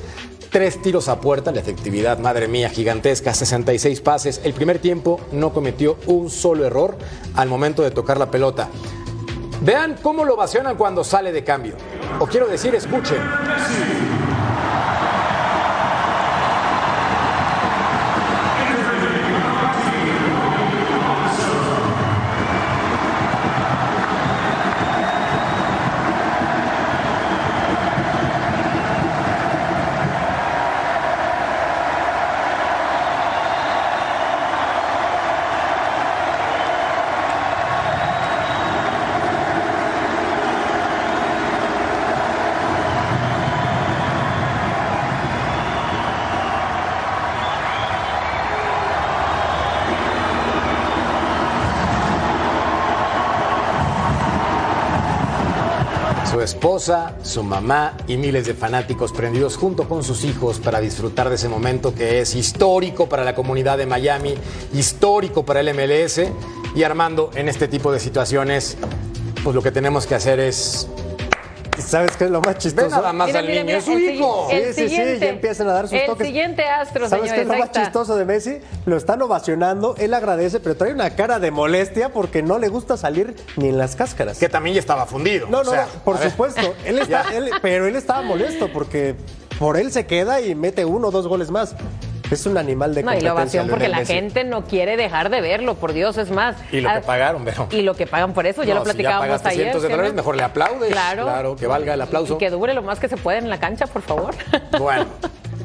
tres 0.51 0.81
tiros 0.81 1.09
a 1.09 1.19
puerta, 1.19 1.51
la 1.51 1.59
efectividad, 1.59 2.19
madre 2.19 2.47
mía, 2.47 2.69
gigantesca, 2.69 3.33
66 3.33 3.99
pases. 3.99 4.39
El 4.45 4.53
primer 4.53 4.79
tiempo 4.79 5.19
no 5.33 5.51
cometió 5.51 5.97
un 6.05 6.29
solo 6.29 6.63
error 6.63 6.95
al 7.33 7.49
momento 7.49 7.83
de 7.83 7.91
tocar 7.91 8.17
la 8.17 8.31
pelota. 8.31 8.69
Vean 9.59 9.97
cómo 10.01 10.23
lo 10.23 10.35
ovacionan 10.35 10.77
cuando 10.77 11.03
sale 11.03 11.33
de 11.33 11.43
cambio. 11.43 11.75
O 12.21 12.27
quiero 12.27 12.47
decir, 12.47 12.73
escuchen. 12.75 13.19
Su 56.35 56.41
esposa, 56.65 57.15
su 57.21 57.43
mamá 57.43 57.95
y 58.07 58.17
miles 58.17 58.47
de 58.47 58.55
fanáticos 58.55 59.11
prendidos 59.11 59.55
junto 59.55 59.87
con 59.87 60.03
sus 60.03 60.23
hijos 60.23 60.59
para 60.59 60.81
disfrutar 60.81 61.29
de 61.29 61.35
ese 61.35 61.47
momento 61.47 61.93
que 61.93 62.21
es 62.21 62.33
histórico 62.33 63.07
para 63.07 63.23
la 63.23 63.35
comunidad 63.35 63.77
de 63.77 63.85
Miami, 63.85 64.33
histórico 64.73 65.45
para 65.45 65.59
el 65.59 65.71
MLS. 65.75 66.21
Y 66.75 66.81
Armando, 66.81 67.29
en 67.35 67.49
este 67.49 67.67
tipo 67.67 67.91
de 67.91 67.99
situaciones, 67.99 68.77
pues 69.43 69.55
lo 69.55 69.61
que 69.61 69.69
tenemos 69.69 70.07
que 70.07 70.15
hacer 70.15 70.39
es 70.39 70.87
¿Sabes 71.95 72.17
qué 72.17 72.25
es 72.25 72.31
lo 72.31 72.41
más 72.41 72.57
chistoso? 72.57 72.87
Ve 72.87 72.91
nada 72.91 73.13
más 73.13 73.27
Mira, 73.27 73.39
al 73.39 73.45
mira, 73.45 73.55
niño, 73.63 73.65
mira, 73.67 73.77
es 73.77 73.85
su 73.85 73.91
el 73.93 74.15
hijo. 74.15 74.47
el 74.51 74.63
Sí, 74.65 74.73
sí, 74.73 74.73
sí, 74.73 74.89
siguiente- 74.89 75.19
ya 75.25 75.31
empiezan 75.31 75.69
a 75.69 75.73
dar 75.73 75.87
sus 75.87 75.97
el 75.97 76.05
toques. 76.07 76.27
siguiente 76.27 76.63
astro, 76.65 77.07
¿Sabes 77.07 77.31
qué 77.31 77.41
es 77.41 77.47
lo 77.47 77.55
más 77.57 77.71
chistoso 77.71 78.17
de 78.17 78.25
Messi? 78.25 78.57
Lo 78.85 78.97
están 78.97 79.21
ovacionando, 79.21 79.95
él 79.97 80.13
agradece, 80.13 80.59
pero 80.59 80.75
trae 80.75 80.91
una 80.91 81.11
cara 81.11 81.39
de 81.39 81.51
molestia 81.51 82.09
porque 82.09 82.43
no 82.43 82.59
le 82.59 82.67
gusta 82.67 82.97
salir 82.97 83.33
ni 83.55 83.69
en 83.69 83.77
las 83.77 83.95
cáscaras. 83.95 84.37
Que 84.39 84.49
también 84.49 84.73
ya 84.73 84.81
estaba 84.81 85.05
fundido. 85.05 85.47
No, 85.49 85.59
o 85.59 85.63
no, 85.63 85.71
sea, 85.71 85.87
por 86.03 86.17
supuesto. 86.17 86.75
Él 86.85 86.99
está, 86.99 87.33
él- 87.33 87.49
pero 87.61 87.87
él 87.87 87.95
estaba 87.95 88.21
molesto 88.23 88.67
porque 88.73 89.15
por 89.57 89.77
él 89.77 89.89
se 89.93 90.05
queda 90.05 90.41
y 90.41 90.53
mete 90.53 90.83
uno 90.83 91.07
o 91.07 91.11
dos 91.11 91.27
goles 91.29 91.49
más. 91.49 91.75
Es 92.31 92.45
un 92.45 92.57
animal 92.57 92.95
de 92.95 93.03
No, 93.03 93.11
y 93.11 93.15
competencia. 93.15 93.27
la 93.27 93.33
ovación 93.33 93.67
porque 93.69 93.87
la 93.87 94.05
gente 94.05 94.43
no 94.43 94.65
quiere 94.65 94.97
dejar 94.97 95.29
de 95.29 95.41
verlo, 95.41 95.75
por 95.75 95.93
Dios, 95.93 96.17
es 96.17 96.31
más. 96.31 96.55
Y 96.71 96.81
lo 96.81 96.89
que 96.89 96.95
Ah, 96.95 97.01
pagaron, 97.01 97.45
pero. 97.45 97.67
Y 97.71 97.81
lo 97.81 97.93
que 97.93 98.07
pagan 98.07 98.33
por 98.33 98.45
eso, 98.47 98.63
ya 98.63 98.73
No, 98.73 98.79
lo 98.79 98.85
si 98.85 98.89
ya 98.89 98.93
platicábamos 98.93 99.27
pagaste 99.27 99.49
ayer. 99.49 99.61
cientos 99.63 99.81
de 99.83 99.87
¿sí, 99.87 99.91
dólares, 99.91 100.13
no? 100.13 100.17
mejor 100.17 100.35
le 100.35 100.43
aplaudes. 100.43 100.91
Claro. 100.91 101.23
Claro, 101.23 101.55
que 101.55 101.67
valga 101.67 101.93
el 101.93 102.01
aplauso. 102.01 102.35
Y 102.35 102.37
que 102.37 102.49
dure 102.49 102.73
lo 102.73 102.81
más 102.81 102.99
que 102.99 103.07
se 103.07 103.17
pueda 103.17 103.37
en 103.37 103.49
la 103.49 103.59
cancha, 103.59 103.85
por 103.87 104.01
favor. 104.01 104.33
Bueno, 104.79 105.05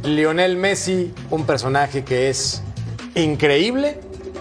Lionel 0.05 0.57
Messi, 0.57 1.13
un 1.31 1.45
personaje 1.47 2.05
que 2.05 2.29
es 2.31 2.63
increíble 3.15 3.99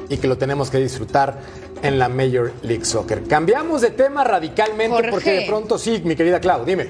y 0.10 0.18
que 0.18 0.28
lo 0.28 0.38
tenemos 0.38 0.70
que 0.70 0.78
disfrutar 0.78 1.38
en 1.82 1.98
la 2.00 2.10
Major 2.10 2.52
League 2.62 2.86
Soccer. 2.86 3.24
Cambiamos 3.24 3.82
de 3.82 3.92
tema 3.92 4.24
radicalmente 4.24 4.96
Jorge. 4.96 5.12
porque 5.12 5.32
de 5.34 5.46
pronto 5.48 5.78
sí, 5.78 6.02
mi 6.04 6.16
querida 6.16 6.40
Clau, 6.40 6.66
dime. 6.66 6.88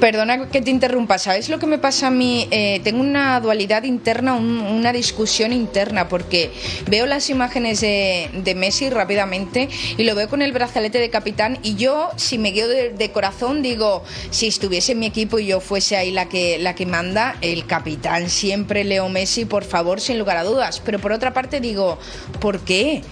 Perdona 0.00 0.48
que 0.48 0.62
te 0.62 0.70
interrumpa, 0.70 1.18
¿sabes 1.18 1.50
lo 1.50 1.58
que 1.58 1.66
me 1.66 1.76
pasa 1.76 2.06
a 2.06 2.10
mí? 2.10 2.48
Eh, 2.50 2.80
tengo 2.82 3.00
una 3.02 3.38
dualidad 3.40 3.82
interna, 3.82 4.34
un- 4.34 4.60
una 4.62 4.94
discusión 4.94 5.52
interna, 5.52 6.08
porque 6.08 6.52
veo 6.88 7.04
las 7.04 7.28
imágenes 7.28 7.82
de, 7.82 8.30
de 8.32 8.54
Messi 8.54 8.88
rápidamente 8.88 9.68
y 9.98 10.04
lo 10.04 10.14
veo 10.14 10.28
con 10.30 10.40
el 10.40 10.52
brazalete 10.52 10.98
de 11.00 11.10
capitán 11.10 11.58
y 11.62 11.74
yo, 11.74 12.08
si 12.16 12.38
me 12.38 12.50
guío 12.52 12.66
de, 12.66 12.90
de 12.90 13.12
corazón, 13.12 13.60
digo, 13.62 14.02
si 14.30 14.46
estuviese 14.46 14.92
en 14.92 15.00
mi 15.00 15.06
equipo 15.06 15.38
y 15.38 15.46
yo 15.46 15.60
fuese 15.60 15.96
ahí 15.98 16.10
la 16.12 16.30
que, 16.30 16.58
la 16.58 16.74
que 16.74 16.86
manda, 16.86 17.36
el 17.42 17.66
capitán 17.66 18.30
siempre 18.30 18.84
Leo 18.84 19.10
Messi, 19.10 19.44
por 19.44 19.64
favor, 19.64 20.00
sin 20.00 20.18
lugar 20.18 20.38
a 20.38 20.44
dudas. 20.44 20.80
Pero 20.82 20.98
por 20.98 21.12
otra 21.12 21.34
parte 21.34 21.60
digo, 21.60 21.98
¿por 22.40 22.60
qué? 22.60 23.02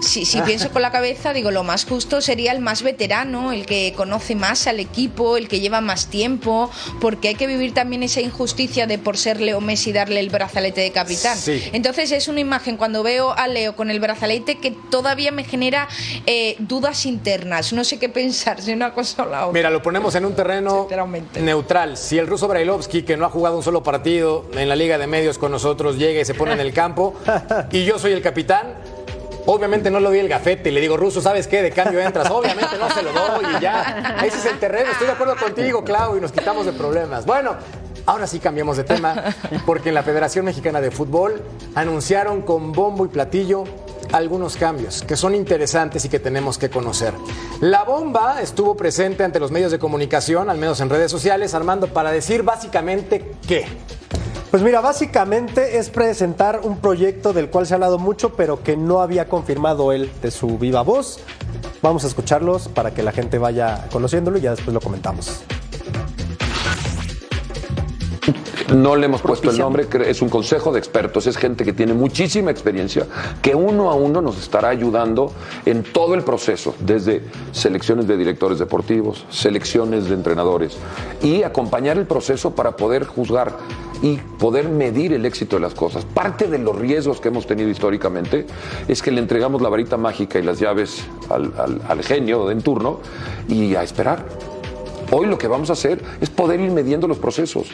Si, 0.00 0.24
si 0.24 0.40
pienso 0.42 0.70
con 0.70 0.82
la 0.82 0.90
cabeza, 0.90 1.32
digo, 1.32 1.50
lo 1.50 1.64
más 1.64 1.84
justo 1.84 2.20
sería 2.20 2.52
el 2.52 2.60
más 2.60 2.82
veterano, 2.82 3.52
el 3.52 3.66
que 3.66 3.92
conoce 3.96 4.34
más 4.34 4.66
al 4.66 4.80
equipo, 4.80 5.36
el 5.36 5.48
que 5.48 5.60
lleva 5.60 5.80
más 5.80 6.06
tiempo, 6.06 6.70
porque 7.00 7.28
hay 7.28 7.34
que 7.34 7.46
vivir 7.46 7.74
también 7.74 8.02
esa 8.02 8.20
injusticia 8.20 8.86
de 8.86 8.98
por 8.98 9.16
ser 9.16 9.40
Leo 9.40 9.60
Messi 9.60 9.92
darle 9.92 10.20
el 10.20 10.30
brazalete 10.30 10.80
de 10.80 10.92
capitán. 10.92 11.36
Sí. 11.36 11.62
Entonces 11.72 12.12
es 12.12 12.28
una 12.28 12.40
imagen 12.40 12.76
cuando 12.76 13.02
veo 13.02 13.32
a 13.32 13.48
Leo 13.48 13.76
con 13.76 13.90
el 13.90 14.00
brazalete 14.00 14.58
que 14.58 14.70
todavía 14.70 15.32
me 15.32 15.44
genera 15.44 15.88
eh, 16.26 16.56
dudas 16.58 17.06
internas. 17.06 17.72
No 17.72 17.84
sé 17.84 17.98
qué 17.98 18.08
pensar, 18.08 18.60
si 18.62 18.72
una 18.72 18.92
cosa 18.92 19.24
o 19.24 19.28
la 19.28 19.46
otra. 19.46 19.52
Mira, 19.52 19.70
lo 19.70 19.82
ponemos 19.82 20.14
en 20.14 20.24
un 20.24 20.34
terreno 20.34 20.88
neutral. 21.40 21.96
Si 21.96 22.18
el 22.18 22.26
ruso 22.26 22.48
Brailovsky, 22.48 23.02
que 23.02 23.16
no 23.16 23.26
ha 23.26 23.30
jugado 23.30 23.56
un 23.56 23.62
solo 23.62 23.82
partido 23.82 24.46
en 24.54 24.68
la 24.68 24.76
Liga 24.76 24.98
de 24.98 25.06
Medios 25.06 25.38
con 25.38 25.50
nosotros, 25.50 25.96
llega 25.96 26.20
y 26.20 26.24
se 26.24 26.34
pone 26.34 26.52
en 26.52 26.60
el 26.60 26.72
campo 26.72 27.14
y 27.72 27.84
yo 27.84 27.98
soy 27.98 28.12
el 28.12 28.22
capitán, 28.22 28.74
obviamente 29.50 29.90
no 29.90 29.98
le 29.98 30.06
doy 30.08 30.18
el 30.18 30.28
gafete 30.28 30.68
y 30.68 30.72
le 30.72 30.80
digo, 30.80 30.96
ruso, 30.96 31.22
¿sabes 31.22 31.46
qué? 31.46 31.62
De 31.62 31.70
cambio 31.70 32.00
entras. 32.00 32.30
Obviamente 32.30 32.76
no 32.78 32.90
se 32.90 33.02
lo 33.02 33.12
doy 33.12 33.46
y 33.56 33.60
ya. 33.60 34.18
Ese 34.24 34.38
es 34.38 34.46
el 34.46 34.58
terreno. 34.58 34.90
Estoy 34.90 35.06
de 35.06 35.14
acuerdo 35.14 35.36
contigo, 35.36 35.82
Clau, 35.82 36.16
y 36.16 36.20
nos 36.20 36.32
quitamos 36.32 36.66
de 36.66 36.72
problemas. 36.72 37.24
Bueno. 37.26 37.56
Ahora 38.06 38.26
sí 38.26 38.38
cambiamos 38.38 38.78
de 38.78 38.84
tema, 38.84 39.22
porque 39.66 39.90
en 39.90 39.94
la 39.94 40.02
Federación 40.02 40.46
Mexicana 40.46 40.80
de 40.80 40.90
Fútbol 40.90 41.42
anunciaron 41.74 42.40
con 42.40 42.72
bombo 42.72 43.04
y 43.04 43.08
platillo 43.08 43.64
algunos 44.12 44.56
cambios 44.56 45.02
que 45.02 45.16
son 45.16 45.34
interesantes 45.34 46.04
y 46.04 46.08
que 46.08 46.18
tenemos 46.18 46.58
que 46.58 46.70
conocer. 46.70 47.14
La 47.60 47.84
bomba 47.84 48.40
estuvo 48.40 48.76
presente 48.76 49.24
ante 49.24 49.40
los 49.40 49.50
medios 49.50 49.72
de 49.72 49.78
comunicación, 49.78 50.50
al 50.50 50.58
menos 50.58 50.80
en 50.80 50.90
redes 50.90 51.10
sociales, 51.10 51.54
Armando, 51.54 51.88
para 51.88 52.10
decir 52.10 52.42
básicamente 52.42 53.32
qué. 53.46 53.66
Pues 54.50 54.62
mira, 54.62 54.80
básicamente 54.80 55.78
es 55.78 55.90
presentar 55.90 56.60
un 56.64 56.78
proyecto 56.78 57.34
del 57.34 57.50
cual 57.50 57.66
se 57.66 57.74
ha 57.74 57.76
hablado 57.76 57.98
mucho, 57.98 58.32
pero 58.32 58.62
que 58.62 58.78
no 58.78 59.02
había 59.02 59.28
confirmado 59.28 59.92
él 59.92 60.10
de 60.22 60.30
su 60.30 60.58
viva 60.58 60.82
voz. 60.82 61.20
Vamos 61.82 62.04
a 62.04 62.06
escucharlos 62.06 62.68
para 62.68 62.92
que 62.94 63.02
la 63.02 63.12
gente 63.12 63.36
vaya 63.36 63.86
conociéndolo 63.92 64.38
y 64.38 64.40
ya 64.40 64.52
después 64.52 64.72
lo 64.72 64.80
comentamos. 64.80 65.42
No 68.74 68.96
le 68.96 69.06
hemos 69.06 69.22
puesto 69.22 69.50
el 69.50 69.58
nombre, 69.58 69.86
es 70.06 70.20
un 70.20 70.28
consejo 70.28 70.72
de 70.72 70.78
expertos, 70.78 71.26
es 71.26 71.38
gente 71.38 71.64
que 71.64 71.72
tiene 71.72 71.94
muchísima 71.94 72.50
experiencia, 72.50 73.06
que 73.40 73.54
uno 73.54 73.90
a 73.90 73.94
uno 73.94 74.20
nos 74.20 74.36
estará 74.38 74.68
ayudando 74.68 75.32
en 75.64 75.82
todo 75.82 76.14
el 76.14 76.22
proceso, 76.22 76.74
desde 76.80 77.22
selecciones 77.52 78.06
de 78.06 78.16
directores 78.18 78.58
deportivos, 78.58 79.24
selecciones 79.30 80.08
de 80.08 80.14
entrenadores, 80.14 80.76
y 81.22 81.44
acompañar 81.44 81.96
el 81.96 82.06
proceso 82.06 82.54
para 82.54 82.76
poder 82.76 83.04
juzgar 83.06 83.56
y 84.02 84.16
poder 84.38 84.68
medir 84.68 85.12
el 85.14 85.24
éxito 85.24 85.56
de 85.56 85.60
las 85.62 85.74
cosas. 85.74 86.04
Parte 86.04 86.46
de 86.46 86.58
los 86.58 86.76
riesgos 86.76 87.20
que 87.20 87.28
hemos 87.28 87.46
tenido 87.46 87.70
históricamente 87.70 88.46
es 88.86 89.00
que 89.02 89.10
le 89.10 89.20
entregamos 89.20 89.62
la 89.62 89.70
varita 89.70 89.96
mágica 89.96 90.38
y 90.38 90.42
las 90.42 90.60
llaves 90.60 91.04
al, 91.30 91.52
al- 91.58 91.80
al 91.88 92.02
genio 92.04 92.50
en 92.50 92.60
turno 92.60 93.00
y 93.48 93.74
a 93.74 93.82
esperar. 93.82 94.24
Hoy 95.10 95.24
lo 95.26 95.38
que 95.38 95.48
vamos 95.48 95.70
a 95.70 95.72
hacer 95.72 96.02
es 96.20 96.28
poder 96.28 96.60
ir 96.60 96.70
midiendo 96.70 97.08
los 97.08 97.16
procesos. 97.16 97.68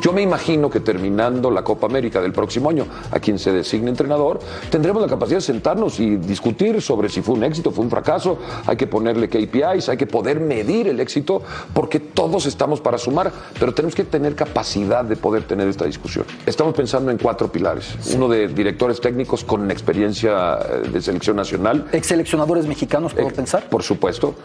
Yo 0.00 0.12
me 0.12 0.22
imagino 0.22 0.70
que 0.70 0.78
terminando 0.80 1.50
la 1.50 1.62
Copa 1.64 1.86
América 1.86 2.20
del 2.20 2.32
próximo 2.32 2.70
año, 2.70 2.86
a 3.10 3.18
quien 3.18 3.38
se 3.38 3.52
designe 3.52 3.90
entrenador, 3.90 4.38
tendremos 4.70 5.02
la 5.02 5.08
capacidad 5.08 5.38
de 5.38 5.42
sentarnos 5.42 5.98
y 5.98 6.16
discutir 6.16 6.80
sobre 6.80 7.08
si 7.08 7.20
fue 7.20 7.34
un 7.34 7.42
éxito, 7.42 7.72
fue 7.72 7.84
un 7.84 7.90
fracaso, 7.90 8.38
hay 8.66 8.76
que 8.76 8.86
ponerle 8.86 9.28
KPIs, 9.28 9.88
hay 9.88 9.96
que 9.96 10.06
poder 10.06 10.38
medir 10.40 10.86
el 10.88 11.00
éxito, 11.00 11.42
porque 11.74 11.98
todos 11.98 12.46
estamos 12.46 12.80
para 12.80 12.96
sumar, 12.96 13.32
pero 13.58 13.74
tenemos 13.74 13.94
que 13.96 14.04
tener 14.04 14.36
capacidad 14.36 15.04
de 15.04 15.16
poder 15.16 15.42
tener 15.44 15.66
esta 15.66 15.84
discusión. 15.84 16.24
Estamos 16.46 16.74
pensando 16.74 17.10
en 17.10 17.18
cuatro 17.18 17.50
pilares. 17.50 17.96
Uno 18.14 18.28
de 18.28 18.46
directores 18.48 19.00
técnicos 19.00 19.42
con 19.42 19.68
experiencia 19.70 20.58
eh, 20.84 20.88
de 20.92 21.02
selección 21.02 21.36
nacional. 21.36 21.86
¿Ex 21.92 22.06
seleccionadores 22.06 22.66
mexicanos 22.66 23.14
puedo 23.14 23.28
Eh, 23.28 23.32
pensar? 23.32 23.68
Por 23.68 23.82
supuesto. 23.82 24.36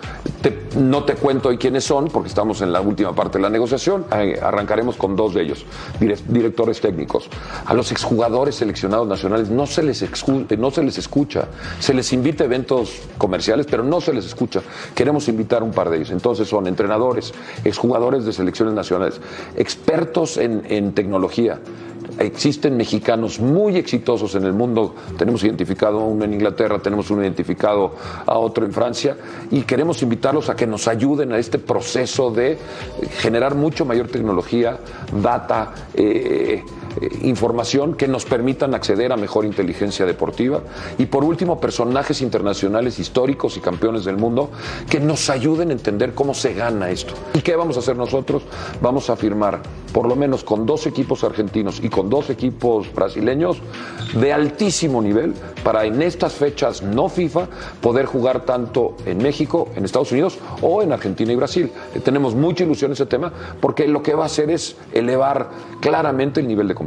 Te- 0.41 0.63
no 0.79 1.03
te 1.03 1.13
cuento 1.13 1.49
hoy 1.49 1.57
quiénes 1.59 1.83
son, 1.83 2.07
porque 2.07 2.29
estamos 2.29 2.61
en 2.61 2.71
la 2.73 2.81
última 2.81 3.13
parte 3.13 3.37
de 3.37 3.43
la 3.43 3.49
negociación. 3.49 4.05
Eh, 4.15 4.39
arrancaremos 4.41 4.95
con 4.95 5.15
dos 5.15 5.33
de 5.35 5.42
ellos, 5.43 5.65
dire- 5.99 6.19
directores 6.27 6.81
técnicos. 6.81 7.29
A 7.65 7.73
los 7.73 7.91
exjugadores 7.91 8.55
seleccionados 8.55 9.07
nacionales 9.07 9.49
no 9.49 9.65
se, 9.67 9.83
les 9.83 10.01
eh, 10.01 10.09
no 10.57 10.71
se 10.71 10.83
les 10.83 10.97
escucha. 10.97 11.47
Se 11.79 11.93
les 11.93 12.11
invita 12.13 12.43
a 12.43 12.47
eventos 12.47 12.91
comerciales, 13.17 13.65
pero 13.69 13.83
no 13.83 14.01
se 14.01 14.13
les 14.13 14.25
escucha. 14.25 14.61
Queremos 14.95 15.27
invitar 15.27 15.63
un 15.63 15.71
par 15.71 15.89
de 15.89 15.97
ellos. 15.97 16.11
Entonces 16.11 16.47
son 16.47 16.67
entrenadores, 16.67 17.33
exjugadores 17.63 18.25
de 18.25 18.33
selecciones 18.33 18.73
nacionales, 18.73 19.19
expertos 19.55 20.37
en 20.37 20.93
tecnología. 20.93 21.59
Existen 22.19 22.77
mexicanos 22.77 23.39
muy 23.39 23.77
exitosos 23.77 24.35
en 24.35 24.43
el 24.43 24.53
mundo. 24.53 24.95
Tenemos 25.17 25.43
identificado 25.43 25.99
a 25.99 26.05
uno 26.05 26.25
en 26.25 26.33
Inglaterra, 26.33 26.79
tenemos 26.79 27.09
uno 27.09 27.21
identificado 27.21 27.95
a 28.25 28.37
otro 28.37 28.65
en 28.65 28.71
Francia 28.71 29.17
y 29.51 29.61
queremos 29.61 30.01
invitarlos 30.01 30.49
a 30.49 30.55
que 30.55 30.67
nos 30.67 30.87
ayuden 30.87 31.33
a 31.33 31.37
este 31.37 31.59
proceso 31.59 32.31
de 32.31 32.57
generar 33.19 33.55
mucho 33.55 33.85
mayor 33.85 34.07
tecnología, 34.07 34.77
data, 35.21 35.73
eh, 35.93 36.63
eh, 37.01 37.09
información 37.23 37.95
que 37.95 38.07
nos 38.07 38.25
permitan 38.25 38.73
acceder 38.73 39.11
a 39.11 39.17
mejor 39.17 39.45
inteligencia 39.45 40.05
deportiva. 40.05 40.61
Y 40.97 41.05
por 41.05 41.23
último, 41.23 41.59
personajes 41.59 42.21
internacionales 42.21 42.99
históricos 42.99 43.57
y 43.57 43.59
campeones 43.59 44.05
del 44.05 44.17
mundo 44.17 44.51
que 44.89 44.99
nos 44.99 45.29
ayuden 45.29 45.69
a 45.69 45.73
entender 45.73 46.13
cómo 46.13 46.33
se 46.33 46.53
gana 46.53 46.89
esto. 46.89 47.13
¿Y 47.33 47.41
qué 47.41 47.55
vamos 47.55 47.77
a 47.77 47.79
hacer 47.79 47.95
nosotros? 47.95 48.43
Vamos 48.81 49.09
a 49.09 49.15
firmar 49.15 49.61
por 49.93 50.07
lo 50.07 50.15
menos 50.15 50.43
con 50.43 50.65
dos 50.65 50.87
equipos 50.87 51.23
argentinos 51.23 51.79
y 51.81 51.89
con 51.89 52.09
dos 52.09 52.29
equipos 52.29 52.91
brasileños 52.93 53.57
de 54.19 54.33
altísimo 54.33 55.01
nivel 55.01 55.33
para 55.63 55.85
en 55.85 56.01
estas 56.01 56.33
fechas 56.33 56.81
no 56.81 57.09
FIFA 57.09 57.47
poder 57.79 58.05
jugar 58.05 58.43
tanto 58.43 58.95
en 59.05 59.19
México, 59.19 59.69
en 59.75 59.85
Estados 59.85 60.11
Unidos 60.11 60.39
o 60.61 60.81
en 60.81 60.91
Argentina 60.91 61.31
y 61.31 61.35
Brasil. 61.35 61.71
Eh, 61.93 61.99
Tenemos 61.99 62.35
mucha 62.35 62.63
ilusión 62.63 62.89
en 62.89 62.93
ese 62.93 63.05
tema 63.05 63.31
porque 63.61 63.87
lo 63.87 64.01
que 64.01 64.15
va 64.15 64.23
a 64.23 64.25
hacer 64.25 64.49
es 64.49 64.75
elevar 64.91 65.49
claramente 65.79 66.41
el 66.41 66.47
nivel 66.47 66.67
de 66.67 66.75
competencia. 66.75 66.82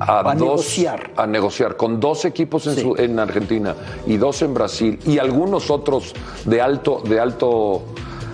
A, 0.00 0.30
A 0.30 0.34
negociar. 0.34 1.10
a 1.16 1.26
negociar 1.26 1.76
con 1.76 2.00
dos 2.00 2.24
equipos 2.24 2.66
en, 2.66 2.74
su- 2.76 2.96
en 2.96 3.18
Argentina 3.18 3.74
y 4.06 4.16
dos 4.16 4.42
en 4.42 4.52
Brasil 4.52 4.98
y 5.06 5.18
algunos 5.18 5.70
otros 5.70 6.12
de 6.44 6.60
alto 6.60 7.00
de 7.08 7.20
alto 7.20 7.82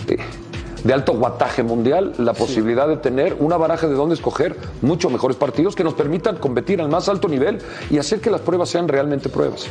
eh, 0.09 0.17
de 0.83 0.95
alto 0.95 1.13
guataje 1.13 1.63
mundial 1.63 2.15
la 2.19 2.33
posibilidad 2.33 2.89
de 2.89 2.97
tener 2.97 3.37
una 3.39 3.59
baraja 3.59 3.87
de 3.87 3.95
donde 3.95 4.15
escoger 4.15 4.57
mucho 4.81 5.11
mejores 5.11 5.37
partidos 5.37 5.77
que 5.77 5.85
nos 5.85 5.93
permitan 5.93 6.37
competir 6.37 6.81
al 6.81 6.89
más 6.89 7.09
alto 7.11 7.29
nivel 7.29 7.59
y 7.91 7.99
hacer 7.99 8.21
que 8.21 8.31
las 8.31 8.41
pruebas 8.41 8.71
sean 8.71 8.89
realmente 8.89 9.29
pruebas. 9.29 9.67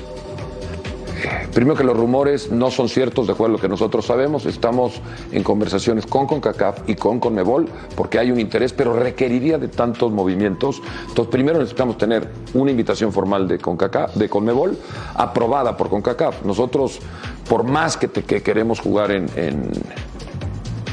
Primero 1.54 1.76
que 1.76 1.84
los 1.84 1.98
rumores 1.98 2.52
no 2.52 2.72
son 2.72 2.90
ciertos 2.90 3.28
de 3.28 3.34
acuerdo 3.34 3.56
a 3.56 3.58
lo 3.58 3.62
que 3.62 3.68
nosotros 3.68 4.06
sabemos. 4.06 4.46
Estamos 4.46 5.02
en 5.32 5.44
conversaciones 5.44 6.06
con 6.06 6.28
CONCACAF 6.28 6.88
y 6.88 6.96
con 6.96 7.20
CONMEBOL 7.20 7.68
porque 7.96 8.20
hay 8.20 8.32
un 8.32 8.40
interés, 8.40 8.74
pero 8.74 8.94
requeriría 8.94 9.58
de 9.58 9.68
tantos 9.68 10.12
movimientos. 10.12 10.82
Entonces, 11.08 11.32
primero 11.32 11.60
necesitamos 11.60 11.98
tener 11.98 12.30
una 12.54 12.72
invitación 12.72 13.12
formal 13.12 13.48
de 13.48 13.58
CONCACAF, 13.58 14.16
de 14.16 14.30
CONMEBOL, 14.30 14.78
aprobada 15.16 15.76
por 15.76 15.90
CONCACAF. 15.90 16.44
Nosotros, 16.44 17.00
por 17.48 17.64
más 17.64 17.98
que, 17.98 18.10
que 18.10 18.42
queremos 18.42 18.80
jugar 18.80 19.12
en, 19.12 19.28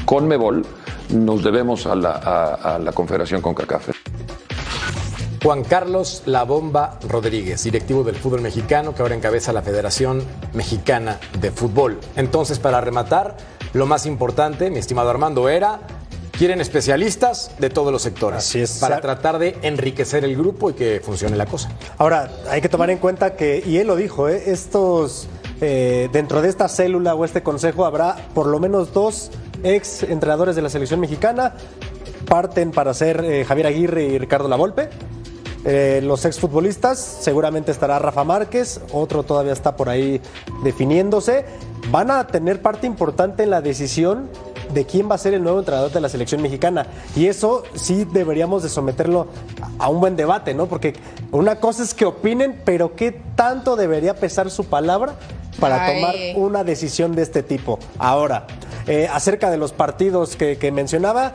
CONMEBOL, 0.05 0.65
nos 1.13 1.43
debemos 1.43 1.85
a 1.85 1.95
la, 1.95 2.11
a 2.11 2.79
la 2.79 2.91
Confederación 2.91 3.41
CONCACAF. 3.41 3.96
Juan 5.41 5.63
Carlos 5.63 6.23
La 6.25 6.43
Bomba 6.43 6.99
Rodríguez, 7.07 7.63
directivo 7.63 8.03
del 8.03 8.15
fútbol 8.15 8.41
mexicano, 8.41 8.95
que 8.95 9.01
ahora 9.01 9.15
encabeza 9.15 9.53
la 9.53 9.61
Federación 9.61 10.23
Mexicana 10.53 11.19
de 11.39 11.51
Fútbol. 11.51 11.99
Entonces, 12.15 12.59
para 12.59 12.81
rematar, 12.81 13.37
lo 13.73 13.85
más 13.85 14.05
importante, 14.05 14.69
mi 14.71 14.79
estimado 14.79 15.09
Armando, 15.09 15.47
era, 15.49 15.81
quieren 16.31 16.61
especialistas 16.61 17.51
de 17.59 17.69
todos 17.69 17.91
los 17.91 18.01
sectores. 18.01 18.39
Así 18.39 18.61
es. 18.61 18.79
Para 18.79 18.99
tratar 18.99 19.39
de 19.39 19.57
enriquecer 19.61 20.23
el 20.23 20.35
grupo 20.35 20.71
y 20.71 20.73
que 20.73 21.01
funcione 21.03 21.35
la 21.35 21.45
cosa. 21.45 21.69
Ahora, 21.97 22.31
hay 22.49 22.61
que 22.61 22.69
tomar 22.69 22.89
en 22.89 22.97
cuenta 22.97 23.35
que, 23.35 23.63
y 23.65 23.77
él 23.77 23.87
lo 23.87 23.95
dijo, 23.95 24.29
¿eh? 24.29 24.43
estos, 24.47 25.27
eh, 25.61 26.09
dentro 26.11 26.41
de 26.41 26.49
esta 26.49 26.67
célula 26.67 27.15
o 27.15 27.25
este 27.25 27.43
consejo 27.43 27.85
habrá 27.85 28.15
por 28.33 28.47
lo 28.47 28.59
menos 28.59 28.93
dos 28.93 29.31
ex 29.63 30.03
entrenadores 30.03 30.55
de 30.55 30.61
la 30.61 30.69
selección 30.69 30.99
mexicana, 30.99 31.55
parten 32.27 32.71
para 32.71 32.93
ser 32.93 33.23
eh, 33.23 33.45
Javier 33.45 33.67
Aguirre 33.67 34.03
y 34.03 34.17
Ricardo 34.17 34.47
Lavolpe. 34.47 34.89
Eh, 35.69 35.99
los 36.01 36.23
exfutbolistas, 36.23 36.97
seguramente 36.97 37.73
estará 37.73 37.99
Rafa 37.99 38.23
Márquez, 38.23 38.79
otro 38.93 39.23
todavía 39.23 39.51
está 39.51 39.75
por 39.75 39.89
ahí 39.89 40.21
definiéndose. 40.63 41.43
Van 41.91 42.09
a 42.09 42.25
tener 42.27 42.61
parte 42.61 42.87
importante 42.87 43.43
en 43.43 43.49
la 43.49 43.59
decisión 43.59 44.29
de 44.73 44.85
quién 44.85 45.11
va 45.11 45.15
a 45.15 45.17
ser 45.17 45.33
el 45.33 45.43
nuevo 45.43 45.59
entrenador 45.59 45.91
de 45.91 45.99
la 45.99 46.07
selección 46.07 46.41
mexicana. 46.41 46.87
Y 47.17 47.27
eso 47.27 47.63
sí 47.75 48.05
deberíamos 48.05 48.63
de 48.63 48.69
someterlo 48.69 49.27
a 49.77 49.89
un 49.89 49.99
buen 49.99 50.15
debate, 50.15 50.53
¿no? 50.53 50.67
Porque 50.67 50.93
una 51.33 51.57
cosa 51.57 51.83
es 51.83 51.93
que 51.93 52.05
opinen, 52.05 52.61
pero 52.63 52.95
¿qué 52.95 53.11
tanto 53.35 53.75
debería 53.75 54.15
pesar 54.15 54.49
su 54.49 54.63
palabra 54.63 55.15
para 55.59 55.83
Ay. 55.83 55.95
tomar 55.95 56.15
una 56.35 56.63
decisión 56.63 57.13
de 57.13 57.23
este 57.23 57.43
tipo? 57.43 57.77
Ahora, 57.99 58.47
eh, 58.87 59.09
acerca 59.11 59.51
de 59.51 59.57
los 59.57 59.73
partidos 59.73 60.37
que, 60.37 60.57
que 60.57 60.71
mencionaba, 60.71 61.33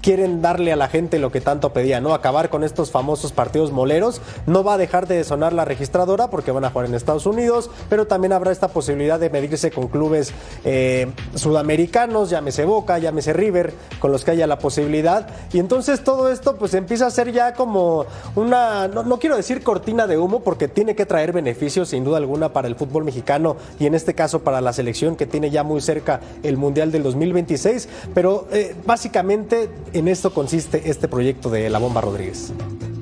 quieren 0.00 0.42
darle 0.42 0.72
a 0.72 0.76
la 0.76 0.88
gente 0.88 1.18
lo 1.18 1.30
que 1.30 1.40
tanto 1.40 1.72
pedía, 1.72 2.00
¿no? 2.00 2.14
Acabar 2.14 2.50
con 2.50 2.64
estos 2.64 2.90
famosos 2.90 3.32
partidos 3.32 3.72
moleros. 3.72 4.20
No 4.46 4.64
va 4.64 4.74
a 4.74 4.78
dejar 4.78 5.06
de 5.06 5.22
sonar 5.24 5.52
la 5.52 5.64
registradora 5.64 6.30
porque 6.30 6.50
van 6.50 6.64
a 6.64 6.70
jugar 6.70 6.86
en 6.86 6.94
Estados 6.94 7.26
Unidos, 7.26 7.70
pero 7.88 8.06
también 8.06 8.32
habrá 8.32 8.52
esta 8.52 8.68
posibilidad 8.68 9.20
de 9.20 9.30
medirse 9.30 9.70
con 9.70 9.88
clubes 9.88 10.32
eh, 10.64 11.08
sudamericanos, 11.34 12.30
llámese 12.30 12.64
Boca, 12.64 12.98
llámese 12.98 13.32
River, 13.32 13.74
con 13.98 14.12
los 14.12 14.24
que 14.24 14.32
haya 14.32 14.46
la 14.46 14.58
posibilidad. 14.58 15.28
Y 15.52 15.58
entonces 15.58 16.02
todo 16.02 16.30
esto 16.30 16.56
pues 16.56 16.74
empieza 16.74 17.06
a 17.06 17.10
ser 17.10 17.32
ya 17.32 17.54
como 17.54 18.06
una, 18.34 18.88
no, 18.88 19.02
no 19.02 19.18
quiero 19.18 19.36
decir 19.36 19.62
cortina 19.62 20.06
de 20.06 20.18
humo 20.18 20.40
porque 20.40 20.68
tiene 20.68 20.94
que 20.94 21.06
traer 21.06 21.32
beneficios 21.32 21.88
sin 21.88 22.04
duda 22.04 22.16
alguna 22.16 22.52
para 22.52 22.68
el 22.68 22.76
fútbol 22.76 23.04
mexicano 23.04 23.56
y 23.78 23.86
en 23.86 23.94
este 23.94 24.14
caso 24.14 24.40
para 24.40 24.60
la 24.60 24.72
selección 24.72 25.16
que 25.16 25.26
tiene 25.26 25.50
ya 25.50 25.62
muy 25.62 25.80
cerca 25.80 26.20
el 26.42 26.56
Mundial 26.56 26.92
del 26.92 27.02
2026, 27.02 27.88
pero 28.14 28.46
eh, 28.52 28.74
básicamente 28.86 29.68
en 29.92 30.08
esto 30.08 30.32
consiste 30.32 30.90
este 30.90 31.08
proyecto 31.08 31.50
de 31.50 31.68
La 31.70 31.78
Bomba 31.78 32.00
Rodríguez. 32.00 32.52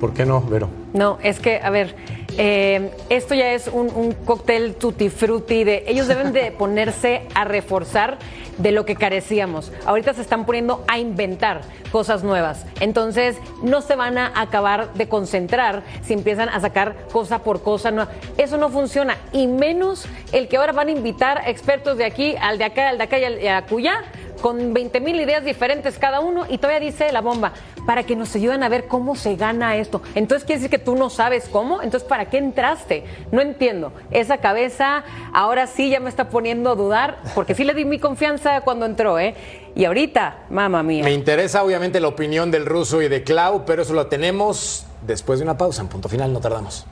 ¿Por 0.01 0.15
qué 0.15 0.25
no, 0.25 0.41
Vero? 0.43 0.69
No, 0.93 1.19
es 1.23 1.41
que, 1.41 1.61
a 1.61 1.71
ver, 1.71 1.97
eh, 2.37 2.91
esto 3.09 3.35
ya 3.35 3.53
es 3.53 3.67
un, 3.67 3.91
un 3.95 4.13
cóctel 4.13 4.77
tutti 4.77 5.09
frutti 5.09 5.65
de 5.65 5.85
ellos 5.89 6.07
deben 6.07 6.33
de 6.33 6.53
ponerse 6.59 7.23
a 7.35 7.45
reforzar 7.45 8.19
de 8.59 8.73
lo 8.73 8.85
que 8.85 8.97
carecíamos. 8.97 9.73
Ahorita 9.87 10.13
se 10.15 10.21
están 10.23 10.45
poniendo 10.45 10.85
a 10.89 10.99
inventar 10.99 11.63
cosas 11.91 12.23
nuevas. 12.23 12.65
Entonces, 12.81 13.37
no 13.63 13.81
se 13.81 13.97
van 13.97 14.19
a 14.19 14.33
acabar 14.41 14.93
de 14.95 15.09
concentrar 15.09 15.83
si 16.03 16.13
empiezan 16.13 16.49
a 16.49 16.61
sacar 16.61 16.97
cosa 17.13 17.41
por 17.41 17.63
cosa. 17.63 17.91
nueva. 17.91 18.11
Eso 18.37 18.57
no 18.57 18.69
funciona. 18.69 19.17
Y 19.33 19.47
menos 19.47 20.07
el 20.33 20.49
que 20.49 20.57
ahora 20.59 20.73
van 20.73 20.89
a 20.89 20.93
invitar 20.93 21.43
expertos 21.47 21.97
de 21.99 22.05
aquí, 22.05 22.35
al 22.41 22.59
de 22.59 22.65
acá, 22.65 22.91
al 22.91 22.99
de 22.99 23.05
acá 23.05 23.19
y 23.19 23.25
al 23.25 23.37
de 23.37 23.51
acullá, 23.51 24.05
con 24.41 24.73
20 24.73 25.01
mil 25.01 25.21
ideas 25.21 25.45
diferentes 25.45 25.99
cada 25.99 26.21
uno 26.21 26.47
y 26.49 26.59
todavía 26.59 26.81
dice 26.81 27.13
la 27.13 27.21
bomba, 27.21 27.53
para 27.87 28.05
que 28.05 28.17
nos 28.17 28.35
ayuden 28.35 28.63
a 28.63 28.69
ver 28.69 28.87
cómo 28.87 29.17
se 29.17 29.37
gana 29.37 29.77
esto. 29.77 30.03
Entonces 30.15 30.45
quiere 30.45 30.61
decir 30.61 30.71
que 30.71 30.85
tú 30.85 30.95
no 30.95 31.11
sabes 31.11 31.49
cómo, 31.49 31.83
entonces 31.83 32.09
¿para 32.09 32.31
qué 32.31 32.39
entraste? 32.39 33.05
No 33.33 33.41
entiendo. 33.41 33.93
Esa 34.11 34.39
cabeza 34.39 35.05
ahora 35.33 35.67
sí 35.67 35.91
ya 35.91 36.01
me 36.01 36.09
está 36.09 36.29
poniendo 36.29 36.71
a 36.71 36.75
dudar, 36.75 37.19
porque 37.35 37.55
sí 37.55 37.65
le 37.65 37.75
di 37.75 37.85
mi 37.85 37.99
confianza 37.99 38.61
cuando 38.63 38.87
entró, 38.87 39.19
¿eh? 39.19 39.35
Y 39.75 39.85
ahorita, 39.85 40.47
mamá 40.51 40.83
mía. 40.83 41.05
Me 41.05 41.13
interesa 41.13 41.63
obviamente 41.63 42.01
la 42.01 42.09
opinión 42.09 42.51
del 42.51 42.67
ruso 42.67 43.01
y 43.01 43.09
de 43.09 43.23
Clau, 43.23 43.65
pero 43.65 43.83
eso 43.83 43.95
lo 43.95 44.07
tenemos 44.09 44.87
después 45.07 45.39
de 45.39 45.45
una 45.45 45.57
pausa. 45.57 45.83
En 45.83 45.89
punto 45.89 46.09
final, 46.09 46.33
no 46.33 46.41
tardamos. 46.41 46.85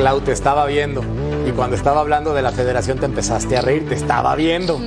Clau, 0.00 0.22
te 0.22 0.32
estaba 0.32 0.64
viendo. 0.64 1.02
Y 1.46 1.50
cuando 1.50 1.76
estaba 1.76 2.00
hablando 2.00 2.32
de 2.32 2.40
la 2.40 2.52
federación 2.52 2.98
te 2.98 3.04
empezaste 3.04 3.58
a 3.58 3.60
reír, 3.60 3.86
te 3.86 3.94
estaba 3.94 4.34
viendo. 4.34 4.80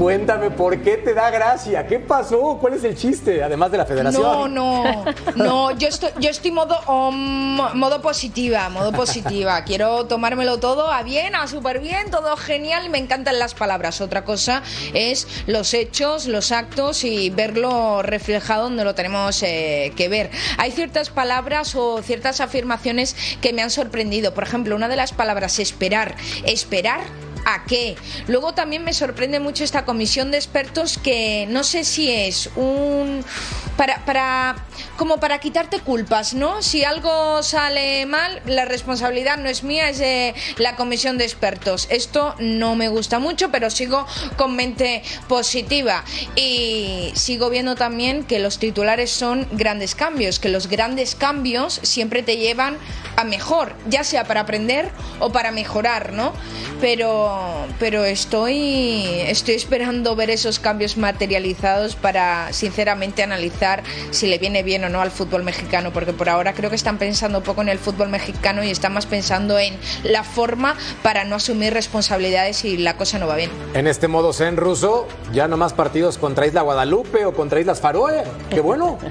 Cuéntame, 0.00 0.50
¿por 0.50 0.80
qué 0.80 0.96
te 0.96 1.12
da 1.12 1.28
gracia? 1.28 1.86
¿Qué 1.86 1.98
pasó? 1.98 2.56
¿Cuál 2.58 2.72
es 2.72 2.84
el 2.84 2.96
chiste? 2.96 3.42
Además 3.42 3.70
de 3.70 3.76
la 3.76 3.84
federación. 3.84 4.22
No, 4.22 4.48
no, 4.48 5.04
no, 5.36 5.70
yo 5.72 5.88
estoy, 5.88 6.08
yo 6.18 6.30
estoy 6.30 6.52
modo, 6.52 6.80
modo 7.12 8.00
positiva, 8.00 8.66
modo 8.70 8.92
positiva. 8.92 9.62
Quiero 9.64 10.06
tomármelo 10.06 10.58
todo 10.58 10.90
a 10.90 11.02
bien, 11.02 11.34
a 11.34 11.46
súper 11.46 11.80
bien, 11.80 12.10
todo 12.10 12.34
genial. 12.38 12.88
Me 12.88 12.96
encantan 12.96 13.38
las 13.38 13.52
palabras. 13.52 14.00
Otra 14.00 14.24
cosa 14.24 14.62
es 14.94 15.28
los 15.46 15.74
hechos, 15.74 16.26
los 16.26 16.50
actos 16.50 17.04
y 17.04 17.28
verlo 17.28 18.00
reflejado 18.00 18.62
donde 18.62 18.84
lo 18.84 18.94
tenemos 18.94 19.42
eh, 19.42 19.92
que 19.96 20.08
ver. 20.08 20.30
Hay 20.56 20.70
ciertas 20.72 21.10
palabras 21.10 21.74
o 21.74 22.00
ciertas 22.00 22.40
afirmaciones 22.40 23.14
que 23.42 23.52
me 23.52 23.60
han 23.60 23.70
sorprendido. 23.70 24.32
Por 24.32 24.44
ejemplo, 24.44 24.74
una 24.76 24.88
de 24.88 24.96
las 24.96 25.12
palabras 25.12 25.58
esperar, 25.58 26.16
esperar 26.46 27.02
a 27.44 27.64
qué. 27.64 27.96
Luego 28.26 28.54
también 28.54 28.84
me 28.84 28.92
sorprende 28.92 29.40
mucho 29.40 29.64
esta 29.64 29.84
comisión 29.84 30.30
de 30.30 30.38
expertos 30.38 30.98
que 30.98 31.46
no 31.48 31.64
sé 31.64 31.84
si 31.84 32.10
es 32.10 32.50
un 32.56 33.24
para, 33.76 34.04
para 34.04 34.56
como 34.96 35.18
para 35.18 35.38
quitarte 35.38 35.80
culpas, 35.80 36.34
¿no? 36.34 36.62
Si 36.62 36.84
algo 36.84 37.42
sale 37.42 38.04
mal, 38.04 38.42
la 38.44 38.66
responsabilidad 38.66 39.38
no 39.38 39.48
es 39.48 39.62
mía, 39.64 39.88
es 39.88 39.98
de 39.98 40.34
la 40.58 40.76
comisión 40.76 41.16
de 41.16 41.24
expertos. 41.24 41.86
Esto 41.90 42.34
no 42.38 42.76
me 42.76 42.88
gusta 42.88 43.18
mucho, 43.18 43.50
pero 43.50 43.70
sigo 43.70 44.06
con 44.36 44.56
mente 44.56 45.02
positiva 45.28 46.04
y 46.36 47.12
sigo 47.14 47.48
viendo 47.48 47.74
también 47.76 48.24
que 48.24 48.38
los 48.38 48.58
titulares 48.58 49.10
son 49.10 49.48
grandes 49.52 49.94
cambios, 49.94 50.38
que 50.38 50.50
los 50.50 50.66
grandes 50.66 51.14
cambios 51.14 51.80
siempre 51.82 52.22
te 52.22 52.36
llevan 52.36 52.76
a 53.16 53.24
mejor, 53.24 53.74
ya 53.88 54.04
sea 54.04 54.24
para 54.24 54.40
aprender 54.40 54.90
o 55.20 55.32
para 55.32 55.52
mejorar, 55.52 56.12
¿no? 56.12 56.34
Pero 56.80 57.29
pero 57.78 58.04
estoy, 58.04 59.20
estoy 59.26 59.54
esperando 59.54 60.16
ver 60.16 60.30
esos 60.30 60.58
cambios 60.58 60.96
materializados 60.96 61.96
para 61.96 62.52
sinceramente 62.52 63.22
analizar 63.22 63.82
si 64.10 64.26
le 64.26 64.38
viene 64.38 64.62
bien 64.62 64.84
o 64.84 64.88
no 64.88 65.00
al 65.00 65.10
fútbol 65.10 65.42
mexicano, 65.42 65.92
porque 65.92 66.12
por 66.12 66.28
ahora 66.28 66.52
creo 66.52 66.70
que 66.70 66.76
están 66.76 66.98
pensando 66.98 67.42
poco 67.42 67.62
en 67.62 67.68
el 67.68 67.78
fútbol 67.78 68.08
mexicano 68.08 68.62
y 68.64 68.70
están 68.70 68.92
más 68.92 69.06
pensando 69.06 69.58
en 69.58 69.76
la 70.04 70.24
forma 70.24 70.76
para 71.02 71.24
no 71.24 71.36
asumir 71.36 71.72
responsabilidades 71.72 72.64
y 72.64 72.76
la 72.76 72.96
cosa 72.96 73.18
no 73.18 73.26
va 73.26 73.36
bien. 73.36 73.50
En 73.74 73.86
este 73.86 74.08
modo 74.08 74.32
zen 74.32 74.56
ruso, 74.56 75.06
ya 75.32 75.48
no 75.48 75.56
más 75.56 75.72
partidos 75.72 76.18
contra 76.18 76.46
Isla 76.46 76.62
Guadalupe 76.62 77.24
o 77.24 77.32
contra 77.32 77.60
Islas 77.60 77.80
Faroe. 77.80 78.22
¡Qué 78.50 78.60
bueno! 78.60 78.98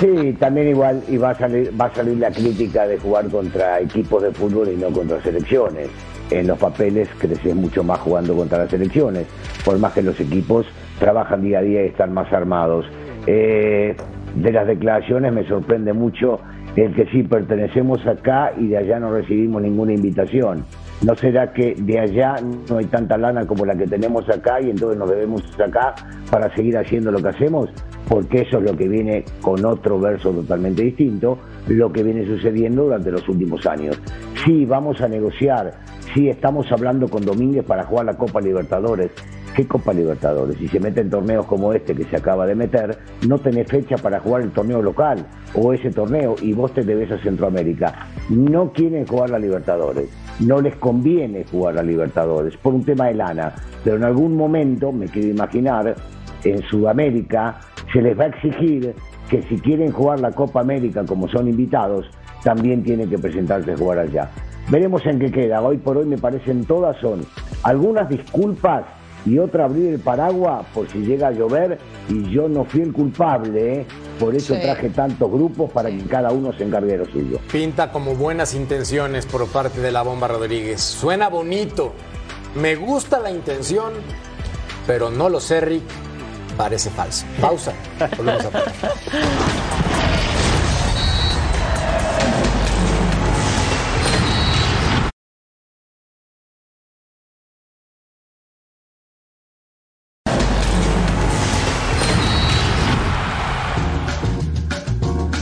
Sí, 0.00 0.32
también 0.40 0.68
igual 0.68 1.02
y 1.06 1.16
va 1.16 1.30
a 1.30 1.38
salir 1.38 1.70
va 1.80 1.86
a 1.86 1.94
salir 1.94 2.16
la 2.18 2.30
crítica 2.30 2.86
de 2.86 2.98
jugar 2.98 3.28
contra 3.28 3.80
equipos 3.80 4.22
de 4.22 4.32
fútbol 4.32 4.68
y 4.68 4.76
no 4.76 4.90
contra 4.90 5.22
selecciones. 5.22 5.88
En 6.30 6.46
los 6.46 6.58
papeles 6.58 7.08
creces 7.18 7.54
mucho 7.54 7.82
más 7.82 7.98
jugando 7.98 8.34
contra 8.36 8.58
las 8.58 8.70
selecciones, 8.70 9.26
por 9.64 9.78
más 9.78 9.92
que 9.92 10.02
los 10.02 10.18
equipos 10.20 10.66
trabajan 10.98 11.42
día 11.42 11.58
a 11.58 11.62
día 11.62 11.82
y 11.82 11.86
están 11.86 12.12
más 12.12 12.32
armados. 12.32 12.86
Eh, 13.26 13.96
de 14.34 14.52
las 14.52 14.66
declaraciones 14.66 15.32
me 15.32 15.46
sorprende 15.46 15.92
mucho 15.92 16.40
el 16.76 16.94
que 16.94 17.06
sí 17.06 17.22
pertenecemos 17.24 18.06
acá 18.06 18.52
y 18.56 18.68
de 18.68 18.78
allá 18.78 19.00
no 19.00 19.12
recibimos 19.12 19.62
ninguna 19.62 19.92
invitación. 19.92 20.64
¿No 21.02 21.14
será 21.16 21.52
que 21.52 21.74
de 21.76 21.98
allá 21.98 22.36
no 22.68 22.76
hay 22.76 22.84
tanta 22.84 23.16
lana 23.16 23.46
como 23.46 23.64
la 23.64 23.74
que 23.74 23.86
tenemos 23.86 24.28
acá 24.28 24.60
y 24.60 24.70
entonces 24.70 24.98
nos 24.98 25.08
debemos 25.08 25.42
acá 25.58 25.94
para 26.30 26.54
seguir 26.54 26.76
haciendo 26.76 27.10
lo 27.10 27.22
que 27.22 27.28
hacemos? 27.28 27.70
Porque 28.06 28.42
eso 28.42 28.58
es 28.58 28.64
lo 28.64 28.76
que 28.76 28.86
viene 28.86 29.24
con 29.40 29.64
otro 29.64 29.98
verso 29.98 30.30
totalmente 30.30 30.82
distinto, 30.82 31.38
lo 31.68 31.90
que 31.90 32.02
viene 32.02 32.26
sucediendo 32.26 32.84
durante 32.84 33.10
los 33.10 33.26
últimos 33.28 33.66
años. 33.66 33.98
Sí, 34.44 34.64
vamos 34.66 35.00
a 35.00 35.08
negociar, 35.08 35.72
sí, 36.14 36.28
estamos 36.28 36.70
hablando 36.72 37.08
con 37.08 37.24
Domínguez 37.24 37.64
para 37.64 37.84
jugar 37.84 38.06
la 38.06 38.16
Copa 38.16 38.40
Libertadores. 38.40 39.10
¿Qué 39.54 39.66
Copa 39.66 39.92
Libertadores? 39.92 40.56
Si 40.58 40.68
se 40.68 40.78
mete 40.78 41.00
en 41.00 41.10
torneos 41.10 41.44
como 41.46 41.72
este 41.72 41.94
que 41.94 42.04
se 42.04 42.16
acaba 42.16 42.46
de 42.46 42.54
meter, 42.54 42.98
no 43.26 43.38
tenés 43.38 43.68
fecha 43.68 43.96
para 43.96 44.20
jugar 44.20 44.42
el 44.42 44.52
torneo 44.52 44.80
local 44.80 45.26
o 45.54 45.72
ese 45.72 45.90
torneo 45.90 46.36
y 46.40 46.52
vos 46.52 46.72
te 46.72 46.84
debes 46.84 47.10
a 47.10 47.18
Centroamérica. 47.18 48.06
No 48.28 48.72
quieren 48.72 49.06
jugar 49.06 49.30
la 49.30 49.38
Libertadores, 49.38 50.08
no 50.38 50.60
les 50.60 50.76
conviene 50.76 51.44
jugar 51.50 51.74
la 51.74 51.82
Libertadores 51.82 52.56
por 52.56 52.74
un 52.74 52.84
tema 52.84 53.06
de 53.06 53.14
lana, 53.14 53.54
pero 53.82 53.96
en 53.96 54.04
algún 54.04 54.36
momento, 54.36 54.92
me 54.92 55.06
quiero 55.06 55.28
imaginar, 55.28 55.96
en 56.44 56.62
Sudamérica 56.62 57.60
se 57.92 58.00
les 58.00 58.18
va 58.18 58.24
a 58.24 58.28
exigir 58.28 58.94
que 59.28 59.42
si 59.42 59.58
quieren 59.58 59.92
jugar 59.92 60.20
la 60.20 60.30
Copa 60.30 60.60
América 60.60 61.04
como 61.04 61.28
son 61.28 61.48
invitados, 61.48 62.08
también 62.44 62.82
tienen 62.82 63.10
que 63.10 63.18
presentarse 63.18 63.72
a 63.72 63.76
jugar 63.76 63.98
allá. 63.98 64.30
Veremos 64.70 65.04
en 65.06 65.18
qué 65.18 65.30
queda. 65.30 65.60
Hoy 65.60 65.78
por 65.78 65.96
hoy 65.98 66.06
me 66.06 66.16
parecen 66.18 66.64
todas 66.64 66.96
son 67.00 67.26
algunas 67.62 68.08
disculpas 68.08 68.84
y 69.26 69.38
otra 69.38 69.64
abrir 69.66 69.92
el 69.94 70.00
paraguas 70.00 70.64
por 70.72 70.88
si 70.88 70.98
llega 71.00 71.28
a 71.28 71.30
llover 71.32 71.78
y 72.08 72.30
yo 72.30 72.48
no 72.48 72.64
fui 72.64 72.80
el 72.80 72.92
culpable, 72.92 73.80
¿eh? 73.80 73.86
por 74.18 74.34
eso 74.34 74.54
Sí. 74.54 74.60
traje 74.62 74.88
tantos 74.90 75.30
grupos 75.30 75.70
para 75.72 75.90
que 75.90 76.02
cada 76.04 76.30
uno 76.30 76.52
se 76.54 76.64
encargue 76.64 76.92
de 76.92 76.98
lo 76.98 77.04
suyo. 77.06 77.38
Pinta 77.52 77.90
como 77.92 78.14
buenas 78.14 78.54
intenciones 78.54 79.26
por 79.26 79.46
parte 79.48 79.80
de 79.80 79.90
la 79.92 80.02
Bomba 80.02 80.28
Rodríguez. 80.28 80.80
Suena 80.80 81.28
bonito. 81.28 81.92
Me 82.54 82.76
gusta 82.76 83.20
la 83.20 83.30
intención, 83.30 83.92
pero 84.86 85.10
no 85.10 85.28
lo 85.28 85.40
sé, 85.40 85.60
Rick. 85.60 85.82
Parece 86.56 86.90
falso. 86.90 87.26
Pausa. 87.40 87.72
Volvemos 88.16 88.44
a 88.46 88.50
poner. 88.50 88.66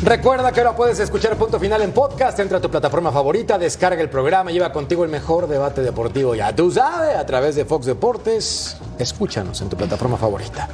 Recuerda 0.09 0.53
que 0.53 0.61
ahora 0.61 0.75
puedes 0.75 0.99
escuchar 1.01 1.37
Punto 1.37 1.61
Final 1.61 1.83
en 1.83 1.93
podcast. 1.93 2.39
Entra 2.39 2.57
a 2.57 2.61
tu 2.63 2.71
plataforma 2.71 3.13
favorita, 3.13 3.59
descarga 3.59 4.01
el 4.01 4.09
programa, 4.09 4.51
lleva 4.51 4.73
contigo 4.73 5.05
el 5.05 5.11
mejor 5.11 5.47
debate 5.47 5.83
deportivo. 5.83 6.35
Ya 6.35 6.57
tú 6.57 6.71
sabes, 6.71 7.15
a 7.15 7.27
través 7.27 7.57
de 7.57 7.67
Fox 7.67 7.85
Deportes. 7.85 8.79
Escúchanos 8.99 9.61
en 9.61 9.69
tu 9.69 9.77
plataforma 9.77 10.17
favorita. 10.17 10.67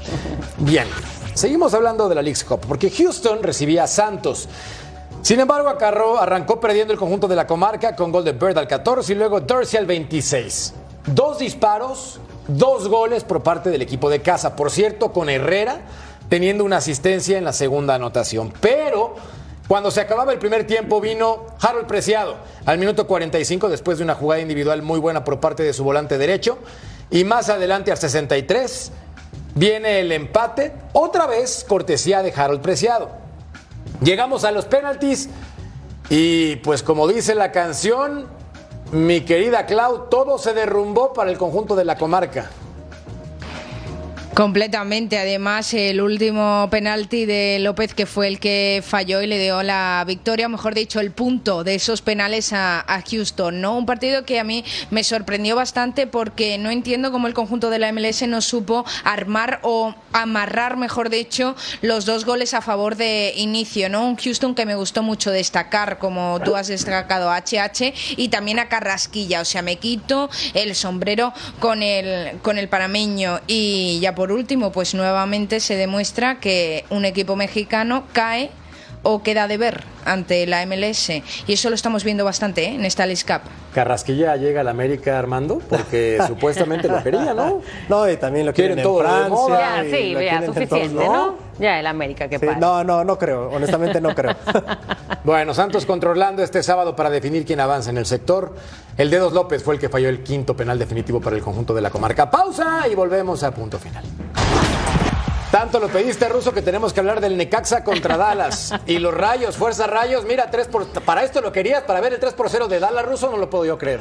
Bien, 0.59 0.87
seguimos 1.35 1.75
hablando 1.75 2.09
de 2.09 2.15
la 2.15 2.23
League's 2.23 2.45
Cup, 2.45 2.61
porque 2.69 2.89
Houston 2.93 3.43
recibía 3.43 3.83
a 3.83 3.87
Santos. 3.89 4.49
Sin 5.23 5.41
embargo, 5.41 5.69
Acarro 5.69 6.21
arrancó 6.21 6.61
perdiendo 6.61 6.93
el 6.93 6.99
conjunto 7.01 7.27
de 7.27 7.35
la 7.35 7.49
comarca 7.49 7.97
con 7.97 8.13
gol 8.13 8.23
de 8.25 8.35
Bird 8.35 8.57
al 8.57 8.69
14 8.69 9.15
y 9.15 9.17
luego 9.17 9.41
Dorsey 9.41 9.81
al 9.81 9.87
26. 9.87 10.75
Dos 11.07 11.41
disparos, 11.41 12.21
dos 12.47 12.87
goles 12.87 13.25
por 13.25 13.43
parte 13.43 13.71
del 13.71 13.83
equipo 13.83 14.09
de 14.11 14.23
casa. 14.23 14.55
Por 14.55 14.71
cierto, 14.71 15.13
con 15.13 15.29
Herrera 15.29 15.81
teniendo 16.29 16.65
una 16.65 16.79
asistencia 16.79 17.39
en 17.39 17.45
la 17.45 17.53
segunda 17.53 17.95
anotación. 17.95 18.53
Pero 18.61 19.15
cuando 19.69 19.91
se 19.91 20.01
acababa 20.01 20.33
el 20.33 20.39
primer 20.39 20.67
tiempo 20.67 21.01
vino 21.01 21.47
Harold 21.61 21.87
Preciado 21.87 22.37
al 22.67 22.79
minuto 22.79 23.07
45 23.07 23.69
después 23.69 23.99
de 23.99 24.05
una 24.05 24.15
jugada 24.15 24.43
individual 24.43 24.83
muy 24.83 25.01
buena 25.01 25.25
por 25.25 25.41
parte 25.41 25.63
de 25.63 25.73
su 25.73 25.85
volante 25.85 26.19
derecho. 26.19 26.59
Y 27.11 27.25
más 27.25 27.49
adelante 27.49 27.91
al 27.91 27.99
63 27.99 28.93
viene 29.55 30.01
el 30.01 30.13
empate, 30.13 30.73
otra 30.93 31.27
vez 31.27 31.65
cortesía 31.67 32.23
de 32.23 32.33
Harold 32.35 32.61
Preciado. 32.61 33.11
Llegamos 34.03 34.45
a 34.45 34.51
los 34.51 34.67
penaltis 34.67 35.31
y 36.11 36.57
pues 36.57 36.83
como 36.83 37.09
dice 37.09 37.35
la 37.35 37.53
canción, 37.53 38.27
mi 38.93 39.23
querida 39.23 39.65
Clau, 39.67 40.09
todo 40.11 40.39
se 40.39 40.53
derrumbó 40.53 41.13
para 41.13 41.31
el 41.31 41.39
conjunto 41.39 41.75
de 41.75 41.85
la 41.85 41.97
comarca. 41.97 42.51
Completamente. 44.35 45.17
Además, 45.17 45.73
el 45.75 46.01
último 46.01 46.67
penalti 46.69 47.25
de 47.25 47.59
López, 47.61 47.95
que 47.95 48.05
fue 48.05 48.27
el 48.27 48.41
que 48.41 48.83
falló 48.85 49.23
y 49.23 49.29
le 49.29 49.39
dio 49.39 49.63
la 49.63 50.03
victoria, 50.09 50.49
mejor 50.49 50.75
dicho, 50.75 50.99
el 50.99 51.13
punto 51.13 51.63
de 51.63 51.77
esos 51.77 52.03
penales 52.03 52.53
a, 52.53 52.81
a 52.81 53.01
Houston. 53.01 53.61
¿no? 53.61 53.79
Un 53.79 53.87
partido 53.87 54.25
que 54.25 54.41
a 54.41 54.45
mí 54.45 54.65
me 54.91 55.05
sorprendió 55.05 55.55
bastante 55.55 56.09
porque 56.09 56.59
no 56.59 56.71
entiendo 56.71 57.13
cómo 57.13 57.29
el 57.29 57.35
conjunto 57.35 57.71
de 57.71 57.79
la 57.79 57.93
MLS 57.93 58.27
no 58.27 58.41
supo 58.41 58.85
armar 59.05 59.61
o 59.63 59.95
amarrar, 60.13 60.79
mejor 60.79 61.11
dicho, 61.11 61.55
los 61.81 62.05
dos 62.05 62.25
goles 62.25 62.55
a 62.55 62.61
favor 62.61 62.97
de 62.97 63.35
inicio. 63.37 63.89
¿no? 63.89 64.05
Un 64.05 64.17
Houston 64.17 64.57
que 64.57 64.67
me 64.67 64.75
gustó 64.75 65.05
mucho 65.05 65.31
destacar, 65.31 65.99
como 65.99 66.41
tú 66.45 66.57
has 66.57 66.67
destacado 66.67 67.31
a 67.31 67.39
HH, 67.39 67.95
y 68.17 68.29
también 68.31 68.59
a 68.59 68.69
Carrasquilla. 68.69 69.43
O 69.43 69.45
sea, 69.45 69.63
me 69.63 69.77
quito 69.77 70.29
el 70.55 70.75
sombrero 70.75 71.33
con 71.61 71.85
el, 71.85 72.41
con 72.41 72.59
el 72.59 72.69
panameño. 72.69 73.41
Y 73.47 74.01
ya 74.01 74.13
por 74.13 74.24
último, 74.33 74.73
pues 74.73 74.95
nuevamente 74.95 75.61
se 75.61 75.77
demuestra 75.77 76.41
que 76.41 76.85
un 76.91 77.05
equipo 77.05 77.37
mexicano 77.37 78.05
cae 78.13 78.51
o 79.05 79.23
queda 79.23 79.47
de 79.47 79.57
ver 79.57 79.85
ante 80.05 80.45
la 80.47 80.67
MLS. 80.67 81.11
Y 81.11 81.53
eso 81.53 81.69
lo 81.71 81.77
estamos 81.77 82.03
viendo 82.05 82.25
bastante 82.25 82.65
¿eh? 82.65 82.75
en 82.75 82.85
esta 82.85 83.07
League 83.07 83.23
Cup. 83.27 83.43
Carrasquilla 83.73 84.37
llega 84.37 84.61
al 84.63 84.69
América, 84.69 85.19
Armando, 85.19 85.61
porque 85.69 86.19
supuestamente 86.27 86.89
lo 86.89 87.03
quería, 87.03 87.33
¿no? 87.35 87.61
No, 87.89 88.09
y 88.11 88.17
también 88.17 88.47
lo 88.47 88.53
quieren, 88.53 88.75
Quieren 88.77 88.83
todo 88.93 89.01
en 89.01 89.07
Francia. 89.07 89.83
Ya, 89.91 89.97
sí, 89.97 90.13
ya, 90.13 90.47
suficiente, 90.47 91.05
todos- 91.05 91.13
¿no? 91.13 91.45
Ya 91.59 91.79
el 91.79 91.87
América, 91.87 92.29
que 92.29 92.39
Sí, 92.41 92.47
pasa. 92.47 92.59
no, 92.59 92.83
no, 92.83 93.05
no 93.05 93.17
creo. 93.17 93.49
Honestamente 93.51 94.01
no 94.01 94.15
creo. 94.15 94.35
Bueno, 95.25 95.55
Santos 95.55 95.87
controlando 95.87 96.43
este 96.43 96.63
sábado 96.63 96.95
para 96.95 97.09
definir 97.09 97.47
quién 97.47 97.59
avanza 97.59 97.89
en 97.89 97.97
el 97.97 98.05
sector. 98.05 98.55
El 98.99 99.09
Dedos 99.09 99.33
López 99.33 99.63
fue 99.63 99.73
el 99.75 99.81
que 99.81 99.89
falló 99.89 100.11
el 100.11 100.23
quinto 100.23 100.55
penal 100.55 100.79
definitivo 100.79 101.19
para 101.19 101.35
el 101.35 101.41
conjunto 101.43 101.73
de 101.73 101.81
la 101.81 101.89
comarca. 101.89 102.31
Pausa 102.31 102.87
y 102.91 102.95
volvemos 102.95 103.43
a 103.43 103.51
punto 103.51 103.79
final. 103.79 104.05
Tanto 105.55 105.79
lo 105.79 105.87
pediste, 105.87 106.29
Ruso, 106.29 106.53
que 106.53 106.63
tenemos 106.63 106.93
que 106.93 106.99
hablar 106.99 107.21
del 107.21 107.37
Necaxa 107.37 107.85
contra 107.85 108.17
Dallas. 108.17 108.75
Y 108.89 108.99
los 108.99 109.15
rayos, 109.15 109.57
fuerza 109.57 109.87
rayos. 109.87 110.27
Mira, 110.27 110.51
3 110.51 110.67
por, 110.67 110.85
para 111.05 111.23
esto 111.23 111.41
lo 111.41 111.53
querías, 111.53 111.85
para 111.85 112.01
ver 112.01 112.15
el 112.15 112.19
3 112.19 112.35
por 112.35 112.51
0 112.51 112.67
de 112.67 112.81
Dallas, 112.81 113.07
Ruso, 113.07 113.31
no 113.31 113.37
lo 113.37 113.49
puedo 113.49 113.65
yo 113.65 113.79
creer. 113.79 114.01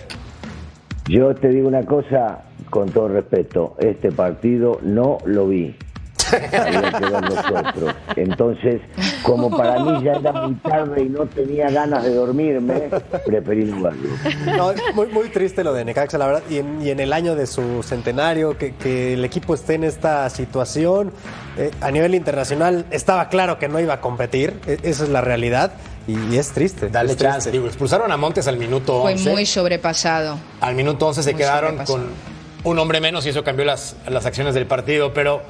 Yo 1.07 1.35
te 1.35 1.49
digo 1.49 1.67
una 1.67 1.85
cosa, 1.85 2.45
con 2.71 2.89
todo 2.89 3.07
respeto, 3.07 3.75
este 3.77 4.11
partido 4.11 4.79
no 4.81 5.19
lo 5.25 5.45
vi. 5.45 5.75
Había 6.33 6.91
que 6.91 7.05
ver 7.05 7.21
nosotros. 7.21 7.95
Entonces, 8.15 8.81
como 9.23 9.49
para 9.55 9.79
mí 9.83 10.03
ya 10.03 10.13
era 10.13 10.31
muy 10.31 10.55
tarde 10.55 11.03
y 11.03 11.09
no 11.09 11.25
tenía 11.25 11.69
ganas 11.69 12.03
de 12.03 12.13
dormirme, 12.13 12.89
preferí 13.25 13.65
no 13.65 13.81
verlo. 13.83 14.09
No, 14.57 14.71
es 14.71 14.81
muy, 14.93 15.07
muy 15.07 15.29
triste 15.29 15.63
lo 15.63 15.73
de 15.73 15.85
Necaxa, 15.85 16.17
la 16.17 16.27
verdad. 16.27 16.43
Y 16.49 16.57
en, 16.57 16.81
y 16.81 16.89
en 16.89 16.99
el 16.99 17.13
año 17.13 17.35
de 17.35 17.47
su 17.47 17.83
centenario, 17.83 18.57
que, 18.57 18.75
que 18.75 19.13
el 19.13 19.25
equipo 19.25 19.53
esté 19.53 19.75
en 19.75 19.83
esta 19.83 20.29
situación. 20.29 21.11
eh, 21.57 21.71
a 21.81 21.91
nivel 21.91 22.15
internacional 22.15 22.85
estaba 22.91 23.29
claro 23.29 23.59
que 23.59 23.67
no 23.67 23.79
iba 23.79 23.93
a 23.95 24.01
competir. 24.01 24.59
e- 24.67 24.79
esa 24.83 25.03
es 25.03 25.09
la 25.09 25.21
realidad. 25.21 25.73
Y, 26.07 26.17
y 26.33 26.37
es 26.37 26.51
triste. 26.51 26.89
Dale 26.89 27.11
es 27.11 27.17
triste. 27.17 27.31
chance, 27.33 27.51
digo, 27.51 27.65
expulsaron 27.67 28.11
a 28.11 28.17
Montes 28.17 28.47
al 28.47 28.57
minuto 28.57 29.01
Fue 29.03 29.13
11. 29.13 29.29
muy 29.31 29.45
sobrepasado. 29.45 30.37
Al 30.59 30.75
minuto 30.75 31.07
11 31.07 31.23
se 31.23 31.31
Muy 31.31 31.37
quedaron 31.41 31.77
con 31.85 32.07
un 32.65 32.79
hombre 32.79 32.99
menos 32.99 33.25
y 33.25 33.29
eso 33.29 33.43
cambió 33.43 33.63
las, 33.63 33.95
las 34.09 34.25
acciones 34.25 34.53
del 34.53 34.65
partido. 34.67 35.13
Pero, 35.13 35.41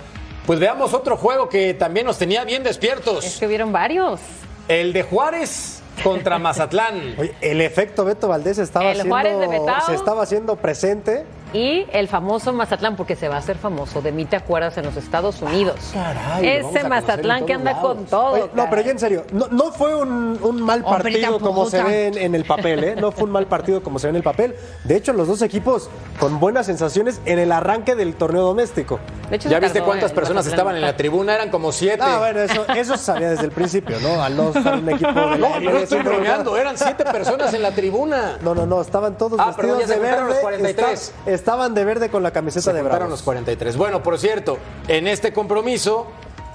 pues 0.46 0.60
veamos 0.60 0.94
otro 0.94 1.18
juego 1.18 1.50
que 1.50 1.74
también 1.74 2.06
nos 2.06 2.18
tenía 2.18 2.44
bien 2.44 2.64
despiertos. 2.64 3.26
Es 3.26 3.39
que 3.39 3.48
hubieron 3.48 3.72
varios. 3.72 4.20
El 4.68 4.94
de 4.94 5.04
Juárez 5.04 5.82
contra 6.04 6.39
Mazatlán. 6.39 7.16
Oye, 7.18 7.36
el 7.41 7.62
efecto 7.62 8.06
Beto 8.06 8.28
Valdés 8.28 8.58
estaba 8.58 8.91
El 8.91 9.08
Juárez 9.08 9.39
de 9.39 9.46
haciendo, 9.46 9.82
se 9.86 9.96
estaba 9.96 10.24
haciendo 10.24 10.56
presente. 10.56 11.26
Y 11.54 11.86
el 11.93 12.08
famoso 12.08 12.51
Mazatlán, 12.51 12.95
porque 12.95 13.16
se 13.16 13.30
va 13.30 13.36
a 13.36 13.39
hacer 13.39 13.58
famoso. 13.58 14.01
De 14.01 14.12
mí 14.12 14.26
te 14.26 14.36
acuerdas 14.36 14.78
en 14.78 14.86
los 14.86 14.95
Estados 14.97 15.41
Unidos. 15.41 15.76
caray, 15.93 16.60
lo 16.60 16.64
vamos 16.64 16.76
a 16.76 16.80
Ese 16.80 16.89
Mazatlán 16.89 17.45
que 17.45 17.54
anda 17.54 17.74
lados. 17.74 17.95
con 17.95 18.06
todo. 18.06 18.32
Oye, 18.32 18.41
no, 18.54 18.64
pero 18.64 18.70
caray. 18.70 18.86
ya 18.86 18.91
en 18.91 18.99
serio, 18.99 19.26
no, 19.32 19.47
no 19.49 19.72
fue 19.72 19.95
un, 19.95 20.39
un 20.41 20.62
mal 20.62 20.84
partido 20.84 21.39
como 21.39 21.70
se 21.70 21.84
ve 21.84 22.08
en, 22.08 22.18
en 22.18 22.36
el 22.36 22.45
papel, 22.45 22.84
¿eh? 22.84 22.95
No 22.95 23.12
fue 23.12 23.26
un 23.26 23.32
mal 23.32 23.45
partido 23.45 23.84
como 23.84 23.99
se 23.99 24.08
ve 24.08 24.12
en 24.12 24.16
el 24.18 24.24
papel. 24.24 24.56
De 24.84 24.95
hecho, 24.95 25.14
los 25.14 25.28
dos 25.28 25.41
equipos 25.43 25.89
con 26.20 26.39
buenas 26.39 26.66
sensaciones 26.66 27.22
en 27.26 27.38
el 27.39 27.51
arranque 27.51 27.93
del 27.95 28.16
torneo 28.16 28.41
doméstico. 28.43 28.99
De 29.30 29.36
hecho, 29.36 29.49
¿Ya 29.49 29.60
viste 29.60 29.80
tardó 29.80 29.86
cuántas 29.91 30.12
personas 30.12 30.47
estaban 30.47 30.76
en 30.76 30.82
la 30.82 30.95
tribuna? 30.97 31.36
Eran 31.36 31.49
como 31.49 31.72
siete. 31.72 32.01
Ah, 32.04 32.18
bueno, 32.20 32.39
eso, 32.41 32.66
eso 32.76 32.97
se 32.97 33.04
sabía 33.06 33.30
desde 33.30 33.45
el 33.45 33.51
principio, 33.51 33.97
¿no? 33.99 34.22
Al 34.24 34.36
no 34.36 34.49
estar 34.49 34.76
un 34.78 34.89
equipo 34.89 35.12
de 35.12 35.38
No, 35.38 35.58
estoy 35.78 36.01
bromeando, 36.01 36.58
eran 36.58 36.78
siete 36.78 37.04
personas 37.06 37.54
en 37.54 37.62
la 37.62 37.72
tribuna. 37.72 38.38
No, 38.41 38.56
no, 38.56 38.66
no, 38.66 38.82
estaban 38.82 39.18
todos 39.18 39.39
Ah, 39.39 39.54
perdón, 39.56 39.78
vestidos 39.78 40.01
ya 40.01 40.04
de 40.10 40.16
verde. 40.18 40.30
los 40.30 40.38
43. 40.39 41.14
esta- 41.28 41.43
estaban 41.44 41.74
de 41.74 41.84
verde 41.84 42.08
con 42.08 42.24
la 42.24 42.32
camiseta 42.32 42.72
Se 42.72 42.74
de 42.74 42.82
Bravos. 42.82 43.10
los 43.10 43.22
43. 43.22 43.76
Bueno, 43.76 44.02
por 44.02 44.18
cierto, 44.18 44.58
en 44.88 45.08
este 45.08 45.34
compromiso, 45.34 46.08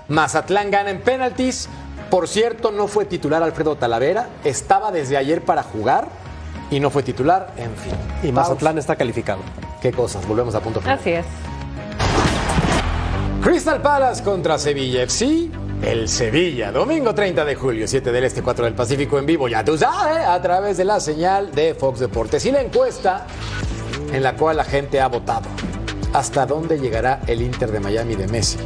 Mazatlán 0.09 0.70
gana 0.70 0.89
en 0.89 1.03
penaltis. 1.03 1.68
Por 2.09 2.26
cierto, 2.26 2.70
no 2.72 2.89
fue 2.89 3.05
titular 3.05 3.43
Alfredo 3.43 3.76
Talavera. 3.76 4.30
Estaba 4.45 4.91
desde 4.91 5.18
ayer 5.18 5.43
para 5.43 5.62
jugar 5.62 6.09
y 6.70 6.80
no 6.80 6.89
fue 6.89 7.03
titular. 7.03 7.53
En 7.59 7.76
fin. 7.76 7.93
Y 8.22 8.32
Mazatlán 8.32 8.78
está 8.78 8.97
calificado. 8.97 9.41
Qué 9.82 9.93
cosas. 9.93 10.26
Volvemos 10.26 10.55
a 10.55 10.61
punto 10.61 10.80
final. 10.80 10.99
Así 10.99 11.11
es. 11.11 11.26
Crystal 13.43 13.82
Palace 13.82 14.24
contra 14.24 14.59
Sevilla 14.59 15.03
FC. 15.03 15.51
El 15.82 16.09
Sevilla, 16.09 16.72
domingo 16.72 17.14
30 17.14 17.45
de 17.45 17.55
julio, 17.55 17.86
7 17.86 18.11
del 18.11 18.24
Este, 18.24 18.43
4 18.43 18.64
del 18.64 18.74
Pacífico 18.74 19.16
en 19.16 19.26
vivo, 19.26 19.47
ya 19.47 19.64
tú 19.64 19.78
sabes, 19.78 20.26
a 20.26 20.43
través 20.43 20.76
de 20.76 20.84
la 20.84 20.99
señal 20.99 21.53
de 21.55 21.72
Fox 21.74 22.01
Deportes. 22.01 22.45
Y 22.47 22.51
la 22.51 22.61
encuesta 22.62 23.26
en 24.12 24.22
la 24.22 24.34
cual 24.36 24.56
la 24.56 24.64
gente 24.64 25.00
ha 25.00 25.09
votado. 25.09 25.48
¿Hasta 26.12 26.46
dónde 26.46 26.78
llegará 26.78 27.20
el 27.26 27.42
Inter 27.42 27.70
de 27.70 27.80
Miami 27.80 28.14
de 28.16 28.26
Messi? 28.28 28.59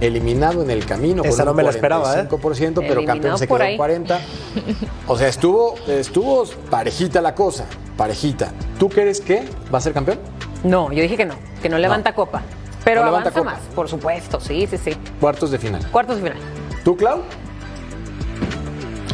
Eliminado 0.00 0.62
en 0.62 0.70
el 0.70 0.84
camino 0.84 1.22
Esa 1.24 1.38
con 1.38 1.46
no 1.46 1.54
me 1.54 1.62
la 1.62 1.70
esperaba, 1.70 2.20
¿eh? 2.20 2.28
45%, 2.28 2.74
pero 2.74 2.74
Eliminado 3.00 3.06
campeón 3.06 3.38
se 3.38 3.46
quedó 3.46 3.56
en 3.56 3.62
ahí. 3.62 3.76
40. 3.76 4.20
O 5.08 5.16
sea, 5.16 5.28
estuvo, 5.28 5.76
estuvo 5.86 6.44
parejita 6.70 7.20
la 7.22 7.34
cosa, 7.34 7.66
parejita. 7.96 8.50
¿Tú 8.78 8.88
crees 8.88 9.20
que 9.20 9.44
va 9.72 9.78
a 9.78 9.80
ser 9.80 9.92
campeón? 9.92 10.18
No, 10.64 10.92
yo 10.92 11.02
dije 11.02 11.16
que 11.16 11.24
no, 11.24 11.34
que 11.62 11.68
no 11.68 11.78
levanta 11.78 12.14
copa. 12.14 12.42
Pero 12.84 13.00
No 13.00 13.06
levanta 13.06 13.30
avanza 13.30 13.40
copa. 13.40 13.50
más, 13.52 13.60
por 13.74 13.88
supuesto, 13.88 14.40
sí, 14.40 14.66
sí, 14.70 14.76
sí. 14.78 14.96
Cuartos 15.20 15.50
de 15.50 15.58
final. 15.58 15.86
Cuartos 15.90 16.16
de 16.16 16.30
final. 16.30 16.38
¿Tú, 16.84 16.96
Clau? 16.96 17.22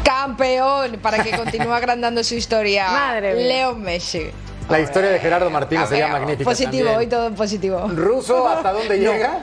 Campeón, 0.04 0.98
para 1.02 1.22
que 1.22 1.30
continúe 1.36 1.72
agrandando 1.72 2.22
su 2.24 2.34
historia. 2.34 2.90
Madre 2.90 3.34
mía. 3.34 3.46
Leo 3.46 3.74
Messi. 3.74 4.30
La 4.72 4.80
historia 4.80 5.10
de 5.10 5.18
Gerardo 5.18 5.50
Martínez 5.50 5.86
sería 5.86 6.04
Campeón. 6.04 6.22
magnífica. 6.22 6.48
Positivo, 6.50 6.84
también. 6.84 6.98
hoy 6.98 7.06
todo 7.06 7.34
positivo. 7.34 7.88
¿Ruso 7.88 8.48
hasta 8.48 8.72
dónde 8.72 8.98
llega? 8.98 9.40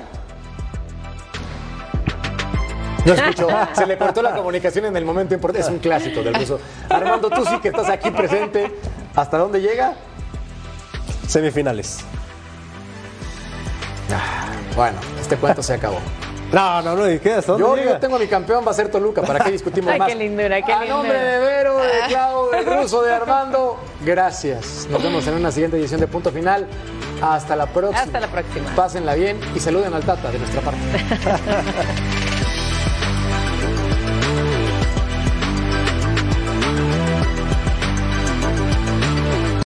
No 3.06 3.14
escucho. 3.14 3.48
Se 3.74 3.86
le 3.86 3.96
cortó 3.96 4.24
la 4.24 4.34
comunicación 4.34 4.86
en 4.86 4.98
el 4.98 5.06
momento 5.06 5.36
importante. 5.36 5.68
Es 5.68 5.72
un 5.72 5.78
clásico 5.78 6.24
del 6.24 6.34
ruso. 6.34 6.60
Armando, 6.90 7.30
tú 7.30 7.46
sí 7.46 7.60
que 7.60 7.68
estás 7.68 7.90
aquí 7.90 8.10
presente. 8.10 8.76
¿Hasta 9.16 9.38
dónde 9.38 9.62
llega? 9.62 9.94
Semifinales. 11.28 12.00
Bueno, 14.76 14.98
este 15.22 15.38
cuento 15.38 15.62
se 15.62 15.76
acabó. 15.76 16.00
No, 16.52 16.82
no, 16.82 16.96
no. 16.96 17.04
¿Hasta 17.04 17.42
dónde 17.54 17.64
Yo, 17.64 17.76
yo 17.78 17.98
tengo 18.00 18.16
a 18.16 18.20
mi 18.20 18.28
campeón, 18.28 18.66
va 18.66 18.72
a 18.72 18.74
ser 18.74 18.90
Toluca. 18.90 19.22
¿Para 19.22 19.40
qué 19.44 19.52
discutimos 19.52 19.92
Ay, 19.94 20.00
más? 20.00 20.08
qué 20.10 20.16
lindura, 20.16 20.62
qué 20.62 20.74
A 20.74 20.80
lindura. 20.80 20.96
nombre 20.98 21.20
de 21.20 21.40
Vero, 21.40 21.78
de 21.78 21.90
Clau, 22.08 22.50
del 22.52 22.66
ruso, 22.82 23.02
de 23.04 23.14
Armando, 23.14 23.78
gracias. 24.04 24.88
Nos 24.90 25.02
vemos 25.04 25.26
en 25.28 25.36
una 25.36 25.52
siguiente 25.52 25.78
edición 25.78 26.00
de 26.00 26.08
Punto 26.08 26.32
Final. 26.32 26.68
Hasta 27.22 27.56
la 27.56 27.66
próxima. 27.68 28.02
Hasta 28.02 28.20
la 28.20 28.28
próxima. 28.28 28.70
Pásenla 28.76 29.14
bien 29.14 29.40
y 29.54 29.60
saluden 29.60 29.94
al 29.94 30.04
Tata 30.04 30.32
de 30.32 30.40
nuestra 30.40 30.62
parte. 30.62 30.80